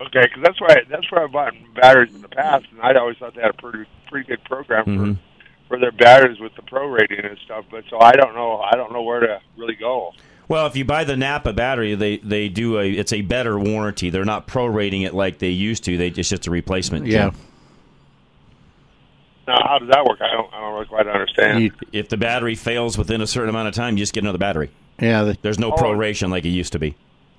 Okay, 0.02 0.24
because 0.24 0.42
that's 0.42 0.60
why 0.60 0.76
that's 0.90 1.12
where 1.12 1.24
I 1.24 1.28
bought 1.28 1.54
batteries 1.76 2.16
in 2.16 2.24
the 2.24 2.28
past, 2.28 2.66
and 2.72 2.82
I 2.82 2.96
always 2.96 3.18
thought 3.18 3.36
they 3.36 3.44
had 3.44 3.52
a 3.52 3.54
pretty 3.54 3.86
pretty 4.10 4.28
good 4.28 4.44
program 4.44 4.86
for 4.86 4.90
mm-hmm. 4.90 5.14
for 5.68 5.78
their 5.78 5.92
batteries 5.92 6.40
with 6.40 6.56
the 6.56 6.64
prorating 6.64 7.24
and 7.30 7.38
stuff. 7.46 7.66
But 7.70 7.84
so 7.92 8.00
I 8.00 8.14
don't 8.14 8.34
know 8.34 8.60
I 8.60 8.76
don't 8.76 8.92
know 8.92 9.04
where 9.04 9.20
to 9.20 9.40
really 9.56 9.76
go. 9.76 10.12
Well, 10.48 10.66
if 10.66 10.76
you 10.76 10.84
buy 10.84 11.04
the 11.04 11.16
Napa 11.16 11.54
battery, 11.54 11.94
they, 11.94 12.18
they 12.18 12.50
do 12.50 12.80
a 12.80 12.90
it's 12.90 13.14
a 13.14 13.22
better 13.22 13.60
warranty. 13.60 14.10
They're 14.10 14.26
not 14.26 14.48
prorating 14.48 15.06
it 15.06 15.14
like 15.14 15.38
they 15.38 15.50
used 15.50 15.84
to. 15.84 15.96
They 15.96 16.08
it's 16.08 16.30
just 16.30 16.48
a 16.48 16.52
replacement. 16.52 17.06
Yeah. 17.06 17.30
Jim. 17.30 17.40
Now, 19.48 19.58
how 19.64 19.78
does 19.80 19.90
that 19.90 20.06
work? 20.06 20.20
I 20.22 20.32
don't 20.32 20.52
I 20.54 20.60
don't 20.60 20.74
really 20.74 20.86
quite 20.88 21.08
understand. 21.08 21.72
If 21.92 22.10
the 22.10 22.18
battery 22.18 22.56
fails 22.56 22.98
within 22.98 23.22
a 23.22 23.28
certain 23.28 23.50
amount 23.50 23.68
of 23.68 23.74
time, 23.76 23.98
you 23.98 24.02
just 24.04 24.14
get 24.14 24.24
another 24.24 24.38
battery. 24.40 24.72
Yeah, 25.00 25.24
the, 25.24 25.38
There's 25.42 25.60
no 25.60 25.72
Oh. 25.72 25.76
proration 25.76 26.30
like 26.30 26.46
it 26.46 26.50
used 26.50 26.74
to 26.74 26.80
be. 26.80 26.96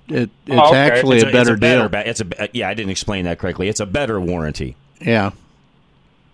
it, 0.07 0.29
it's 0.45 0.49
Oh, 0.49 0.69
okay. 0.69 0.77
actually 0.77 1.17
It's 1.17 1.23
a 1.25 1.31
better 1.31 1.53
it's 1.53 1.59
better 1.59 1.81
deal. 1.81 1.89
ba- 1.89 2.07
it's 2.09 2.21
a 2.21 2.49
yeah. 2.53 2.69
I 2.69 2.73
didn't 2.73 2.91
explain 2.91 3.25
that 3.25 3.39
correctly. 3.39 3.67
It's 3.67 3.79
a 3.81 3.85
better 3.85 4.19
warranty. 4.21 4.75
yeah. 5.01 5.31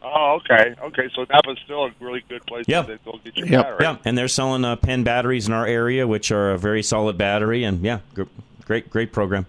Oh, 0.05 0.39
okay, 0.41 0.75
okay. 0.83 1.09
So 1.15 1.23
Napa's 1.25 1.57
still 1.63 1.85
a 1.85 1.91
really 2.01 2.23
good 2.27 2.45
place 2.45 2.65
Yep. 2.67 2.87
to 2.87 2.99
go 3.05 3.19
get 3.23 3.37
your 3.37 3.47
Yep. 3.47 3.63
battery. 3.63 3.77
Yeah, 3.81 3.95
and 4.05 4.17
they're 4.17 4.27
selling 4.27 4.65
uh, 4.65 4.75
pen 4.75 5.03
batteries 5.03 5.47
in 5.47 5.53
our 5.53 5.65
area, 5.65 6.05
which 6.05 6.29
are 6.29 6.51
a 6.51 6.57
very 6.57 6.83
solid 6.83 7.17
battery, 7.17 7.63
and 7.63 7.81
yeah, 7.83 7.99
gr- 8.13 8.23
great 8.65 8.89
great 8.89 9.11
program. 9.13 9.45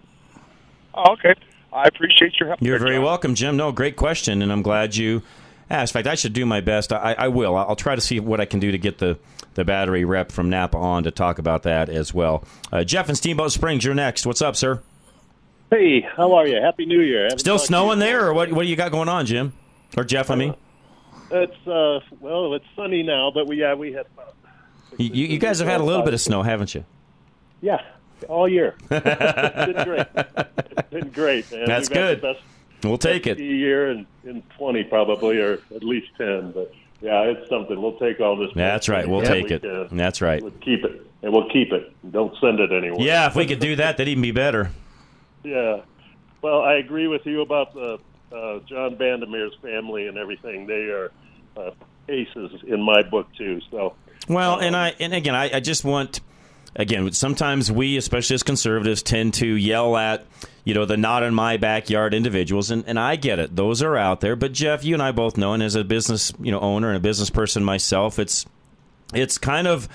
Oh, 0.95 1.12
okay. 1.14 1.35
I 1.72 1.83
appreciate 1.89 2.39
your 2.39 2.51
help. 2.51 2.62
You're 2.62 2.79
there, 2.79 2.87
very 2.87 2.97
John. 2.99 3.05
welcome, 3.05 3.35
Jim. 3.35 3.57
No, 3.57 3.72
great 3.72 3.97
question, 3.97 4.43
and 4.43 4.53
I'm 4.53 4.62
glad 4.62 4.95
you 4.95 5.22
asked. 5.71 5.95
In 5.95 6.03
fact, 6.03 6.09
I 6.09 6.15
should 6.15 6.33
do 6.33 6.47
my 6.47 6.61
best. 6.61 6.93
I, 6.93 7.15
I 7.19 7.29
will. 7.29 7.57
I'll 7.57 7.77
try 7.77 7.95
to 7.95 8.01
see 8.01 8.21
what 8.21 8.41
I 8.41 8.45
can 8.45 8.61
do 8.61 8.71
to 8.73 8.79
get 8.79 8.99
the, 8.99 9.19
the 9.55 9.65
battery 9.65 10.05
rep 10.05 10.31
from 10.33 10.51
Napa 10.51 10.77
on 10.77 11.05
to 11.05 11.11
talk 11.11 11.39
about 11.39 11.62
that 11.65 11.89
as 11.89 12.12
well. 12.15 12.45
Uh, 12.73 12.85
Jeff 12.85 13.09
and 13.09 13.17
Steamboat 13.17 13.53
Springs, 13.53 13.85
you're 13.85 13.95
next. 13.95 14.27
What's 14.27 14.43
up, 14.43 14.57
sir? 14.57 14.83
Hey, 15.71 16.03
how 16.03 16.33
are 16.35 16.47
you? 16.47 16.61
Happy 16.61 16.87
New 16.87 17.01
Year. 17.01 17.25
Haven't 17.25 17.39
Still 17.41 17.57
talked 17.57 17.69
to 17.69 17.73
you. 17.73 17.79
snowing 17.79 17.99
there, 17.99 18.27
or 18.27 18.35
what? 18.35 18.53
What 18.53 18.62
do 18.62 18.69
you 18.69 18.77
got 18.77 18.93
going 18.93 19.09
on, 19.09 19.27
Jim? 19.27 19.53
Or 19.97 20.05
Jeff? 20.05 20.31
I 20.31 20.35
mean, 20.37 20.55
It's 21.31 21.67
uh, 21.67 22.01
well, 22.21 22.55
it's 22.55 22.67
sunny 22.77 23.03
now, 23.03 23.31
but 23.33 23.47
we 23.47 23.61
yeah 23.61 23.75
we 23.75 23.93
had 23.93 24.07
you, 24.99 25.11
you 25.12 25.27
you 25.27 25.39
guys 25.39 25.59
have 25.59 25.69
had 25.69 25.81
a 25.81 25.85
little 25.85 26.05
bit 26.05 26.15
of 26.15 26.21
snow, 26.21 26.43
haven't 26.43 26.75
you? 26.75 26.85
yeah 27.61 27.81
all 28.29 28.49
year. 28.49 28.75
it's 28.91 29.73
been 29.73 29.85
great. 29.85 30.07
It's 30.17 30.91
been 30.91 31.09
great, 31.11 31.53
man. 31.53 31.67
That's 31.67 31.89
good. 31.89 32.19
The 32.19 32.35
best, 32.35 32.41
We'll 32.89 32.99
take 32.99 33.26
it. 33.26 33.39
year 33.39 33.91
in 33.91 34.07
in 34.24 34.43
twenty 34.57 34.85
probably, 34.85 35.41
or 35.41 35.59
at 35.74 35.82
least 35.82 36.09
ten. 36.16 36.53
But 36.53 36.72
yeah, 37.01 37.22
it's 37.22 37.49
something. 37.49 37.80
We'll 37.80 37.99
take 37.99 38.20
all 38.20 38.37
this. 38.37 38.51
That's 38.55 38.89
right. 38.89 39.09
We'll 39.09 39.22
take 39.22 39.49
we 39.49 39.55
it. 39.55 39.62
can. 39.62 39.97
That's 39.97 40.20
right. 40.20 40.43
We'll 40.43 40.53
keep 40.53 40.85
it, 40.85 41.07
and 41.22 41.32
we'll 41.32 41.49
keep 41.51 41.72
it. 41.72 41.93
Don't 42.12 42.35
send 42.41 42.61
it 42.61 42.72
anywhere. 42.72 43.01
Yeah, 43.01 43.26
if 43.26 43.37
we 43.37 43.47
could 43.47 43.61
do 43.61 43.76
that, 43.76 43.97
that'd 43.97 44.09
even 44.09 44.22
be 44.22 44.32
better. 44.32 44.70
Yeah. 45.43 45.80
Well, 46.43 46.61
I 46.61 46.74
agree 46.74 47.09
with 47.09 47.24
you 47.26 47.41
about 47.41 47.74
the 47.74 47.99
uh, 48.35 48.59
John 48.66 48.97
Bandimere's 48.97 49.55
family 49.62 50.07
and 50.07 50.18
everything. 50.18 50.66
They 50.66 50.91
are 50.91 51.11
uh, 51.57 51.70
aces 52.09 52.53
in 52.66 52.82
my 52.82 53.03
book 53.03 53.26
too. 53.37 53.61
So 53.70 53.95
Well, 54.28 54.59
and 54.59 54.76
I 54.76 54.95
and 55.01 55.14
again, 55.14 55.35
I, 55.35 55.57
I 55.57 55.61
just 55.61 55.85
want 55.85 56.20
again. 56.77 57.12
Sometimes 57.12 57.70
we, 57.70 57.97
especially 57.97 58.35
as 58.35 58.43
conservatives, 58.43 59.03
tend 59.03 59.35
to 59.35 59.47
yell 59.47 59.97
at 59.97 60.27
you 60.64 60.75
know 60.75 60.85
the 60.85 60.97
not 60.97 61.22
in 61.22 61.35
my 61.35 61.57
backyard 61.57 62.14
individuals, 62.14 62.70
and, 62.70 62.85
and 62.87 62.99
I 62.99 63.16
get 63.16 63.39
it; 63.39 63.55
those 63.55 63.83
are 63.83 63.97
out 63.97 64.20
there. 64.20 64.37
But 64.37 64.53
Jeff, 64.53 64.85
you 64.85 64.95
and 64.95 65.03
I 65.03 65.12
both 65.12 65.37
know, 65.37 65.53
and 65.53 65.62
as 65.62 65.75
a 65.75 65.85
business 65.85 66.33
you 66.41 66.53
know 66.53 66.61
owner 66.61 66.89
and 66.89 66.97
a 66.97 67.01
business 67.01 67.31
person 67.31 67.64
myself, 67.64 68.18
it's 68.18 68.47
it's 69.12 69.39
kind 69.39 69.66
of 69.66 69.89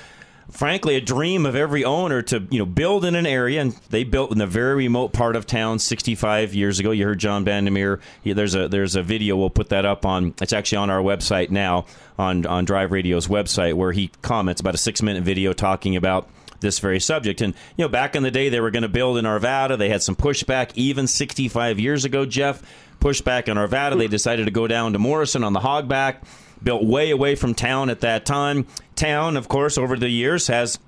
frankly 0.51 0.95
a 0.95 1.01
dream 1.01 1.45
of 1.45 1.55
every 1.55 1.84
owner 1.84 2.21
to 2.23 2.47
you 2.49 2.59
know 2.59 2.65
build 2.65 3.05
in 3.05 3.15
an 3.15 3.27
area 3.27 3.61
and 3.61 3.73
they 3.89 4.03
built 4.03 4.32
in 4.32 4.41
a 4.41 4.47
very 4.47 4.75
remote 4.75 5.13
part 5.13 5.36
of 5.36 5.45
town 5.45 5.77
65 5.77 6.55
years 6.55 6.80
ago 6.80 6.89
you 6.89 7.05
heard 7.05 7.19
john 7.19 7.45
Bandimere 7.45 7.99
yeah, 8.23 8.34
there's 8.34 8.55
a 8.55 8.67
there's 8.67 8.95
a 8.95 9.03
video 9.03 9.38
we'll 9.38 9.51
put 9.51 9.69
that 9.69 9.86
up 9.86 10.07
on 10.07 10.34
it's 10.41 10.53
actually 10.53 10.77
on 10.77 10.89
our 10.89 11.01
website 11.01 11.51
now 11.51 11.86
on 12.17 12.47
on 12.47 12.65
drive 12.65 12.91
radio's 12.91 13.27
website 13.27 13.75
where 13.75 13.91
he 13.91 14.09
comments 14.23 14.59
about 14.59 14.73
a 14.73 14.80
six 14.80 15.03
minute 15.03 15.21
video 15.21 15.53
talking 15.53 15.95
about 15.95 16.27
this 16.60 16.80
very 16.80 16.99
subject. 16.99 17.41
And 17.41 17.53
you 17.78 17.86
know 17.86 17.89
back 17.89 18.16
in 18.16 18.24
the 18.24 18.32
day 18.32 18.49
they 18.49 18.60
were 18.60 18.72
going 18.72 18.84
to 18.84 18.89
build 18.89 19.18
in 19.18 19.26
arvada. 19.26 19.78
They 19.78 19.89
had 19.89 20.03
some 20.03 20.16
pushback 20.16 20.72
even 20.76 21.07
65 21.07 21.80
years 21.80 22.05
ago 22.05 22.26
jeff. 22.26 22.62
Pushback 22.99 23.47
in 23.47 23.57
arvada. 23.57 23.97
They 23.97 24.07
decided 24.07 24.45
to 24.45 24.51
go 24.51 24.68
down 24.68 24.93
to 24.93 24.99
morrison 24.99 25.43
on 25.43 25.53
the 25.53 25.62
hogback 25.62 26.18
built 26.64 26.84
way 26.84 27.12
away 27.12 27.36
from 27.36 27.53
town 27.53 27.89
at 27.89 28.01
that 28.01 28.26
time. 28.26 28.68
Town, 28.95 29.38
of 29.38 29.47
course, 29.47 29.78
over 29.78 29.97
the 29.97 30.10
years 30.10 30.47
has 30.47 30.80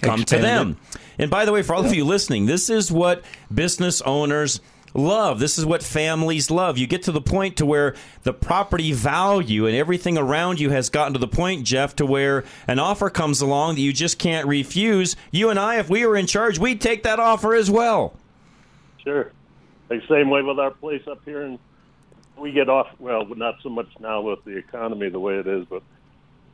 come 0.00 0.24
to 0.24 0.38
them. 0.38 0.76
And 1.18 1.30
by 1.30 1.44
the 1.44 1.52
way, 1.52 1.62
for 1.62 1.74
all 1.74 1.84
of 1.84 1.94
you 1.94 2.04
listening, 2.04 2.46
this 2.46 2.70
is 2.70 2.92
what 2.92 3.24
business 3.52 4.00
owners 4.02 4.60
love. 4.94 5.38
This 5.40 5.58
is 5.58 5.66
what 5.66 5.82
families 5.82 6.50
love. 6.50 6.78
You 6.78 6.86
get 6.86 7.02
to 7.04 7.12
the 7.12 7.20
point 7.20 7.56
to 7.58 7.66
where 7.66 7.94
the 8.22 8.32
property 8.32 8.92
value 8.92 9.66
and 9.66 9.76
everything 9.76 10.18
around 10.18 10.60
you 10.60 10.70
has 10.70 10.90
gotten 10.90 11.12
to 11.12 11.18
the 11.18 11.28
point, 11.28 11.64
Jeff, 11.64 11.96
to 11.96 12.06
where 12.06 12.44
an 12.66 12.78
offer 12.78 13.10
comes 13.10 13.40
along 13.40 13.76
that 13.76 13.80
you 13.80 13.92
just 13.92 14.18
can't 14.18 14.46
refuse. 14.46 15.16
You 15.30 15.50
and 15.50 15.58
I, 15.58 15.78
if 15.78 15.88
we 15.88 16.06
were 16.06 16.16
in 16.16 16.26
charge, 16.26 16.58
we'd 16.58 16.80
take 16.80 17.02
that 17.02 17.18
offer 17.20 17.54
as 17.54 17.70
well. 17.70 18.14
Sure. 18.98 19.32
The 19.88 20.02
same 20.08 20.30
way 20.30 20.42
with 20.42 20.58
our 20.58 20.70
place 20.70 21.06
up 21.06 21.24
here 21.24 21.42
and 21.42 21.58
we 22.36 22.52
get 22.52 22.68
off 22.68 22.88
well, 22.98 23.24
not 23.26 23.56
so 23.62 23.68
much 23.68 23.88
now 24.00 24.20
with 24.20 24.44
the 24.44 24.56
economy 24.56 25.08
the 25.08 25.18
way 25.18 25.38
it 25.38 25.46
is, 25.46 25.66
but 25.66 25.82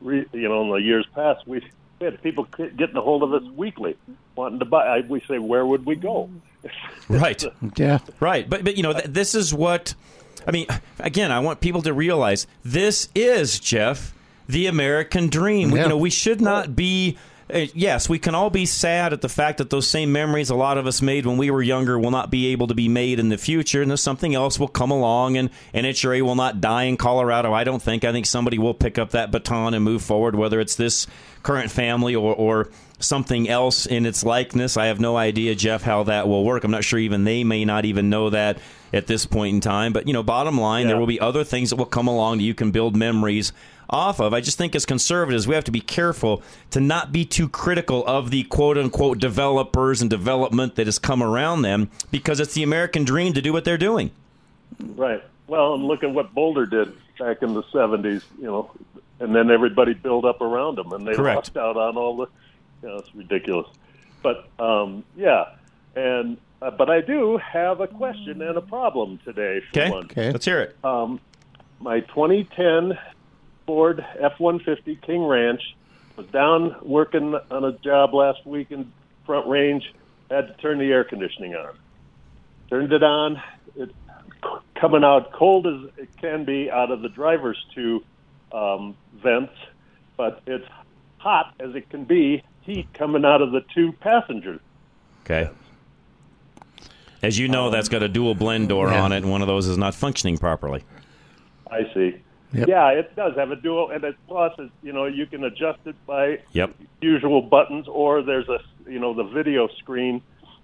re, 0.01 0.25
you 0.33 0.49
know, 0.49 0.63
in 0.63 0.69
the 0.69 0.75
years 0.75 1.05
past, 1.13 1.45
we 1.47 1.61
had 2.01 2.21
people 2.23 2.45
getting 2.45 2.95
a 2.95 3.01
hold 3.01 3.23
of 3.23 3.33
us 3.33 3.43
weekly, 3.51 3.95
wanting 4.35 4.59
to 4.59 4.65
buy. 4.65 5.01
We 5.01 5.21
say, 5.21 5.39
where 5.39 5.65
would 5.65 5.85
we 5.85 5.95
go? 5.95 6.29
right. 7.09 7.43
Yeah. 7.77 7.99
Right. 8.19 8.49
But 8.49 8.63
but 8.63 8.77
you 8.77 8.83
know, 8.83 8.93
th- 8.93 9.05
this 9.05 9.35
is 9.35 9.53
what 9.53 9.93
I 10.47 10.51
mean. 10.51 10.67
Again, 10.99 11.31
I 11.31 11.39
want 11.39 11.61
people 11.61 11.81
to 11.83 11.93
realize 11.93 12.47
this 12.63 13.09
is 13.15 13.59
Jeff 13.59 14.13
the 14.47 14.67
American 14.67 15.27
dream. 15.29 15.71
Yeah. 15.71 15.83
You 15.83 15.89
know, 15.89 15.97
we 15.97 16.09
should 16.09 16.41
not 16.41 16.75
be. 16.75 17.17
Uh, 17.47 17.67
yes, 17.75 18.09
we 18.09 18.17
can 18.17 18.33
all 18.33 18.49
be 18.49 18.65
sad 18.65 19.13
at 19.13 19.21
the 19.21 19.29
fact 19.29 19.59
that 19.59 19.69
those 19.69 19.87
same 19.87 20.11
memories 20.11 20.49
a 20.49 20.55
lot 20.55 20.79
of 20.79 20.87
us 20.87 20.99
made 20.99 21.27
when 21.27 21.37
we 21.37 21.51
were 21.51 21.61
younger 21.61 21.99
will 21.99 22.09
not 22.09 22.31
be 22.31 22.47
able 22.47 22.65
to 22.65 22.73
be 22.73 22.87
made 22.87 23.19
in 23.19 23.29
the 23.29 23.37
future, 23.37 23.83
and 23.83 23.91
there's 23.91 24.01
something 24.01 24.33
else 24.33 24.59
will 24.59 24.67
come 24.67 24.89
along, 24.89 25.37
and 25.37 25.51
NHRA 25.71 26.23
will 26.23 26.33
not 26.33 26.59
die 26.59 26.83
in 26.85 26.97
Colorado. 26.97 27.53
I 27.53 27.63
don't 27.63 27.83
think. 27.83 28.03
I 28.03 28.11
think 28.11 28.25
somebody 28.25 28.57
will 28.57 28.73
pick 28.73 28.97
up 28.97 29.11
that 29.11 29.29
baton 29.29 29.75
and 29.75 29.83
move 29.83 30.01
forward, 30.01 30.33
whether 30.33 30.59
it's 30.59 30.73
this 30.75 31.05
current 31.43 31.69
family 31.69 32.15
or, 32.15 32.33
or 32.33 32.69
something 32.99 33.49
else 33.49 33.85
in 33.85 34.05
its 34.05 34.23
likeness. 34.23 34.77
I 34.77 34.87
have 34.87 34.99
no 34.99 35.17
idea, 35.17 35.55
Jeff, 35.55 35.83
how 35.83 36.03
that 36.03 36.27
will 36.27 36.43
work. 36.43 36.63
I'm 36.63 36.71
not 36.71 36.83
sure 36.83 36.99
even 36.99 37.23
they 37.23 37.43
may 37.43 37.65
not 37.65 37.85
even 37.85 38.09
know 38.09 38.29
that 38.29 38.57
at 38.93 39.07
this 39.07 39.25
point 39.25 39.55
in 39.55 39.61
time. 39.61 39.93
But, 39.93 40.07
you 40.07 40.13
know, 40.13 40.23
bottom 40.23 40.59
line, 40.59 40.87
there 40.87 40.97
will 40.97 41.07
be 41.07 41.19
other 41.19 41.43
things 41.43 41.69
that 41.69 41.75
will 41.75 41.85
come 41.85 42.07
along 42.07 42.37
that 42.37 42.43
you 42.43 42.53
can 42.53 42.71
build 42.71 42.95
memories 42.95 43.51
off 43.89 44.19
of. 44.19 44.33
I 44.33 44.41
just 44.41 44.57
think 44.57 44.75
as 44.75 44.85
conservatives, 44.85 45.47
we 45.47 45.55
have 45.55 45.63
to 45.65 45.71
be 45.71 45.81
careful 45.81 46.41
to 46.71 46.79
not 46.79 47.11
be 47.11 47.25
too 47.25 47.47
critical 47.49 48.05
of 48.05 48.31
the 48.31 48.43
quote 48.43 48.77
unquote 48.77 49.19
developers 49.19 50.01
and 50.01 50.09
development 50.09 50.75
that 50.75 50.87
has 50.87 50.99
come 50.99 51.21
around 51.21 51.61
them 51.61 51.89
because 52.11 52.39
it's 52.39 52.53
the 52.53 52.63
American 52.63 53.03
dream 53.03 53.33
to 53.33 53.41
do 53.41 53.53
what 53.53 53.65
they're 53.65 53.77
doing. 53.77 54.11
Right. 54.79 55.23
Well, 55.47 55.75
and 55.75 55.85
look 55.85 56.03
at 56.03 56.11
what 56.11 56.33
Boulder 56.33 56.65
did 56.65 56.93
back 57.19 57.43
in 57.43 57.53
the 57.53 57.63
'70s. 57.63 58.23
You 58.39 58.45
know, 58.45 58.71
and 59.19 59.35
then 59.35 59.51
everybody 59.51 59.93
built 59.93 60.25
up 60.25 60.41
around 60.41 60.77
them, 60.77 60.91
and 60.91 61.07
they 61.07 61.13
Correct. 61.13 61.35
lost 61.35 61.57
out 61.57 61.77
on 61.77 61.97
all 61.97 62.17
the. 62.17 62.27
You 62.85 62.91
know, 62.91 62.97
it's 62.99 63.15
ridiculous. 63.15 63.67
But 64.21 64.47
um, 64.59 65.03
yeah, 65.17 65.55
and 65.95 66.37
uh, 66.61 66.69
but 66.69 66.89
I 66.91 67.01
do 67.01 67.37
have 67.37 67.81
a 67.81 67.87
question 67.87 68.43
and 68.43 68.57
a 68.57 68.61
problem 68.61 69.19
today. 69.25 69.61
For 69.61 69.79
Okay. 69.79 69.89
one. 69.89 70.05
Okay. 70.05 70.31
Let's 70.31 70.45
hear 70.45 70.61
it. 70.61 70.77
Um, 70.83 71.19
my 71.79 72.01
2010 72.01 72.97
Ford 73.65 74.05
F-150 74.19 75.01
King 75.01 75.23
Ranch 75.25 75.61
was 76.15 76.27
down 76.27 76.75
working 76.83 77.35
on 77.49 77.63
a 77.65 77.71
job 77.79 78.13
last 78.13 78.45
week 78.45 78.71
in 78.71 78.91
Front 79.25 79.47
Range. 79.47 79.83
Had 80.29 80.47
to 80.47 80.53
turn 80.61 80.77
the 80.77 80.91
air 80.91 81.03
conditioning 81.03 81.55
on. 81.55 81.75
Turned 82.69 82.93
it 82.93 83.01
on. 83.03 83.41
It 83.75 83.95
coming 84.75 85.03
out 85.03 85.31
cold 85.31 85.65
as 85.65 85.89
it 85.97 86.09
can 86.17 86.45
be 86.45 86.69
out 86.69 86.91
of 86.91 87.01
the 87.01 87.09
driver's 87.09 87.63
two 87.73 88.03
um, 88.51 88.95
vents, 89.23 89.53
but 90.17 90.41
it's 90.45 90.67
hot 91.17 91.55
as 91.59 91.73
it 91.73 91.89
can 91.89 92.03
be. 92.03 92.43
Heat 92.65 92.87
coming 92.93 93.23
out 93.25 93.41
of 93.41 93.51
the 93.51 93.61
two 93.73 93.91
passengers. 93.93 94.59
Okay. 95.23 95.49
As 97.21 97.37
you 97.39 97.47
know, 97.47 97.69
that's 97.69 97.89
got 97.89 98.03
a 98.03 98.07
dual 98.07 98.35
blend 98.35 98.69
door 98.69 98.89
Yeah. 98.89 99.03
on 99.03 99.11
it, 99.11 99.17
and 99.17 99.31
one 99.31 99.41
of 99.41 99.47
those 99.47 99.67
is 99.67 99.77
not 99.77 99.93
functioning 99.95 100.37
properly. 100.37 100.83
I 101.69 101.83
see. 101.93 102.15
Yep. 102.53 102.67
Yeah, 102.67 102.89
it 102.91 103.15
does 103.15 103.35
have 103.35 103.51
a 103.51 103.55
dual, 103.55 103.89
and 103.89 104.03
it, 104.03 104.15
plus, 104.27 104.53
it, 104.59 104.69
you 104.81 104.93
know, 104.93 105.05
you 105.05 105.25
can 105.25 105.43
adjust 105.43 105.79
it 105.85 105.95
by 106.05 106.39
Yep. 106.53 106.73
usual 107.01 107.41
buttons, 107.41 107.87
or 107.87 108.21
there's 108.21 108.47
a, 108.49 108.59
you 108.87 108.99
know, 108.99 109.13
the 109.13 109.23
video 109.23 109.67
screen 109.79 110.21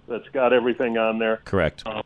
that's 0.08 0.28
got 0.28 0.52
everything 0.52 0.96
on 0.98 1.18
there. 1.18 1.38
Correct. 1.44 1.82
Um, 1.86 2.02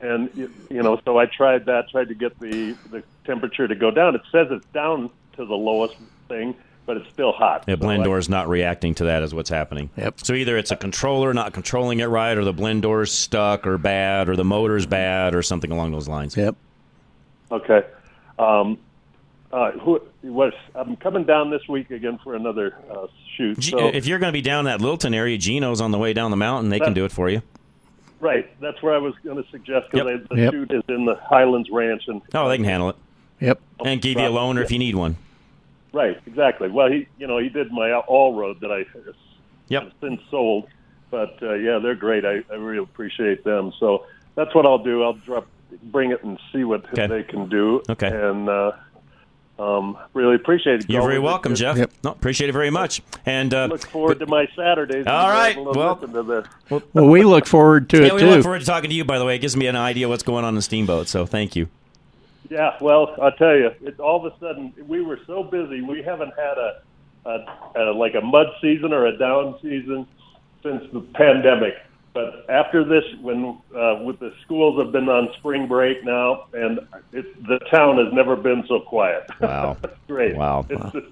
and 0.00 0.28
you 0.34 0.50
you 0.68 0.82
know, 0.82 1.00
so 1.04 1.18
I 1.18 1.26
tried 1.26 1.66
that, 1.66 1.88
tried 1.90 2.08
to 2.08 2.14
get 2.14 2.38
the 2.40 2.72
the 2.90 3.02
temperature 3.24 3.68
to 3.68 3.74
go 3.74 3.90
down. 3.90 4.14
It 4.16 4.22
says 4.32 4.48
it's 4.50 4.66
down 4.74 5.10
to 5.36 5.44
the 5.44 5.54
lowest 5.54 5.94
thing, 6.28 6.54
but 6.86 6.96
it's 6.96 7.08
still 7.10 7.32
hot. 7.32 7.64
The 7.66 7.76
blend 7.76 8.04
door 8.04 8.18
is 8.18 8.28
not 8.28 8.48
reacting 8.48 8.94
to 8.96 9.04
that, 9.04 9.22
is 9.22 9.34
what's 9.34 9.50
happening. 9.50 9.90
Yep. 9.96 10.20
So 10.22 10.34
either 10.34 10.56
it's 10.58 10.70
a 10.70 10.76
controller 10.76 11.32
not 11.32 11.52
controlling 11.52 12.00
it 12.00 12.06
right, 12.06 12.36
or 12.36 12.44
the 12.44 12.52
blend 12.52 12.82
door's 12.82 13.12
stuck 13.12 13.66
or 13.66 13.78
bad, 13.78 14.28
or 14.28 14.36
the 14.36 14.44
motor's 14.44 14.86
bad, 14.86 15.34
or 15.34 15.42
something 15.42 15.70
along 15.70 15.92
those 15.92 16.08
lines. 16.08 16.36
Yep. 16.36 16.56
Okay. 17.50 17.82
Um, 18.38 18.78
uh, 19.52 19.72
who 19.72 20.00
was? 20.22 20.52
I'm 20.74 20.96
coming 20.96 21.24
down 21.24 21.50
this 21.50 21.60
week 21.68 21.90
again 21.90 22.18
for 22.24 22.34
another 22.34 22.74
uh, 22.90 23.06
shoot. 23.36 23.58
G- 23.58 23.70
So, 23.72 23.88
if 23.88 24.06
you're 24.06 24.18
going 24.18 24.32
to 24.32 24.36
be 24.36 24.40
down 24.40 24.64
that 24.64 24.80
Littleton 24.80 25.12
area, 25.14 25.36
Gino's 25.36 25.80
on 25.80 25.90
the 25.90 25.98
way 25.98 26.12
down 26.14 26.30
the 26.30 26.36
mountain. 26.38 26.70
They 26.70 26.80
can 26.80 26.94
do 26.94 27.04
it 27.04 27.12
for 27.12 27.28
you. 27.28 27.42
right, 28.20 28.48
that's 28.60 28.80
where 28.82 28.94
I 28.94 28.98
was 28.98 29.14
going 29.24 29.42
to 29.42 29.48
suggest 29.50 29.90
because 29.90 30.08
Yep. 30.08 30.28
the 30.30 30.36
Yep. 30.36 30.52
shoot 30.52 30.72
is 30.72 30.82
in 30.88 31.04
the 31.04 31.16
Highlands 31.16 31.68
Ranch, 31.70 32.04
and 32.06 32.22
Oh, 32.34 32.48
they 32.48 32.56
can 32.56 32.64
handle 32.64 32.88
it. 32.90 32.96
Yep. 33.40 33.60
And 33.84 34.00
give 34.00 34.18
you 34.18 34.26
a 34.26 34.30
loaner 34.30 34.62
if 34.62 34.70
you 34.70 34.78
need 34.78 34.94
one. 34.94 35.16
Right, 35.92 36.18
exactly. 36.26 36.68
Well, 36.68 36.90
he, 36.90 37.06
you 37.18 37.26
know, 37.26 37.38
he 37.38 37.48
did 37.48 37.70
my 37.72 37.92
all 37.92 38.34
road 38.34 38.60
that 38.60 38.70
I 38.72 38.84
Yep. 39.68 39.82
have 39.82 39.92
since 40.00 40.20
sold, 40.30 40.68
but 41.10 41.38
uh, 41.42 41.54
yeah, 41.54 41.78
they're 41.78 41.94
great. 41.94 42.24
I, 42.24 42.42
I 42.50 42.56
really 42.56 42.82
appreciate 42.82 43.44
them. 43.44 43.72
So 43.78 44.06
that's 44.34 44.54
what 44.54 44.66
I'll 44.66 44.82
do. 44.82 45.02
I'll 45.02 45.12
drop, 45.14 45.46
bring 45.84 46.10
it, 46.12 46.22
and 46.24 46.38
see 46.52 46.64
what 46.64 46.84
they 46.94 47.22
can 47.22 47.48
do. 47.48 47.82
Okay. 47.88 48.08
and 48.08 48.48
uh, 48.48 48.72
um, 49.58 49.96
really 50.14 50.34
appreciate 50.34 50.80
it. 50.80 50.90
You're 50.90 51.02
very 51.02 51.18
welcome, 51.18 51.52
good- 51.52 51.58
Jeff. 51.76 52.02
No, 52.02 52.10
appreciate 52.10 52.50
it 52.50 52.52
very 52.52 52.70
much. 52.70 53.00
And 53.24 53.54
uh, 53.54 53.66
Look 53.66 53.86
forward 53.86 54.18
to 54.20 54.26
my 54.26 54.48
Saturdays. 54.56 55.06
All 55.06 55.28
right, 55.30 55.56
We'll 55.56 55.74
well- 55.74 55.96
to 55.96 56.06
this. 56.06 56.82
Well, 56.92 57.08
we 57.08 57.22
look 57.22 57.46
forward 57.46 57.88
to 57.90 57.98
yeah, 58.00 58.06
it 58.08 58.14
we 58.14 58.20
too. 58.20 58.26
look 58.26 58.42
forward 58.42 58.60
to 58.60 58.66
talking 58.66 58.90
to 58.90 58.96
you. 58.96 59.04
By 59.04 59.18
the 59.18 59.24
way, 59.24 59.36
it 59.36 59.40
gives 59.40 59.56
me 59.56 59.66
an 59.68 59.76
idea 59.76 60.08
what's 60.08 60.22
going 60.24 60.44
on 60.44 60.50
in 60.50 60.54
the 60.56 60.62
Steamboat. 60.62 61.08
So 61.08 61.26
thank 61.26 61.54
you. 61.54 61.68
Yeah, 62.52 62.76
well, 62.82 63.14
I'll 63.22 63.32
tell 63.32 63.56
you, 63.56 63.70
it, 63.80 63.98
all 63.98 64.26
of 64.26 64.30
a 64.30 64.38
sudden 64.38 64.74
we 64.86 65.00
were 65.00 65.18
so 65.26 65.42
busy. 65.42 65.80
We 65.80 66.02
haven't 66.02 66.34
had 66.36 66.58
a, 66.58 66.82
a, 67.24 67.46
a 67.76 67.82
like 67.94 68.14
a 68.14 68.20
mud 68.20 68.48
season 68.60 68.92
or 68.92 69.06
a 69.06 69.16
down 69.16 69.56
season 69.62 70.06
since 70.62 70.84
the 70.92 71.00
pandemic. 71.00 71.74
But 72.12 72.44
after 72.50 72.84
this, 72.84 73.04
when 73.22 73.58
uh, 73.74 74.00
with 74.04 74.18
the 74.18 74.34
schools 74.44 74.78
have 74.82 74.92
been 74.92 75.08
on 75.08 75.32
spring 75.38 75.66
break 75.66 76.04
now, 76.04 76.44
and 76.52 76.80
it, 77.12 77.42
the 77.46 77.58
town 77.70 77.96
has 78.04 78.12
never 78.12 78.36
been 78.36 78.64
so 78.68 78.80
quiet. 78.80 79.24
Wow. 79.40 79.78
Great. 80.06 80.36
Wow. 80.36 80.66
It's 80.68 80.78
Wow. 80.82 80.90
just- 80.92 81.06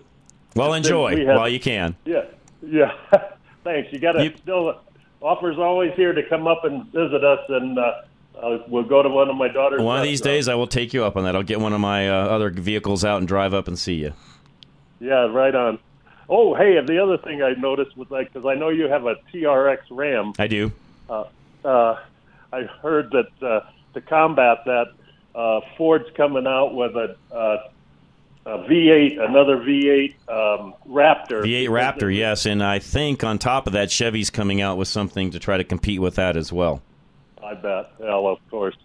Well, 0.55 0.74
enjoy 0.74 1.14
we 1.14 1.24
had- 1.24 1.36
while 1.36 1.49
you 1.49 1.59
can. 1.61 1.97
Yeah, 2.05 2.24
yeah. 2.62 2.93
Thanks. 3.64 3.91
You 3.95 3.99
got 3.99 4.12
to 4.12 4.36
still 4.36 4.78
offers 5.22 5.57
always 5.59 5.95
here 5.95 6.12
to 6.12 6.22
come 6.28 6.47
up 6.47 6.64
and 6.66 6.84
visit 6.93 7.24
us, 7.24 7.41
and 7.49 7.78
uh, 7.78 8.03
uh, 8.43 8.59
we'll 8.68 8.84
go 8.84 9.03
to 9.03 9.09
one 9.09 9.28
of 9.28 9.36
my 9.36 9.49
daughter's. 9.49 9.82
One 9.82 9.99
of 9.99 10.05
these 10.05 10.20
days, 10.20 10.49
I 10.49 10.55
will 10.55 10.66
take 10.66 10.93
you 10.95 11.05
up 11.05 11.16
on 11.16 11.24
that. 11.24 11.36
I'll 11.36 11.43
get 11.43 11.61
one 11.61 11.72
of 11.72 11.80
my 11.80 12.09
uh, 12.09 12.26
other 12.26 12.51
vehicles 12.51 13.05
out 13.05 13.18
and 13.18 13.28
drive 13.28 13.55
up 13.55 13.68
and 13.68 13.78
see 13.78 13.95
you. 13.95 14.12
Yeah, 15.01 15.26
right 15.26 15.55
on. 15.55 15.78
Oh, 16.28 16.55
hey, 16.55 16.76
and 16.76 16.88
the 16.88 17.03
other 17.03 17.18
thing 17.18 17.43
I 17.43 17.53
noticed 17.53 17.97
was 17.97 18.11
like 18.11 18.32
because 18.32 18.47
I 18.47 18.55
know 18.55 18.68
you 18.68 18.88
have 18.88 19.05
a 19.07 19.16
TRX 19.32 19.78
Ram. 19.91 20.32
I 20.38 20.47
do. 20.47 20.72
Uh, 21.09 21.24
uh, 21.64 21.97
I 22.53 22.62
heard 22.82 23.11
that 23.11 23.47
uh, 23.47 23.61
to 23.95 24.01
combat 24.01 24.59
that, 24.66 24.93
uh, 25.34 25.61
Ford's 25.76 26.11
coming 26.16 26.47
out 26.47 26.74
with 26.74 26.95
a, 26.97 27.16
uh, 27.34 27.68
a 28.47 28.59
V8, 28.68 29.20
another 29.20 29.59
V8 29.59 30.14
um, 30.28 30.74
Raptor. 30.88 31.43
V8 31.43 31.68
Raptor, 31.68 32.14
yes, 32.14 32.47
and 32.47 32.62
I 32.62 32.78
think 32.78 33.22
on 33.24 33.38
top 33.38 33.66
of 33.66 33.72
that, 33.74 33.91
Chevy's 33.91 34.30
coming 34.30 34.61
out 34.61 34.76
with 34.76 34.88
something 34.88 35.30
to 35.32 35.38
try 35.38 35.57
to 35.57 35.64
compete 35.64 36.01
with 36.01 36.16
that 36.16 36.36
as 36.36 36.53
well. 36.53 36.82
I 37.45 37.55
bet. 37.55 37.93
Well, 37.99 38.26
of 38.28 38.38
course. 38.51 38.76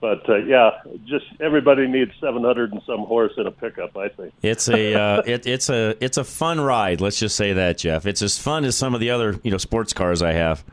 But 0.00 0.28
uh, 0.28 0.36
yeah, 0.38 0.70
just 1.06 1.26
everybody 1.40 1.86
needs 1.86 2.10
700 2.20 2.72
and 2.72 2.82
some 2.84 3.00
horse 3.00 3.32
in 3.36 3.46
a 3.46 3.52
pickup. 3.52 3.96
I 3.96 4.08
think 4.08 4.32
It's 4.42 4.68
a 4.68 4.94
uh, 4.94 5.22
it, 5.26 5.46
it's 5.46 5.70
a 5.70 5.96
it's 6.04 6.16
a 6.16 6.24
fun 6.24 6.60
ride. 6.60 7.00
Let's 7.00 7.20
just 7.20 7.36
say 7.36 7.52
that, 7.52 7.78
Jeff. 7.78 8.04
It's 8.04 8.20
as 8.20 8.36
fun 8.36 8.64
as 8.64 8.76
some 8.76 8.94
of 8.94 9.00
the 9.00 9.10
other 9.10 9.38
you 9.44 9.50
know 9.52 9.58
sports 9.58 9.92
cars 9.92 10.20
I 10.20 10.32
have. 10.32 10.64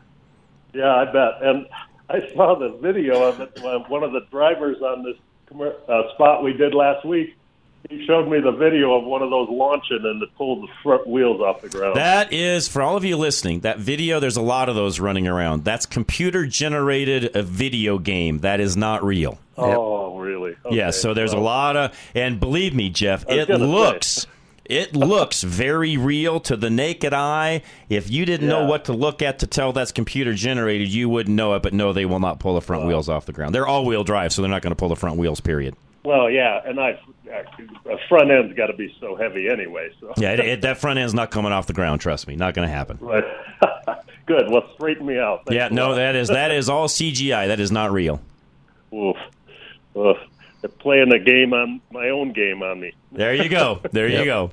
Yeah, 0.74 0.92
I 0.94 1.04
bet. 1.04 1.42
And 1.42 1.66
I 2.08 2.28
saw 2.34 2.58
the 2.58 2.76
video 2.82 3.22
of 3.22 3.40
it. 3.40 3.56
uh, 3.64 3.78
One 3.88 4.02
of 4.02 4.10
the 4.12 4.26
drivers 4.32 4.78
on 4.82 5.04
this 5.04 5.16
uh, 5.88 6.02
spot 6.14 6.42
we 6.42 6.52
did 6.52 6.74
last 6.74 7.04
week, 7.06 7.36
he 7.88 8.04
showed 8.06 8.28
me 8.28 8.40
the 8.40 8.52
video 8.52 8.94
of 8.94 9.04
one 9.04 9.22
of 9.22 9.30
those 9.30 9.48
launching 9.50 10.00
and 10.02 10.22
it 10.22 10.28
pulled 10.36 10.62
the 10.62 10.72
front 10.82 11.06
wheels 11.06 11.40
off 11.40 11.62
the 11.62 11.68
ground. 11.68 11.96
That 11.96 12.32
is 12.32 12.68
for 12.68 12.82
all 12.82 12.96
of 12.96 13.04
you 13.04 13.16
listening. 13.16 13.60
That 13.60 13.78
video, 13.78 14.20
there's 14.20 14.36
a 14.36 14.42
lot 14.42 14.68
of 14.68 14.74
those 14.74 15.00
running 15.00 15.26
around. 15.26 15.64
That's 15.64 15.86
computer 15.86 16.46
generated 16.46 17.24
a 17.24 17.40
uh, 17.40 17.42
video 17.42 17.98
game. 17.98 18.40
That 18.40 18.60
is 18.60 18.76
not 18.76 19.02
real. 19.02 19.38
oh, 19.56 20.18
really? 20.18 20.56
Okay, 20.64 20.76
yeah, 20.76 20.90
so 20.90 21.14
there's 21.14 21.32
a 21.32 21.38
lot 21.38 21.76
of, 21.76 21.98
and 22.14 22.38
believe 22.38 22.74
me, 22.74 22.90
Jeff, 22.90 23.24
it 23.28 23.48
looks, 23.48 24.26
it 24.66 24.94
looks 24.94 25.42
very 25.42 25.96
real 25.96 26.38
to 26.40 26.56
the 26.56 26.70
naked 26.70 27.12
eye. 27.12 27.62
If 27.88 28.10
you 28.10 28.24
didn't 28.24 28.48
know 28.48 28.66
what 28.66 28.84
to 28.84 28.92
look 28.92 29.22
at 29.22 29.40
to 29.40 29.46
tell 29.46 29.72
that's 29.72 29.90
computer 29.90 30.32
generated, 30.34 30.88
you 30.88 31.08
wouldn't 31.08 31.34
know 31.34 31.54
it. 31.54 31.62
But 31.62 31.72
no, 31.72 31.92
they 31.92 32.04
will 32.04 32.20
not 32.20 32.38
pull 32.40 32.54
the 32.54 32.60
front 32.60 32.86
wheels 32.86 33.08
off 33.08 33.26
the 33.26 33.32
ground. 33.32 33.54
They're 33.54 33.66
all 33.66 33.84
wheel 33.84 34.04
drive, 34.04 34.32
so 34.32 34.42
they're 34.42 34.50
not 34.50 34.62
going 34.62 34.70
to 34.72 34.76
pull 34.76 34.88
the 34.88 34.96
front 34.96 35.16
wheels. 35.16 35.40
Period. 35.40 35.74
Well, 36.04 36.30
yeah, 36.30 36.60
and 36.64 36.78
I 36.80 36.98
a 37.30 37.96
front 38.08 38.30
end's 38.30 38.54
got 38.56 38.66
to 38.66 38.72
be 38.76 38.94
so 39.00 39.16
heavy 39.16 39.48
anyway. 39.48 39.90
So 40.00 40.12
Yeah, 40.18 40.32
it, 40.32 40.40
it, 40.40 40.60
that 40.62 40.78
front 40.78 40.98
end's 40.98 41.14
not 41.14 41.30
coming 41.30 41.52
off 41.52 41.66
the 41.66 41.72
ground. 41.72 42.00
Trust 42.00 42.26
me, 42.26 42.36
not 42.36 42.54
going 42.54 42.66
to 42.66 42.72
happen. 42.72 42.98
Right. 43.00 43.24
Good. 44.26 44.50
Well, 44.50 44.68
straighten 44.74 45.06
me 45.06 45.18
out. 45.18 45.44
Thanks 45.46 45.56
yeah, 45.56 45.68
no, 45.68 45.88
lot. 45.90 45.94
that 45.96 46.16
is 46.16 46.28
that 46.28 46.50
is 46.50 46.68
all 46.68 46.88
CGI. 46.88 47.48
That 47.48 47.60
is 47.60 47.72
not 47.72 47.90
real. 47.92 48.20
Oof. 48.94 49.16
Oof. 49.96 50.16
They're 50.60 50.68
playing 50.68 51.12
a 51.12 51.18
game 51.18 51.52
on 51.54 51.80
my 51.90 52.10
own 52.10 52.32
game 52.32 52.62
on 52.62 52.80
me. 52.80 52.92
There 53.12 53.34
you 53.34 53.48
go. 53.48 53.80
There 53.92 54.08
you 54.08 54.24
go. 54.24 54.50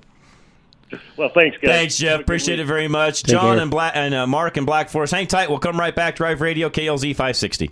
Well, 1.17 1.29
thanks, 1.33 1.57
guys. 1.57 1.69
Thanks, 1.69 1.97
Jeff. 1.97 2.21
Appreciate 2.21 2.59
it 2.59 2.65
very 2.65 2.87
much. 2.87 3.23
Take 3.23 3.31
John 3.31 3.55
care. 3.55 3.61
and 3.61 3.69
Black 3.69 3.93
and 3.95 4.13
uh, 4.13 4.25
Mark 4.25 4.55
and 4.55 4.65
Black 4.65 4.89
Forest. 4.89 5.13
Hang 5.13 5.27
tight. 5.27 5.49
We'll 5.49 5.59
come 5.59 5.77
right 5.77 5.93
back. 5.93 6.15
Drive 6.15 6.39
Radio 6.39 6.69
KLZ 6.69 7.09
560. 7.09 7.71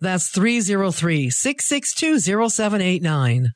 That's 0.00 0.28
303 0.28 1.28
662 1.30 2.20
0789. 2.48 3.52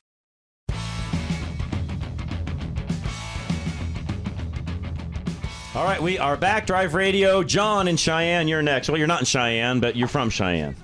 All 5.74 5.84
right, 5.84 6.02
we 6.02 6.18
are 6.18 6.36
back. 6.36 6.66
Drive 6.66 6.94
Radio. 6.94 7.42
John 7.42 7.88
in 7.88 7.96
Cheyenne, 7.96 8.48
you're 8.48 8.60
next. 8.60 8.88
Well, 8.88 8.98
you're 8.98 9.06
not 9.06 9.20
in 9.20 9.26
Cheyenne, 9.26 9.80
but 9.80 9.96
you're 9.96 10.08
from 10.08 10.28
Cheyenne. 10.30 10.76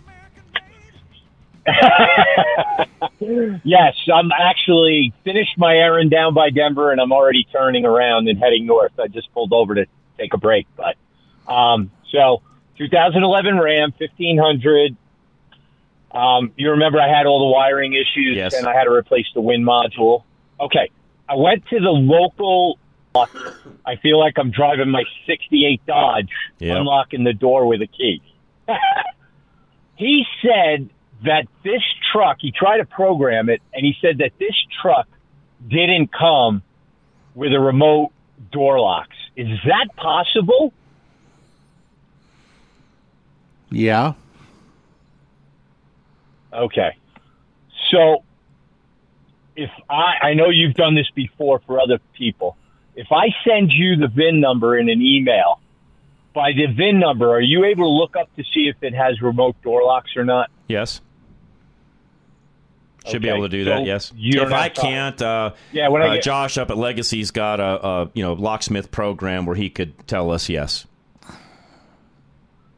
yes, 3.65 3.95
I'm 4.15 4.31
actually 4.33 5.13
finished 5.25 5.59
my 5.59 5.75
errand 5.75 6.11
down 6.11 6.33
by 6.35 6.51
Denver, 6.51 6.91
and 6.91 7.01
I'm 7.01 7.13
already 7.13 7.47
turning 7.53 7.85
around 7.85 8.29
and 8.29 8.39
heading 8.39 8.65
north. 8.65 8.93
I 8.99 9.09
just 9.09 9.31
pulled 9.35 9.53
over 9.53 9.75
to 9.75 9.87
take 10.17 10.33
a 10.33 10.39
break, 10.39 10.67
but 10.77 10.97
um, 11.53 11.91
so 12.11 12.43
2011 12.79 13.59
Ram 13.59 13.93
1500. 13.99 14.97
Um, 16.13 16.53
you 16.57 16.71
remember 16.71 17.01
I 17.01 17.09
had 17.09 17.27
all 17.27 17.39
the 17.49 17.53
wiring 17.53 17.93
issues, 17.93 18.37
Yes. 18.37 18.55
and 18.55 18.67
I 18.67 18.75
had 18.75 18.85
to 18.85 18.91
replace 18.93 19.27
the 19.35 19.41
wind 19.41 19.65
module. 19.67 20.25
Okay, 20.61 20.91
I 21.29 21.35
went 21.37 21.67
to 21.69 21.79
the 21.81 21.91
local. 21.91 22.79
I 23.85 23.97
feel 23.97 24.19
like 24.19 24.39
I'm 24.39 24.51
driving 24.51 24.91
my 24.91 25.05
'68 25.27 25.85
Dodge, 25.87 26.31
Yep. 26.61 26.77
unlocking 26.79 27.25
the 27.25 27.33
door 27.33 27.67
with 27.67 27.83
a 27.83 27.87
key. 27.87 28.23
he 29.97 30.25
said 30.43 30.89
that 31.25 31.47
this 31.65 31.83
truck, 32.13 32.37
he 32.41 32.53
tried 32.53 32.79
to 32.79 32.85
program 32.87 33.49
it, 33.49 33.61
and 33.75 33.85
he 33.85 33.97
said 34.01 34.19
that 34.19 34.33
this 34.39 34.55
truck 34.81 35.09
didn't 35.67 36.13
come 36.13 36.63
with 37.35 37.53
a 37.53 37.59
remote 37.61 38.13
door 38.53 38.79
locks. 38.81 39.17
Is 39.37 39.49
that 39.67 39.89
possible? 39.97 40.73
Yeah. 43.71 44.15
Okay. 46.53 46.97
So, 47.91 48.25
if 49.57 49.71
I, 49.89 50.29
I 50.29 50.35
know 50.35 50.51
you've 50.51 50.75
done 50.75 50.95
this 50.95 51.09
before 51.15 51.61
for 51.67 51.81
other 51.81 51.99
people, 52.15 52.57
if 52.95 53.09
I 53.13 53.29
send 53.47 53.71
you 53.73 53.97
the 53.97 54.09
VIN 54.09 54.41
number 54.41 54.79
in 54.79 54.89
an 54.89 55.01
email, 55.03 55.61
by 56.35 56.53
the 56.53 56.67
VIN 56.67 57.01
number, 57.01 57.31
are 57.35 57.41
you 57.41 57.65
able 57.65 57.85
to 57.85 57.91
look 57.91 58.17
up 58.17 58.35
to 58.37 58.45
see 58.55 58.69
if 58.69 58.77
it 58.83 58.95
has 58.95 59.21
remote 59.21 59.61
door 59.63 59.83
locks 59.83 60.17
or 60.17 60.25
not? 60.25 60.51
Yes. 60.69 61.01
Should 63.07 63.23
be 63.23 63.29
able 63.29 63.43
to 63.43 63.49
do 63.49 63.65
so 63.65 63.71
that. 63.71 63.87
Yes. 63.87 64.13
if 64.17 64.53
I 64.53 64.69
can't, 64.69 65.21
uh, 65.23 65.53
Yeah, 65.73 65.89
when 65.89 66.03
I 66.03 66.09
uh, 66.09 66.15
get- 66.15 66.25
Josh 66.25 66.59
up 66.59 66.71
at 66.71 66.77
Legacy's 66.77 67.31
got 67.31 67.59
a, 67.61 67.87
a 67.87 68.11
you 68.15 68.23
know 68.23 68.35
locksmith 68.35 68.91
program 68.91 69.47
where 69.47 69.57
he 69.57 69.71
could 69.71 70.07
tell 70.07 70.31
us 70.31 70.49
yes. 70.49 70.87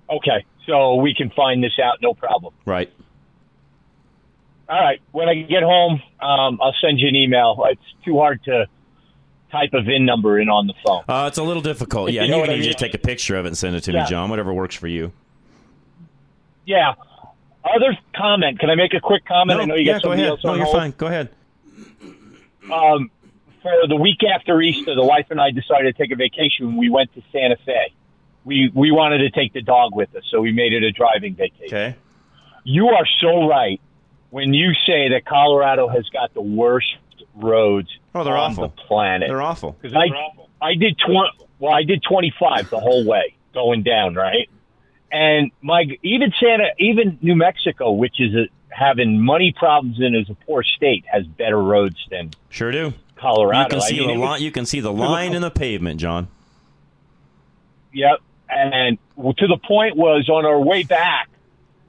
Okay, 0.09 0.45
so 0.67 0.97
we 0.97 1.15
can 1.15 1.31
find 1.31 1.63
this 1.63 1.79
out, 1.83 1.99
no 2.03 2.15
problem. 2.15 2.53
Right. 2.65 2.93
All 4.71 4.81
right. 4.81 5.01
When 5.11 5.29
I 5.29 5.35
get 5.35 5.63
home, 5.65 6.01
um, 6.21 6.61
I'll 6.63 6.75
send 6.81 7.01
you 7.01 7.09
an 7.09 7.17
email. 7.17 7.61
It's 7.71 7.81
too 8.05 8.17
hard 8.19 8.43
to 8.45 8.67
type 9.51 9.71
a 9.75 9.83
VIN 9.83 10.05
number 10.07 10.39
in 10.39 10.49
on 10.49 10.69
the 10.69 10.75
phone. 10.87 11.03
Uh, 11.09 11.27
it's 11.27 11.39
a 11.39 11.43
little 11.43 11.63
difficult. 11.63 12.13
Yeah, 12.13 12.23
you 12.23 12.31
know 12.31 12.37
you 12.39 12.43
can 12.45 12.51
I 12.53 12.55
mean. 12.57 12.63
just 12.63 12.79
take 12.79 12.95
a 12.95 12.99
picture 12.99 13.37
of 13.37 13.47
it 13.47 13.49
and 13.49 13.59
send 13.59 13.75
it 13.75 13.81
to 13.83 13.93
Yeah. 13.93 14.05
me, 14.05 14.09
John. 14.09 14.31
Whatever 14.31 14.55
works 14.55 14.77
for 14.77 14.87
you. 14.87 15.13
Yeah. 16.67 16.95
Other 17.65 17.99
comment. 18.17 18.61
Can 18.61 18.71
I 18.71 18.77
make 18.77 18.95
a 18.95 19.01
quick 19.01 19.25
comment? 19.27 19.61
I 19.61 19.65
know 19.65 19.75
you 19.75 19.85
yeah, 19.87 19.95
got 19.95 20.03
go 20.03 20.13
ahead. 20.13 20.27
else 20.29 20.45
No, 20.45 20.55
you're 20.55 20.65
hold. 20.65 20.77
fine. 20.77 20.95
Go 20.97 21.07
ahead. 21.09 21.31
Um, 22.73 23.11
for 23.63 23.73
the 23.89 23.97
week 23.97 24.19
after 24.23 24.61
Easter, 24.63 24.95
the 24.95 25.03
wife 25.05 25.27
and 25.31 25.41
I 25.41 25.51
decided 25.51 25.95
to 25.97 26.03
take 26.03 26.13
a 26.13 26.17
vacation. 26.17 26.77
We 26.77 26.89
went 26.91 27.13
to 27.15 27.23
Santa 27.33 27.57
Fe. 27.67 27.93
We 28.45 28.71
we 28.73 28.91
wanted 28.93 29.19
to 29.19 29.31
take 29.31 29.53
the 29.53 29.61
dog 29.61 29.95
with 29.95 30.15
us, 30.15 30.23
so 30.31 30.41
we 30.41 30.53
made 30.53 30.73
it 30.73 30.83
a 30.83 30.93
driving 30.93 31.35
vacation. 31.35 31.67
Okay. 31.67 31.95
You 32.65 32.89
are 32.89 33.05
so 33.21 33.47
right 33.49 33.81
when 34.31 34.55
you 34.55 34.73
say 34.87 35.11
that 35.11 35.25
Colorado 35.27 35.89
has 35.89 36.09
got 36.09 36.33
the 36.35 36.41
worst 36.43 36.87
roads 37.35 37.89
Oh, 38.15 38.25
they're 38.25 38.37
on 38.37 38.53
awful. 38.53 38.69
the 38.69 38.83
planet. 38.89 39.29
They're 39.29 39.43
awful. 39.43 39.77
Because 39.81 39.97
I 39.97 40.07
I 40.65 40.75
did 40.75 40.99
twenty. 40.99 41.31
Well, 41.59 41.73
I 41.73 41.83
did 41.85 42.03
twenty 42.03 42.33
five 42.39 42.71
the 42.71 42.81
whole 42.81 43.05
way 43.07 43.35
going 43.55 43.83
down, 43.83 44.15
right? 44.15 44.49
And 45.13 45.51
my 45.63 45.85
even 46.03 46.33
Santa, 46.41 46.69
even 46.79 47.19
New 47.21 47.35
Mexico, 47.37 47.93
which 47.93 48.21
is 48.21 48.35
a, 48.35 48.47
having 48.75 49.21
money 49.21 49.53
problems 49.57 49.99
and 50.01 50.15
is 50.17 50.29
a 50.31 50.35
poor 50.47 50.63
state, 50.63 51.05
has 51.11 51.27
better 51.27 51.61
roads 51.61 51.97
than 52.11 52.31
Sure 52.49 52.71
do. 52.73 52.93
Colorado. 53.17 53.63
You 53.63 53.69
can 53.69 53.79
I 53.79 53.89
see 53.89 54.07
mean, 54.07 54.19
the 54.19 54.25
line. 54.25 54.43
You 54.43 54.51
can 54.51 54.67
see 54.67 54.81
the 54.81 54.93
line 54.93 55.35
in 55.35 55.43
the 55.43 55.51
pavement, 55.51 56.01
John. 56.01 56.29
Yep. 57.93 58.21
And 58.49 58.99
to 59.17 59.47
the 59.47 59.59
point 59.59 59.97
was 59.97 60.29
on 60.29 60.45
our 60.45 60.61
way 60.61 60.83
back, 60.83 61.29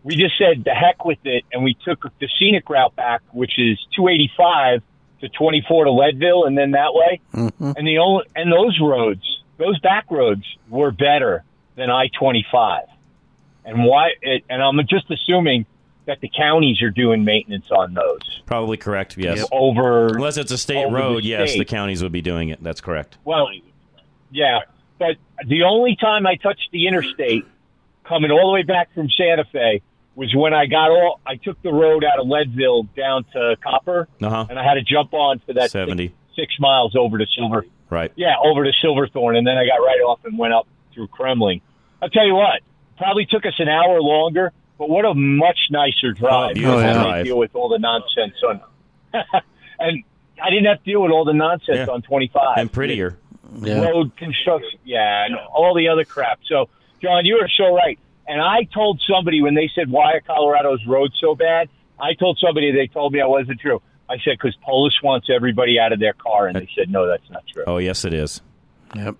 we 0.04 0.16
just 0.16 0.38
said 0.38 0.64
the 0.64 0.72
heck 0.72 1.06
with 1.06 1.20
it, 1.26 1.44
and 1.52 1.64
we 1.64 1.76
took 1.86 2.04
the 2.20 2.28
scenic 2.40 2.70
route 2.70 2.96
back, 2.96 3.22
which 3.32 3.60
is 3.60 3.80
285 3.96 4.82
to 5.22 5.30
24 5.30 5.86
to 5.86 5.92
Leadville, 5.92 6.46
and 6.46 6.58
then 6.58 6.72
that 6.72 6.94
way. 6.94 7.22
Mm-hmm. 7.34 7.72
And 7.78 7.88
the 7.88 8.00
only 8.00 8.26
and 8.36 8.52
those 8.52 8.80
roads, 8.82 9.44
those 9.58 9.80
back 9.80 10.10
roads, 10.10 10.44
were 10.70 10.92
better 10.92 11.44
than 11.76 11.90
I-25. 11.90 12.88
And 13.66 13.84
why? 13.86 14.10
It, 14.22 14.44
and 14.50 14.62
I'm 14.62 14.80
just 14.88 15.10
assuming 15.12 15.66
that 16.06 16.20
the 16.20 16.30
counties 16.36 16.82
are 16.82 16.90
doing 16.90 17.24
maintenance 17.24 17.70
on 17.70 17.94
those. 17.94 18.42
Probably 18.48 18.78
correct. 18.78 19.18
Yes. 19.18 19.46
Over 19.52 20.08
Unless 20.08 20.38
it's 20.38 20.52
a 20.52 20.58
state 20.58 20.78
over 20.78 20.98
the 20.98 21.04
road, 21.04 21.24
yes, 21.24 21.52
state. 21.52 21.60
the 21.60 21.66
counties 21.66 22.02
would 22.02 22.12
be 22.12 22.22
doing 22.22 22.50
it. 22.50 22.62
That's 22.64 22.82
correct. 22.82 23.18
Well, 23.24 23.50
yeah, 24.32 24.62
but 24.98 25.18
the 25.46 25.64
only 25.64 25.96
time 25.96 26.26
I 26.26 26.36
touched 26.36 26.70
the 26.72 26.88
interstate 26.88 27.46
coming 28.04 28.32
all 28.32 28.48
the 28.48 28.54
way 28.54 28.64
back 28.64 28.94
from 28.96 29.10
Santa 29.10 29.46
Fe 29.46 29.84
was 30.16 30.34
when 30.36 30.54
I 30.54 30.66
got 30.66 30.90
all. 30.90 31.20
I 31.26 31.36
took 31.38 31.62
the 31.62 31.72
road 31.72 32.04
out 32.04 32.20
of 32.20 32.28
Leadville 32.28 32.84
down 32.98 33.24
to 33.34 33.56
Copper, 33.64 34.08
Uh-huh. 34.22 34.46
and 34.50 34.60
I 34.60 34.64
had 34.64 34.74
to 34.76 34.82
jump 34.84 35.14
on 35.14 35.40
for 35.40 35.54
that 35.54 35.72
seventy 35.72 36.08
Six, 36.08 36.14
six 36.36 36.54
miles 36.60 36.96
over 36.96 37.18
to 37.18 37.26
Silver. 37.38 37.66
Right. 37.90 38.12
Yeah, 38.16 38.34
over 38.44 38.64
to 38.64 38.72
Silverthorne, 38.82 39.36
and 39.36 39.46
then 39.46 39.58
I 39.58 39.66
got 39.66 39.78
right 39.84 40.00
off 40.06 40.20
and 40.26 40.38
went 40.38 40.54
up 40.54 40.68
through 40.94 41.08
Kremling. 41.08 41.62
I'll 42.02 42.10
tell 42.10 42.26
you 42.26 42.36
what, 42.36 42.62
probably 42.98 43.26
took 43.26 43.46
us 43.46 43.54
an 43.60 43.68
hour 43.70 44.02
longer, 44.02 44.52
but 44.78 44.90
what 44.90 45.06
a 45.06 45.14
much 45.14 45.60
nicer 45.72 46.12
drive. 46.14 46.56
beautiful 46.56 46.80
I 46.80 46.94
didn't. 47.18 47.26
Deal 47.26 47.38
with 47.38 47.56
all 47.56 47.70
the 47.70 47.80
nonsense 47.80 48.34
on, 48.48 48.62
and 49.80 50.04
I 50.42 50.50
didn't 50.50 50.66
have 50.66 50.80
to 50.80 50.84
deal 50.92 51.02
with 51.02 51.12
all 51.12 51.26
the 51.26 51.34
nonsense 51.34 51.88
Yeah. 51.88 51.94
on 51.94 52.02
25 52.02 52.58
And 52.58 52.72
prettier. 52.72 53.18
road 53.62 54.16
construction, 54.18 54.80
yeah, 54.86 55.26
and 55.26 55.36
all 55.36 55.74
the 55.76 55.90
other 55.90 56.06
crap. 56.06 56.40
So, 56.48 56.70
John, 57.02 57.26
you 57.26 57.38
are 57.38 57.50
so 57.50 57.74
right. 57.76 58.00
And 58.28 58.42
I 58.42 58.64
told 58.74 59.02
somebody 59.12 59.42
when 59.42 59.56
they 59.56 59.70
said, 59.76 59.90
"Why 59.90 60.14
are 60.14 60.22
Colorado's 60.22 60.86
roads 60.86 61.14
so 61.20 61.36
bad?" 61.36 61.70
I 62.00 62.14
told 62.14 62.40
somebody 62.40 62.72
they 62.72 62.88
told 62.88 63.14
me 63.14 63.22
I 63.22 63.28
wasn't 63.28 63.60
true. 63.60 63.82
I 64.10 64.16
said 64.24 64.38
because 64.42 64.56
Polis 64.64 64.94
wants 65.04 65.28
everybody 65.34 65.80
out 65.80 65.94
of 65.94 66.00
their 66.00 66.14
car, 66.14 66.48
and 66.48 66.56
they 66.56 66.68
said, 66.78 66.90
"No, 66.90 67.08
that's 67.08 67.30
not 67.30 67.44
true." 67.52 67.64
Oh, 67.68 67.78
yes, 67.78 68.06
it 68.06 68.14
is. 68.14 68.42
Yep. 68.96 69.16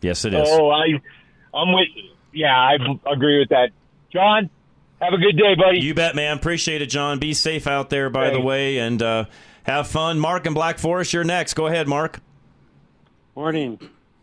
Yes, 0.00 0.24
it 0.24 0.34
is. 0.34 0.48
Oh, 0.50 0.70
I, 0.70 0.84
I'm 1.54 1.72
with. 1.72 1.88
Yeah, 2.32 2.56
I 2.56 2.74
agree 3.10 3.38
with 3.38 3.50
that. 3.50 3.70
John, 4.12 4.50
have 5.00 5.12
a 5.12 5.18
good 5.18 5.36
day, 5.36 5.54
buddy. 5.54 5.80
You 5.80 5.94
bet, 5.94 6.14
man. 6.14 6.36
Appreciate 6.36 6.82
it, 6.82 6.86
John. 6.86 7.18
Be 7.18 7.34
safe 7.34 7.66
out 7.66 7.90
there, 7.90 8.10
by 8.10 8.30
the 8.30 8.40
way, 8.40 8.78
and 8.78 9.02
uh, 9.02 9.24
have 9.64 9.86
fun. 9.86 10.18
Mark 10.18 10.46
and 10.46 10.54
Black 10.54 10.78
Forest, 10.78 11.12
you're 11.12 11.24
next. 11.24 11.54
Go 11.54 11.66
ahead, 11.66 11.88
Mark. 11.88 12.20
Morning. 13.36 13.78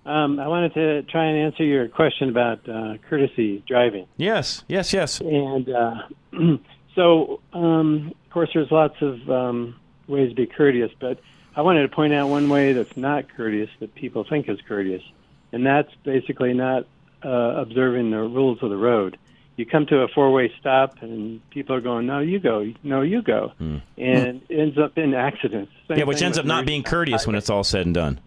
Um, 0.05 0.39
I 0.39 0.47
wanted 0.47 0.73
to 0.73 1.03
try 1.03 1.25
and 1.25 1.37
answer 1.37 1.63
your 1.63 1.87
question 1.87 2.29
about 2.29 2.67
uh, 2.67 2.97
courtesy 3.07 3.63
driving. 3.67 4.07
Yes, 4.17 4.63
yes, 4.67 4.93
yes. 4.93 5.19
And 5.19 5.69
uh, 5.69 6.01
so, 6.95 7.39
um, 7.53 8.13
of 8.25 8.31
course, 8.31 8.49
there's 8.53 8.71
lots 8.71 8.95
of 9.01 9.29
um, 9.29 9.75
ways 10.07 10.29
to 10.29 10.35
be 10.35 10.47
courteous, 10.47 10.91
but 10.99 11.19
I 11.55 11.61
wanted 11.61 11.83
to 11.83 11.89
point 11.89 12.13
out 12.13 12.29
one 12.29 12.49
way 12.49 12.73
that's 12.73 12.97
not 12.97 13.25
courteous 13.35 13.69
that 13.79 13.93
people 13.93 14.25
think 14.27 14.49
is 14.49 14.59
courteous, 14.67 15.03
and 15.51 15.65
that's 15.65 15.93
basically 16.03 16.53
not 16.53 16.87
uh, 17.23 17.29
observing 17.29 18.09
the 18.09 18.19
rules 18.19 18.63
of 18.63 18.69
the 18.69 18.77
road. 18.77 19.17
You 19.57 19.65
come 19.67 19.85
to 19.87 19.97
a 19.97 20.07
four-way 20.07 20.51
stop, 20.59 21.03
and 21.03 21.47
people 21.51 21.75
are 21.75 21.81
going, 21.81 22.07
"No, 22.07 22.19
you 22.19 22.39
go. 22.39 22.73
No, 22.81 23.01
you 23.01 23.21
go," 23.21 23.51
and 23.59 24.41
it 24.49 24.59
ends 24.59 24.77
up 24.79 24.97
in 24.97 25.13
accidents. 25.13 25.71
Same 25.87 25.99
yeah, 25.99 26.05
which 26.05 26.21
ends 26.23 26.39
up 26.39 26.45
not 26.45 26.65
being 26.65 26.81
courteous 26.81 27.27
when 27.27 27.35
it's 27.35 27.49
all 27.49 27.63
said 27.63 27.85
and 27.85 27.93
done. 27.93 28.19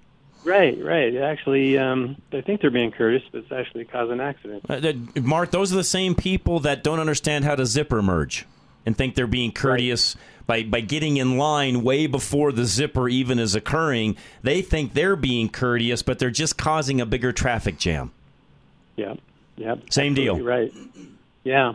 Right, 0.44 0.78
right. 0.82 1.16
Actually, 1.16 1.78
um, 1.78 2.16
they 2.30 2.42
think 2.42 2.60
they're 2.60 2.70
being 2.70 2.92
courteous, 2.92 3.22
but 3.32 3.38
it's 3.38 3.52
actually 3.52 3.84
causing 3.86 4.20
accidents. 4.20 4.66
Uh, 4.68 4.80
that- 4.80 5.22
Mark, 5.24 5.50
those 5.50 5.72
are 5.72 5.76
the 5.76 5.84
same 5.84 6.14
people 6.14 6.60
that 6.60 6.84
don't 6.84 7.00
understand 7.00 7.44
how 7.44 7.54
to 7.56 7.64
zipper 7.64 8.02
merge 8.02 8.44
and 8.84 8.96
think 8.96 9.14
they're 9.14 9.26
being 9.26 9.52
courteous 9.52 10.16
by, 10.46 10.62
by 10.62 10.80
getting 10.80 11.16
in 11.16 11.38
line 11.38 11.82
way 11.82 12.06
before 12.06 12.52
the 12.52 12.66
zipper 12.66 13.08
even 13.08 13.38
is 13.38 13.54
occurring. 13.54 14.16
They 14.42 14.60
think 14.60 14.92
they're 14.92 15.16
being 15.16 15.48
courteous, 15.48 16.02
but 16.02 16.18
they're 16.18 16.30
just 16.30 16.58
causing 16.58 17.00
a 17.00 17.06
bigger 17.06 17.32
traffic 17.32 17.78
jam. 17.78 18.12
Yeah, 18.96 19.14
yeah. 19.56 19.76
Same 19.90 20.12
deal. 20.14 20.38
Right. 20.38 20.72
Yeah. 21.42 21.74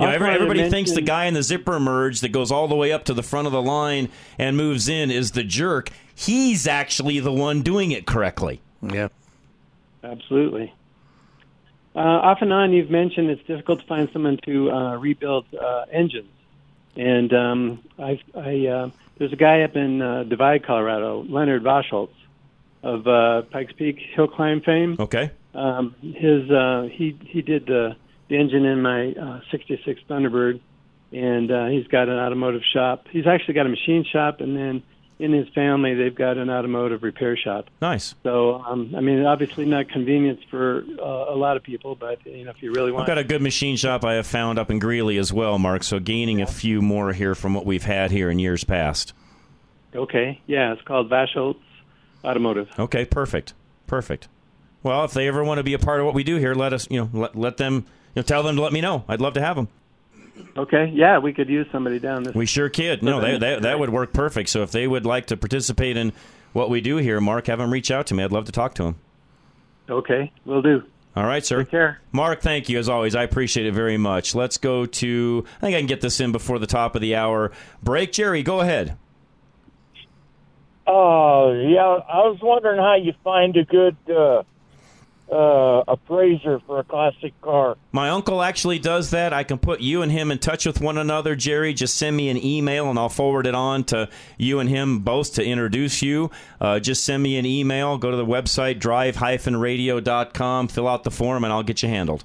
You 0.00 0.06
know, 0.06 0.12
everybody 0.12 0.68
thinks 0.70 0.90
the 0.92 1.02
guy 1.02 1.26
in 1.26 1.34
the 1.34 1.42
zipper 1.42 1.78
merge 1.78 2.20
that 2.20 2.30
goes 2.30 2.50
all 2.50 2.66
the 2.66 2.74
way 2.74 2.90
up 2.90 3.04
to 3.04 3.14
the 3.14 3.22
front 3.22 3.46
of 3.46 3.52
the 3.52 3.62
line 3.62 4.08
and 4.38 4.56
moves 4.56 4.88
in 4.88 5.10
is 5.10 5.32
the 5.32 5.44
jerk. 5.44 5.90
He's 6.14 6.66
actually 6.66 7.20
the 7.20 7.32
one 7.32 7.62
doing 7.62 7.90
it 7.90 8.06
correctly. 8.06 8.60
Yeah. 8.82 9.08
Absolutely. 10.02 10.72
Uh, 11.96 11.98
off 11.98 12.38
and 12.40 12.52
on, 12.52 12.72
you've 12.72 12.90
mentioned 12.90 13.30
it's 13.30 13.46
difficult 13.46 13.80
to 13.80 13.86
find 13.86 14.08
someone 14.12 14.38
to 14.44 14.70
uh, 14.70 14.96
rebuild 14.96 15.46
uh, 15.54 15.84
engines, 15.92 16.28
and 16.96 17.32
um, 17.32 17.84
I, 18.00 18.20
I 18.36 18.66
uh, 18.66 18.90
there's 19.16 19.32
a 19.32 19.36
guy 19.36 19.62
up 19.62 19.76
in 19.76 20.02
uh, 20.02 20.24
Divide, 20.24 20.66
Colorado, 20.66 21.24
Leonard 21.28 21.62
Vahsholtz 21.62 22.10
of 22.82 23.06
uh, 23.06 23.42
Pikes 23.42 23.72
Peak 23.74 23.98
hill 24.14 24.26
climb 24.26 24.60
fame. 24.60 24.96
Okay. 24.98 25.30
Um, 25.54 25.94
his 26.00 26.50
uh, 26.50 26.88
he 26.90 27.16
he 27.26 27.42
did 27.42 27.66
the 27.66 27.96
the 28.28 28.36
engine 28.36 28.64
in 28.64 28.82
my 28.82 29.12
uh, 29.12 29.40
'66 29.52 30.00
Thunderbird, 30.10 30.60
and 31.12 31.50
uh, 31.50 31.66
he's 31.66 31.86
got 31.86 32.08
an 32.08 32.18
automotive 32.18 32.62
shop. 32.72 33.06
He's 33.10 33.26
actually 33.26 33.54
got 33.54 33.66
a 33.66 33.70
machine 33.70 34.04
shop, 34.04 34.40
and 34.40 34.56
then 34.56 34.82
in 35.18 35.32
his 35.32 35.48
family 35.50 35.94
they've 35.94 36.14
got 36.14 36.36
an 36.36 36.50
automotive 36.50 37.02
repair 37.02 37.36
shop. 37.36 37.66
Nice. 37.80 38.14
So 38.22 38.56
um, 38.56 38.94
I 38.96 39.00
mean, 39.00 39.24
obviously 39.24 39.64
not 39.64 39.88
convenience 39.88 40.40
for 40.50 40.84
uh, 41.00 41.04
a 41.32 41.36
lot 41.36 41.56
of 41.56 41.62
people, 41.62 41.94
but 41.94 42.24
you 42.26 42.44
know 42.44 42.50
if 42.50 42.62
you 42.62 42.72
really 42.72 42.92
want, 42.92 43.02
I've 43.02 43.08
got 43.08 43.18
a 43.18 43.24
good 43.24 43.42
machine 43.42 43.76
shop 43.76 44.04
I 44.04 44.14
have 44.14 44.26
found 44.26 44.58
up 44.58 44.70
in 44.70 44.78
Greeley 44.78 45.18
as 45.18 45.32
well, 45.32 45.58
Mark. 45.58 45.82
So 45.82 45.98
gaining 45.98 46.42
a 46.42 46.46
few 46.46 46.82
more 46.82 47.12
here 47.12 47.34
from 47.34 47.54
what 47.54 47.66
we've 47.66 47.84
had 47.84 48.10
here 48.10 48.30
in 48.30 48.38
years 48.38 48.64
past. 48.64 49.12
Okay, 49.94 50.40
yeah, 50.46 50.72
it's 50.72 50.82
called 50.82 51.08
Vahsholtz 51.08 51.60
Automotive. 52.24 52.68
Okay, 52.78 53.04
perfect, 53.04 53.54
perfect. 53.86 54.28
Well, 54.82 55.04
if 55.04 55.14
they 55.14 55.28
ever 55.28 55.42
want 55.42 55.58
to 55.58 55.62
be 55.64 55.72
a 55.74 55.78
part 55.78 56.00
of 56.00 56.06
what 56.06 56.14
we 56.14 56.24
do 56.24 56.36
here, 56.36 56.54
let 56.54 56.72
us, 56.72 56.86
you 56.90 57.00
know, 57.00 57.10
let, 57.12 57.36
let 57.36 57.56
them, 57.56 57.86
you 58.14 58.20
know, 58.20 58.22
tell 58.22 58.42
them 58.42 58.56
to 58.56 58.62
let 58.62 58.72
me 58.72 58.80
know. 58.80 59.04
I'd 59.08 59.20
love 59.20 59.34
to 59.34 59.40
have 59.40 59.56
them. 59.56 59.68
Okay, 60.56 60.90
yeah, 60.92 61.18
we 61.18 61.32
could 61.32 61.48
use 61.48 61.66
somebody 61.70 61.98
down 61.98 62.24
this. 62.24 62.34
We 62.34 62.46
sure 62.46 62.68
could. 62.68 63.02
No, 63.02 63.20
that, 63.20 63.40
that, 63.40 63.62
that 63.62 63.78
would 63.78 63.90
work 63.90 64.12
perfect. 64.12 64.48
So 64.48 64.62
if 64.62 64.72
they 64.72 64.86
would 64.86 65.06
like 65.06 65.26
to 65.26 65.36
participate 65.36 65.96
in 65.96 66.12
what 66.52 66.70
we 66.70 66.80
do 66.80 66.96
here, 66.96 67.20
Mark, 67.20 67.46
have 67.46 67.58
them 67.58 67.72
reach 67.72 67.90
out 67.90 68.06
to 68.08 68.14
me. 68.14 68.24
I'd 68.24 68.32
love 68.32 68.46
to 68.46 68.52
talk 68.52 68.74
to 68.74 68.82
them. 68.84 68.96
Okay, 69.88 70.32
we'll 70.44 70.62
do. 70.62 70.82
All 71.16 71.24
right, 71.24 71.44
sir. 71.44 71.62
Take 71.62 71.70
care. 71.70 72.00
Mark, 72.10 72.40
thank 72.40 72.68
you 72.68 72.78
as 72.78 72.88
always. 72.88 73.14
I 73.14 73.22
appreciate 73.22 73.66
it 73.66 73.74
very 73.74 73.96
much. 73.96 74.34
Let's 74.34 74.58
go 74.58 74.86
to, 74.86 75.44
I 75.58 75.60
think 75.60 75.76
I 75.76 75.78
can 75.78 75.86
get 75.86 76.00
this 76.00 76.20
in 76.20 76.32
before 76.32 76.58
the 76.58 76.66
top 76.66 76.96
of 76.96 77.00
the 77.00 77.14
hour 77.14 77.52
break. 77.82 78.10
Jerry, 78.12 78.42
go 78.42 78.60
ahead. 78.60 78.96
Oh, 80.86 81.52
yeah. 81.52 81.82
I 81.82 82.26
was 82.26 82.38
wondering 82.42 82.78
how 82.78 82.96
you 82.96 83.12
find 83.22 83.56
a 83.56 83.64
good 83.64 83.96
uh, 84.10 84.42
uh, 85.30 85.82
appraiser 85.88 86.60
for 86.66 86.78
a 86.80 86.84
classic 86.84 87.38
car. 87.40 87.76
My 87.92 88.10
uncle 88.10 88.42
actually 88.42 88.78
does 88.78 89.10
that. 89.10 89.32
I 89.32 89.42
can 89.42 89.58
put 89.58 89.80
you 89.80 90.02
and 90.02 90.12
him 90.12 90.30
in 90.30 90.38
touch 90.38 90.66
with 90.66 90.80
one 90.80 90.98
another, 90.98 91.34
Jerry. 91.34 91.74
Just 91.74 91.96
send 91.96 92.16
me 92.16 92.28
an 92.28 92.42
email 92.42 92.90
and 92.90 92.98
I'll 92.98 93.08
forward 93.08 93.46
it 93.46 93.54
on 93.54 93.84
to 93.84 94.08
you 94.38 94.60
and 94.60 94.68
him 94.68 95.00
both 95.00 95.34
to 95.34 95.44
introduce 95.44 96.02
you. 96.02 96.30
Uh, 96.60 96.78
just 96.78 97.04
send 97.04 97.22
me 97.22 97.38
an 97.38 97.46
email. 97.46 97.98
Go 97.98 98.10
to 98.10 98.16
the 98.16 98.26
website, 98.26 98.78
drive-radio.com, 98.78 100.68
fill 100.68 100.88
out 100.88 101.04
the 101.04 101.10
form, 101.10 101.44
and 101.44 101.52
I'll 101.52 101.62
get 101.62 101.82
you 101.82 101.88
handled. 101.88 102.24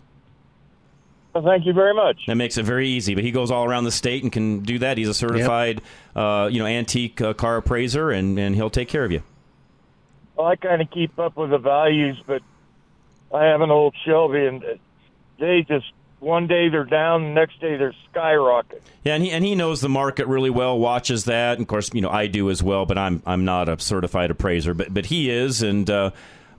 Well, 1.33 1.43
thank 1.43 1.65
you 1.65 1.73
very 1.73 1.93
much. 1.93 2.25
That 2.27 2.35
makes 2.35 2.57
it 2.57 2.63
very 2.63 2.89
easy. 2.89 3.15
But 3.15 3.23
he 3.23 3.31
goes 3.31 3.51
all 3.51 3.63
around 3.63 3.83
the 3.83 3.91
state 3.91 4.23
and 4.23 4.31
can 4.31 4.61
do 4.61 4.79
that. 4.79 4.97
He's 4.97 5.07
a 5.07 5.13
certified, 5.13 5.81
uh, 6.15 6.49
you 6.51 6.59
know, 6.59 6.65
antique 6.65 7.21
uh, 7.21 7.33
car 7.33 7.57
appraiser, 7.57 8.09
and, 8.09 8.37
and 8.39 8.55
he'll 8.55 8.71
take 8.71 8.89
care 8.89 9.05
of 9.05 9.11
you. 9.11 9.21
Well, 10.35 10.47
I 10.47 10.55
kind 10.55 10.81
of 10.81 10.89
keep 10.89 11.19
up 11.19 11.37
with 11.37 11.51
the 11.51 11.57
values, 11.57 12.21
but 12.25 12.41
I 13.33 13.45
have 13.45 13.61
an 13.61 13.71
old 13.71 13.95
Shelby, 14.05 14.45
and 14.45 14.63
they 15.39 15.65
just 15.67 15.91
one 16.19 16.47
day 16.47 16.67
they're 16.69 16.83
down, 16.83 17.23
the 17.23 17.29
next 17.29 17.61
day 17.61 17.77
they're 17.77 17.93
skyrocketing. 18.13 18.79
Yeah, 19.03 19.15
and 19.15 19.23
he 19.23 19.31
and 19.31 19.45
he 19.45 19.55
knows 19.55 19.81
the 19.81 19.89
market 19.89 20.27
really 20.27 20.49
well. 20.49 20.77
Watches 20.77 21.25
that, 21.25 21.53
and 21.53 21.61
of 21.61 21.67
course, 21.67 21.91
you 21.93 22.01
know, 22.01 22.09
I 22.09 22.27
do 22.27 22.49
as 22.49 22.61
well. 22.63 22.85
But 22.85 22.97
I'm 22.97 23.21
I'm 23.25 23.45
not 23.45 23.69
a 23.69 23.79
certified 23.79 24.31
appraiser, 24.31 24.73
but 24.73 24.93
but 24.93 25.05
he 25.07 25.29
is, 25.29 25.61
and. 25.61 25.89
Uh, 25.89 26.11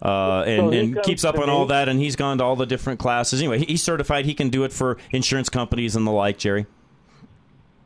uh, 0.03 0.45
and, 0.47 0.73
So 0.73 0.79
and 0.79 1.03
keeps 1.03 1.25
up 1.25 1.39
on 1.39 1.51
all 1.51 1.67
that, 1.67 1.87
and 1.91 2.01
he's 2.01 2.17
gone 2.17 2.39
to 2.39 2.45
all 2.45 2.57
the 2.57 2.65
different 2.65 2.99
classes. 2.99 3.41
Anyway, 3.43 3.59
he- 3.59 3.67
he's 3.67 3.83
certified. 3.83 4.25
He 4.25 4.33
can 4.33 4.49
do 4.49 4.65
it 4.65 4.73
for 4.73 4.97
insurance 5.11 5.51
companies 5.51 5.95
and 5.95 6.07
the 6.07 6.11
like, 6.11 6.39
Jerry. 6.39 6.65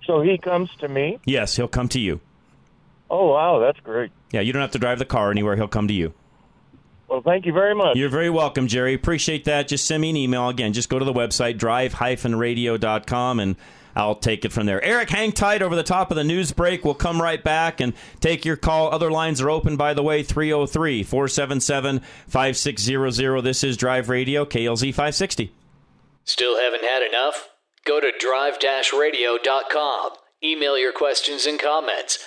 So 0.07 0.20
he 0.20 0.39
comes 0.39 0.70
to 0.78 0.87
me. 0.87 1.18
Yes, 1.24 1.57
he'll 1.57 1.66
come 1.66 1.89
to 1.89 1.99
you. 1.99 2.20
Oh 3.11 3.32
wow, 3.32 3.59
that's 3.59 3.80
great. 3.80 4.12
Yeah, 4.30 4.43
you 4.43 4.53
don't 4.53 4.62
have 4.62 4.70
to 4.70 4.78
drive 4.78 5.01
the 5.01 5.05
car 5.05 5.32
anywhere. 5.32 5.57
He'll 5.57 5.66
come 5.66 5.89
to 5.89 5.95
you. 5.95 6.12
Well, 7.14 7.22
thank 7.22 7.46
you 7.46 7.52
very 7.52 7.76
much. 7.76 7.96
You're 7.96 8.08
very 8.08 8.28
welcome, 8.28 8.66
Jerry. 8.66 8.92
Appreciate 8.92 9.44
that. 9.44 9.68
Just 9.68 9.86
send 9.86 10.00
me 10.00 10.10
an 10.10 10.16
email. 10.16 10.48
Again, 10.48 10.72
just 10.72 10.88
go 10.88 10.98
to 10.98 11.04
the 11.04 11.12
website, 11.12 11.58
drive-radio.com, 11.58 13.38
and 13.38 13.54
I'll 13.94 14.16
take 14.16 14.44
it 14.44 14.52
from 14.52 14.66
there. 14.66 14.82
Eric, 14.82 15.10
hang 15.10 15.30
tight 15.30 15.62
over 15.62 15.76
the 15.76 15.84
top 15.84 16.10
of 16.10 16.16
the 16.16 16.24
news 16.24 16.50
break. 16.50 16.84
We'll 16.84 16.94
come 16.94 17.22
right 17.22 17.40
back 17.40 17.78
and 17.78 17.92
take 18.18 18.44
your 18.44 18.56
call. 18.56 18.92
Other 18.92 19.12
lines 19.12 19.40
are 19.40 19.48
open, 19.48 19.76
by 19.76 19.94
the 19.94 20.02
way, 20.02 20.24
303 20.24 21.04
477 21.04 22.00
5600. 22.26 23.42
This 23.42 23.62
is 23.62 23.76
Drive 23.76 24.08
Radio, 24.08 24.44
KLZ 24.44 24.88
560. 24.88 25.54
Still 26.24 26.58
haven't 26.58 26.82
had 26.82 27.04
enough? 27.04 27.48
Go 27.84 28.00
to 28.00 28.10
drive-radio.com. 28.18 30.10
Email 30.42 30.76
your 30.76 30.92
questions 30.92 31.46
and 31.46 31.60
comments. 31.60 32.26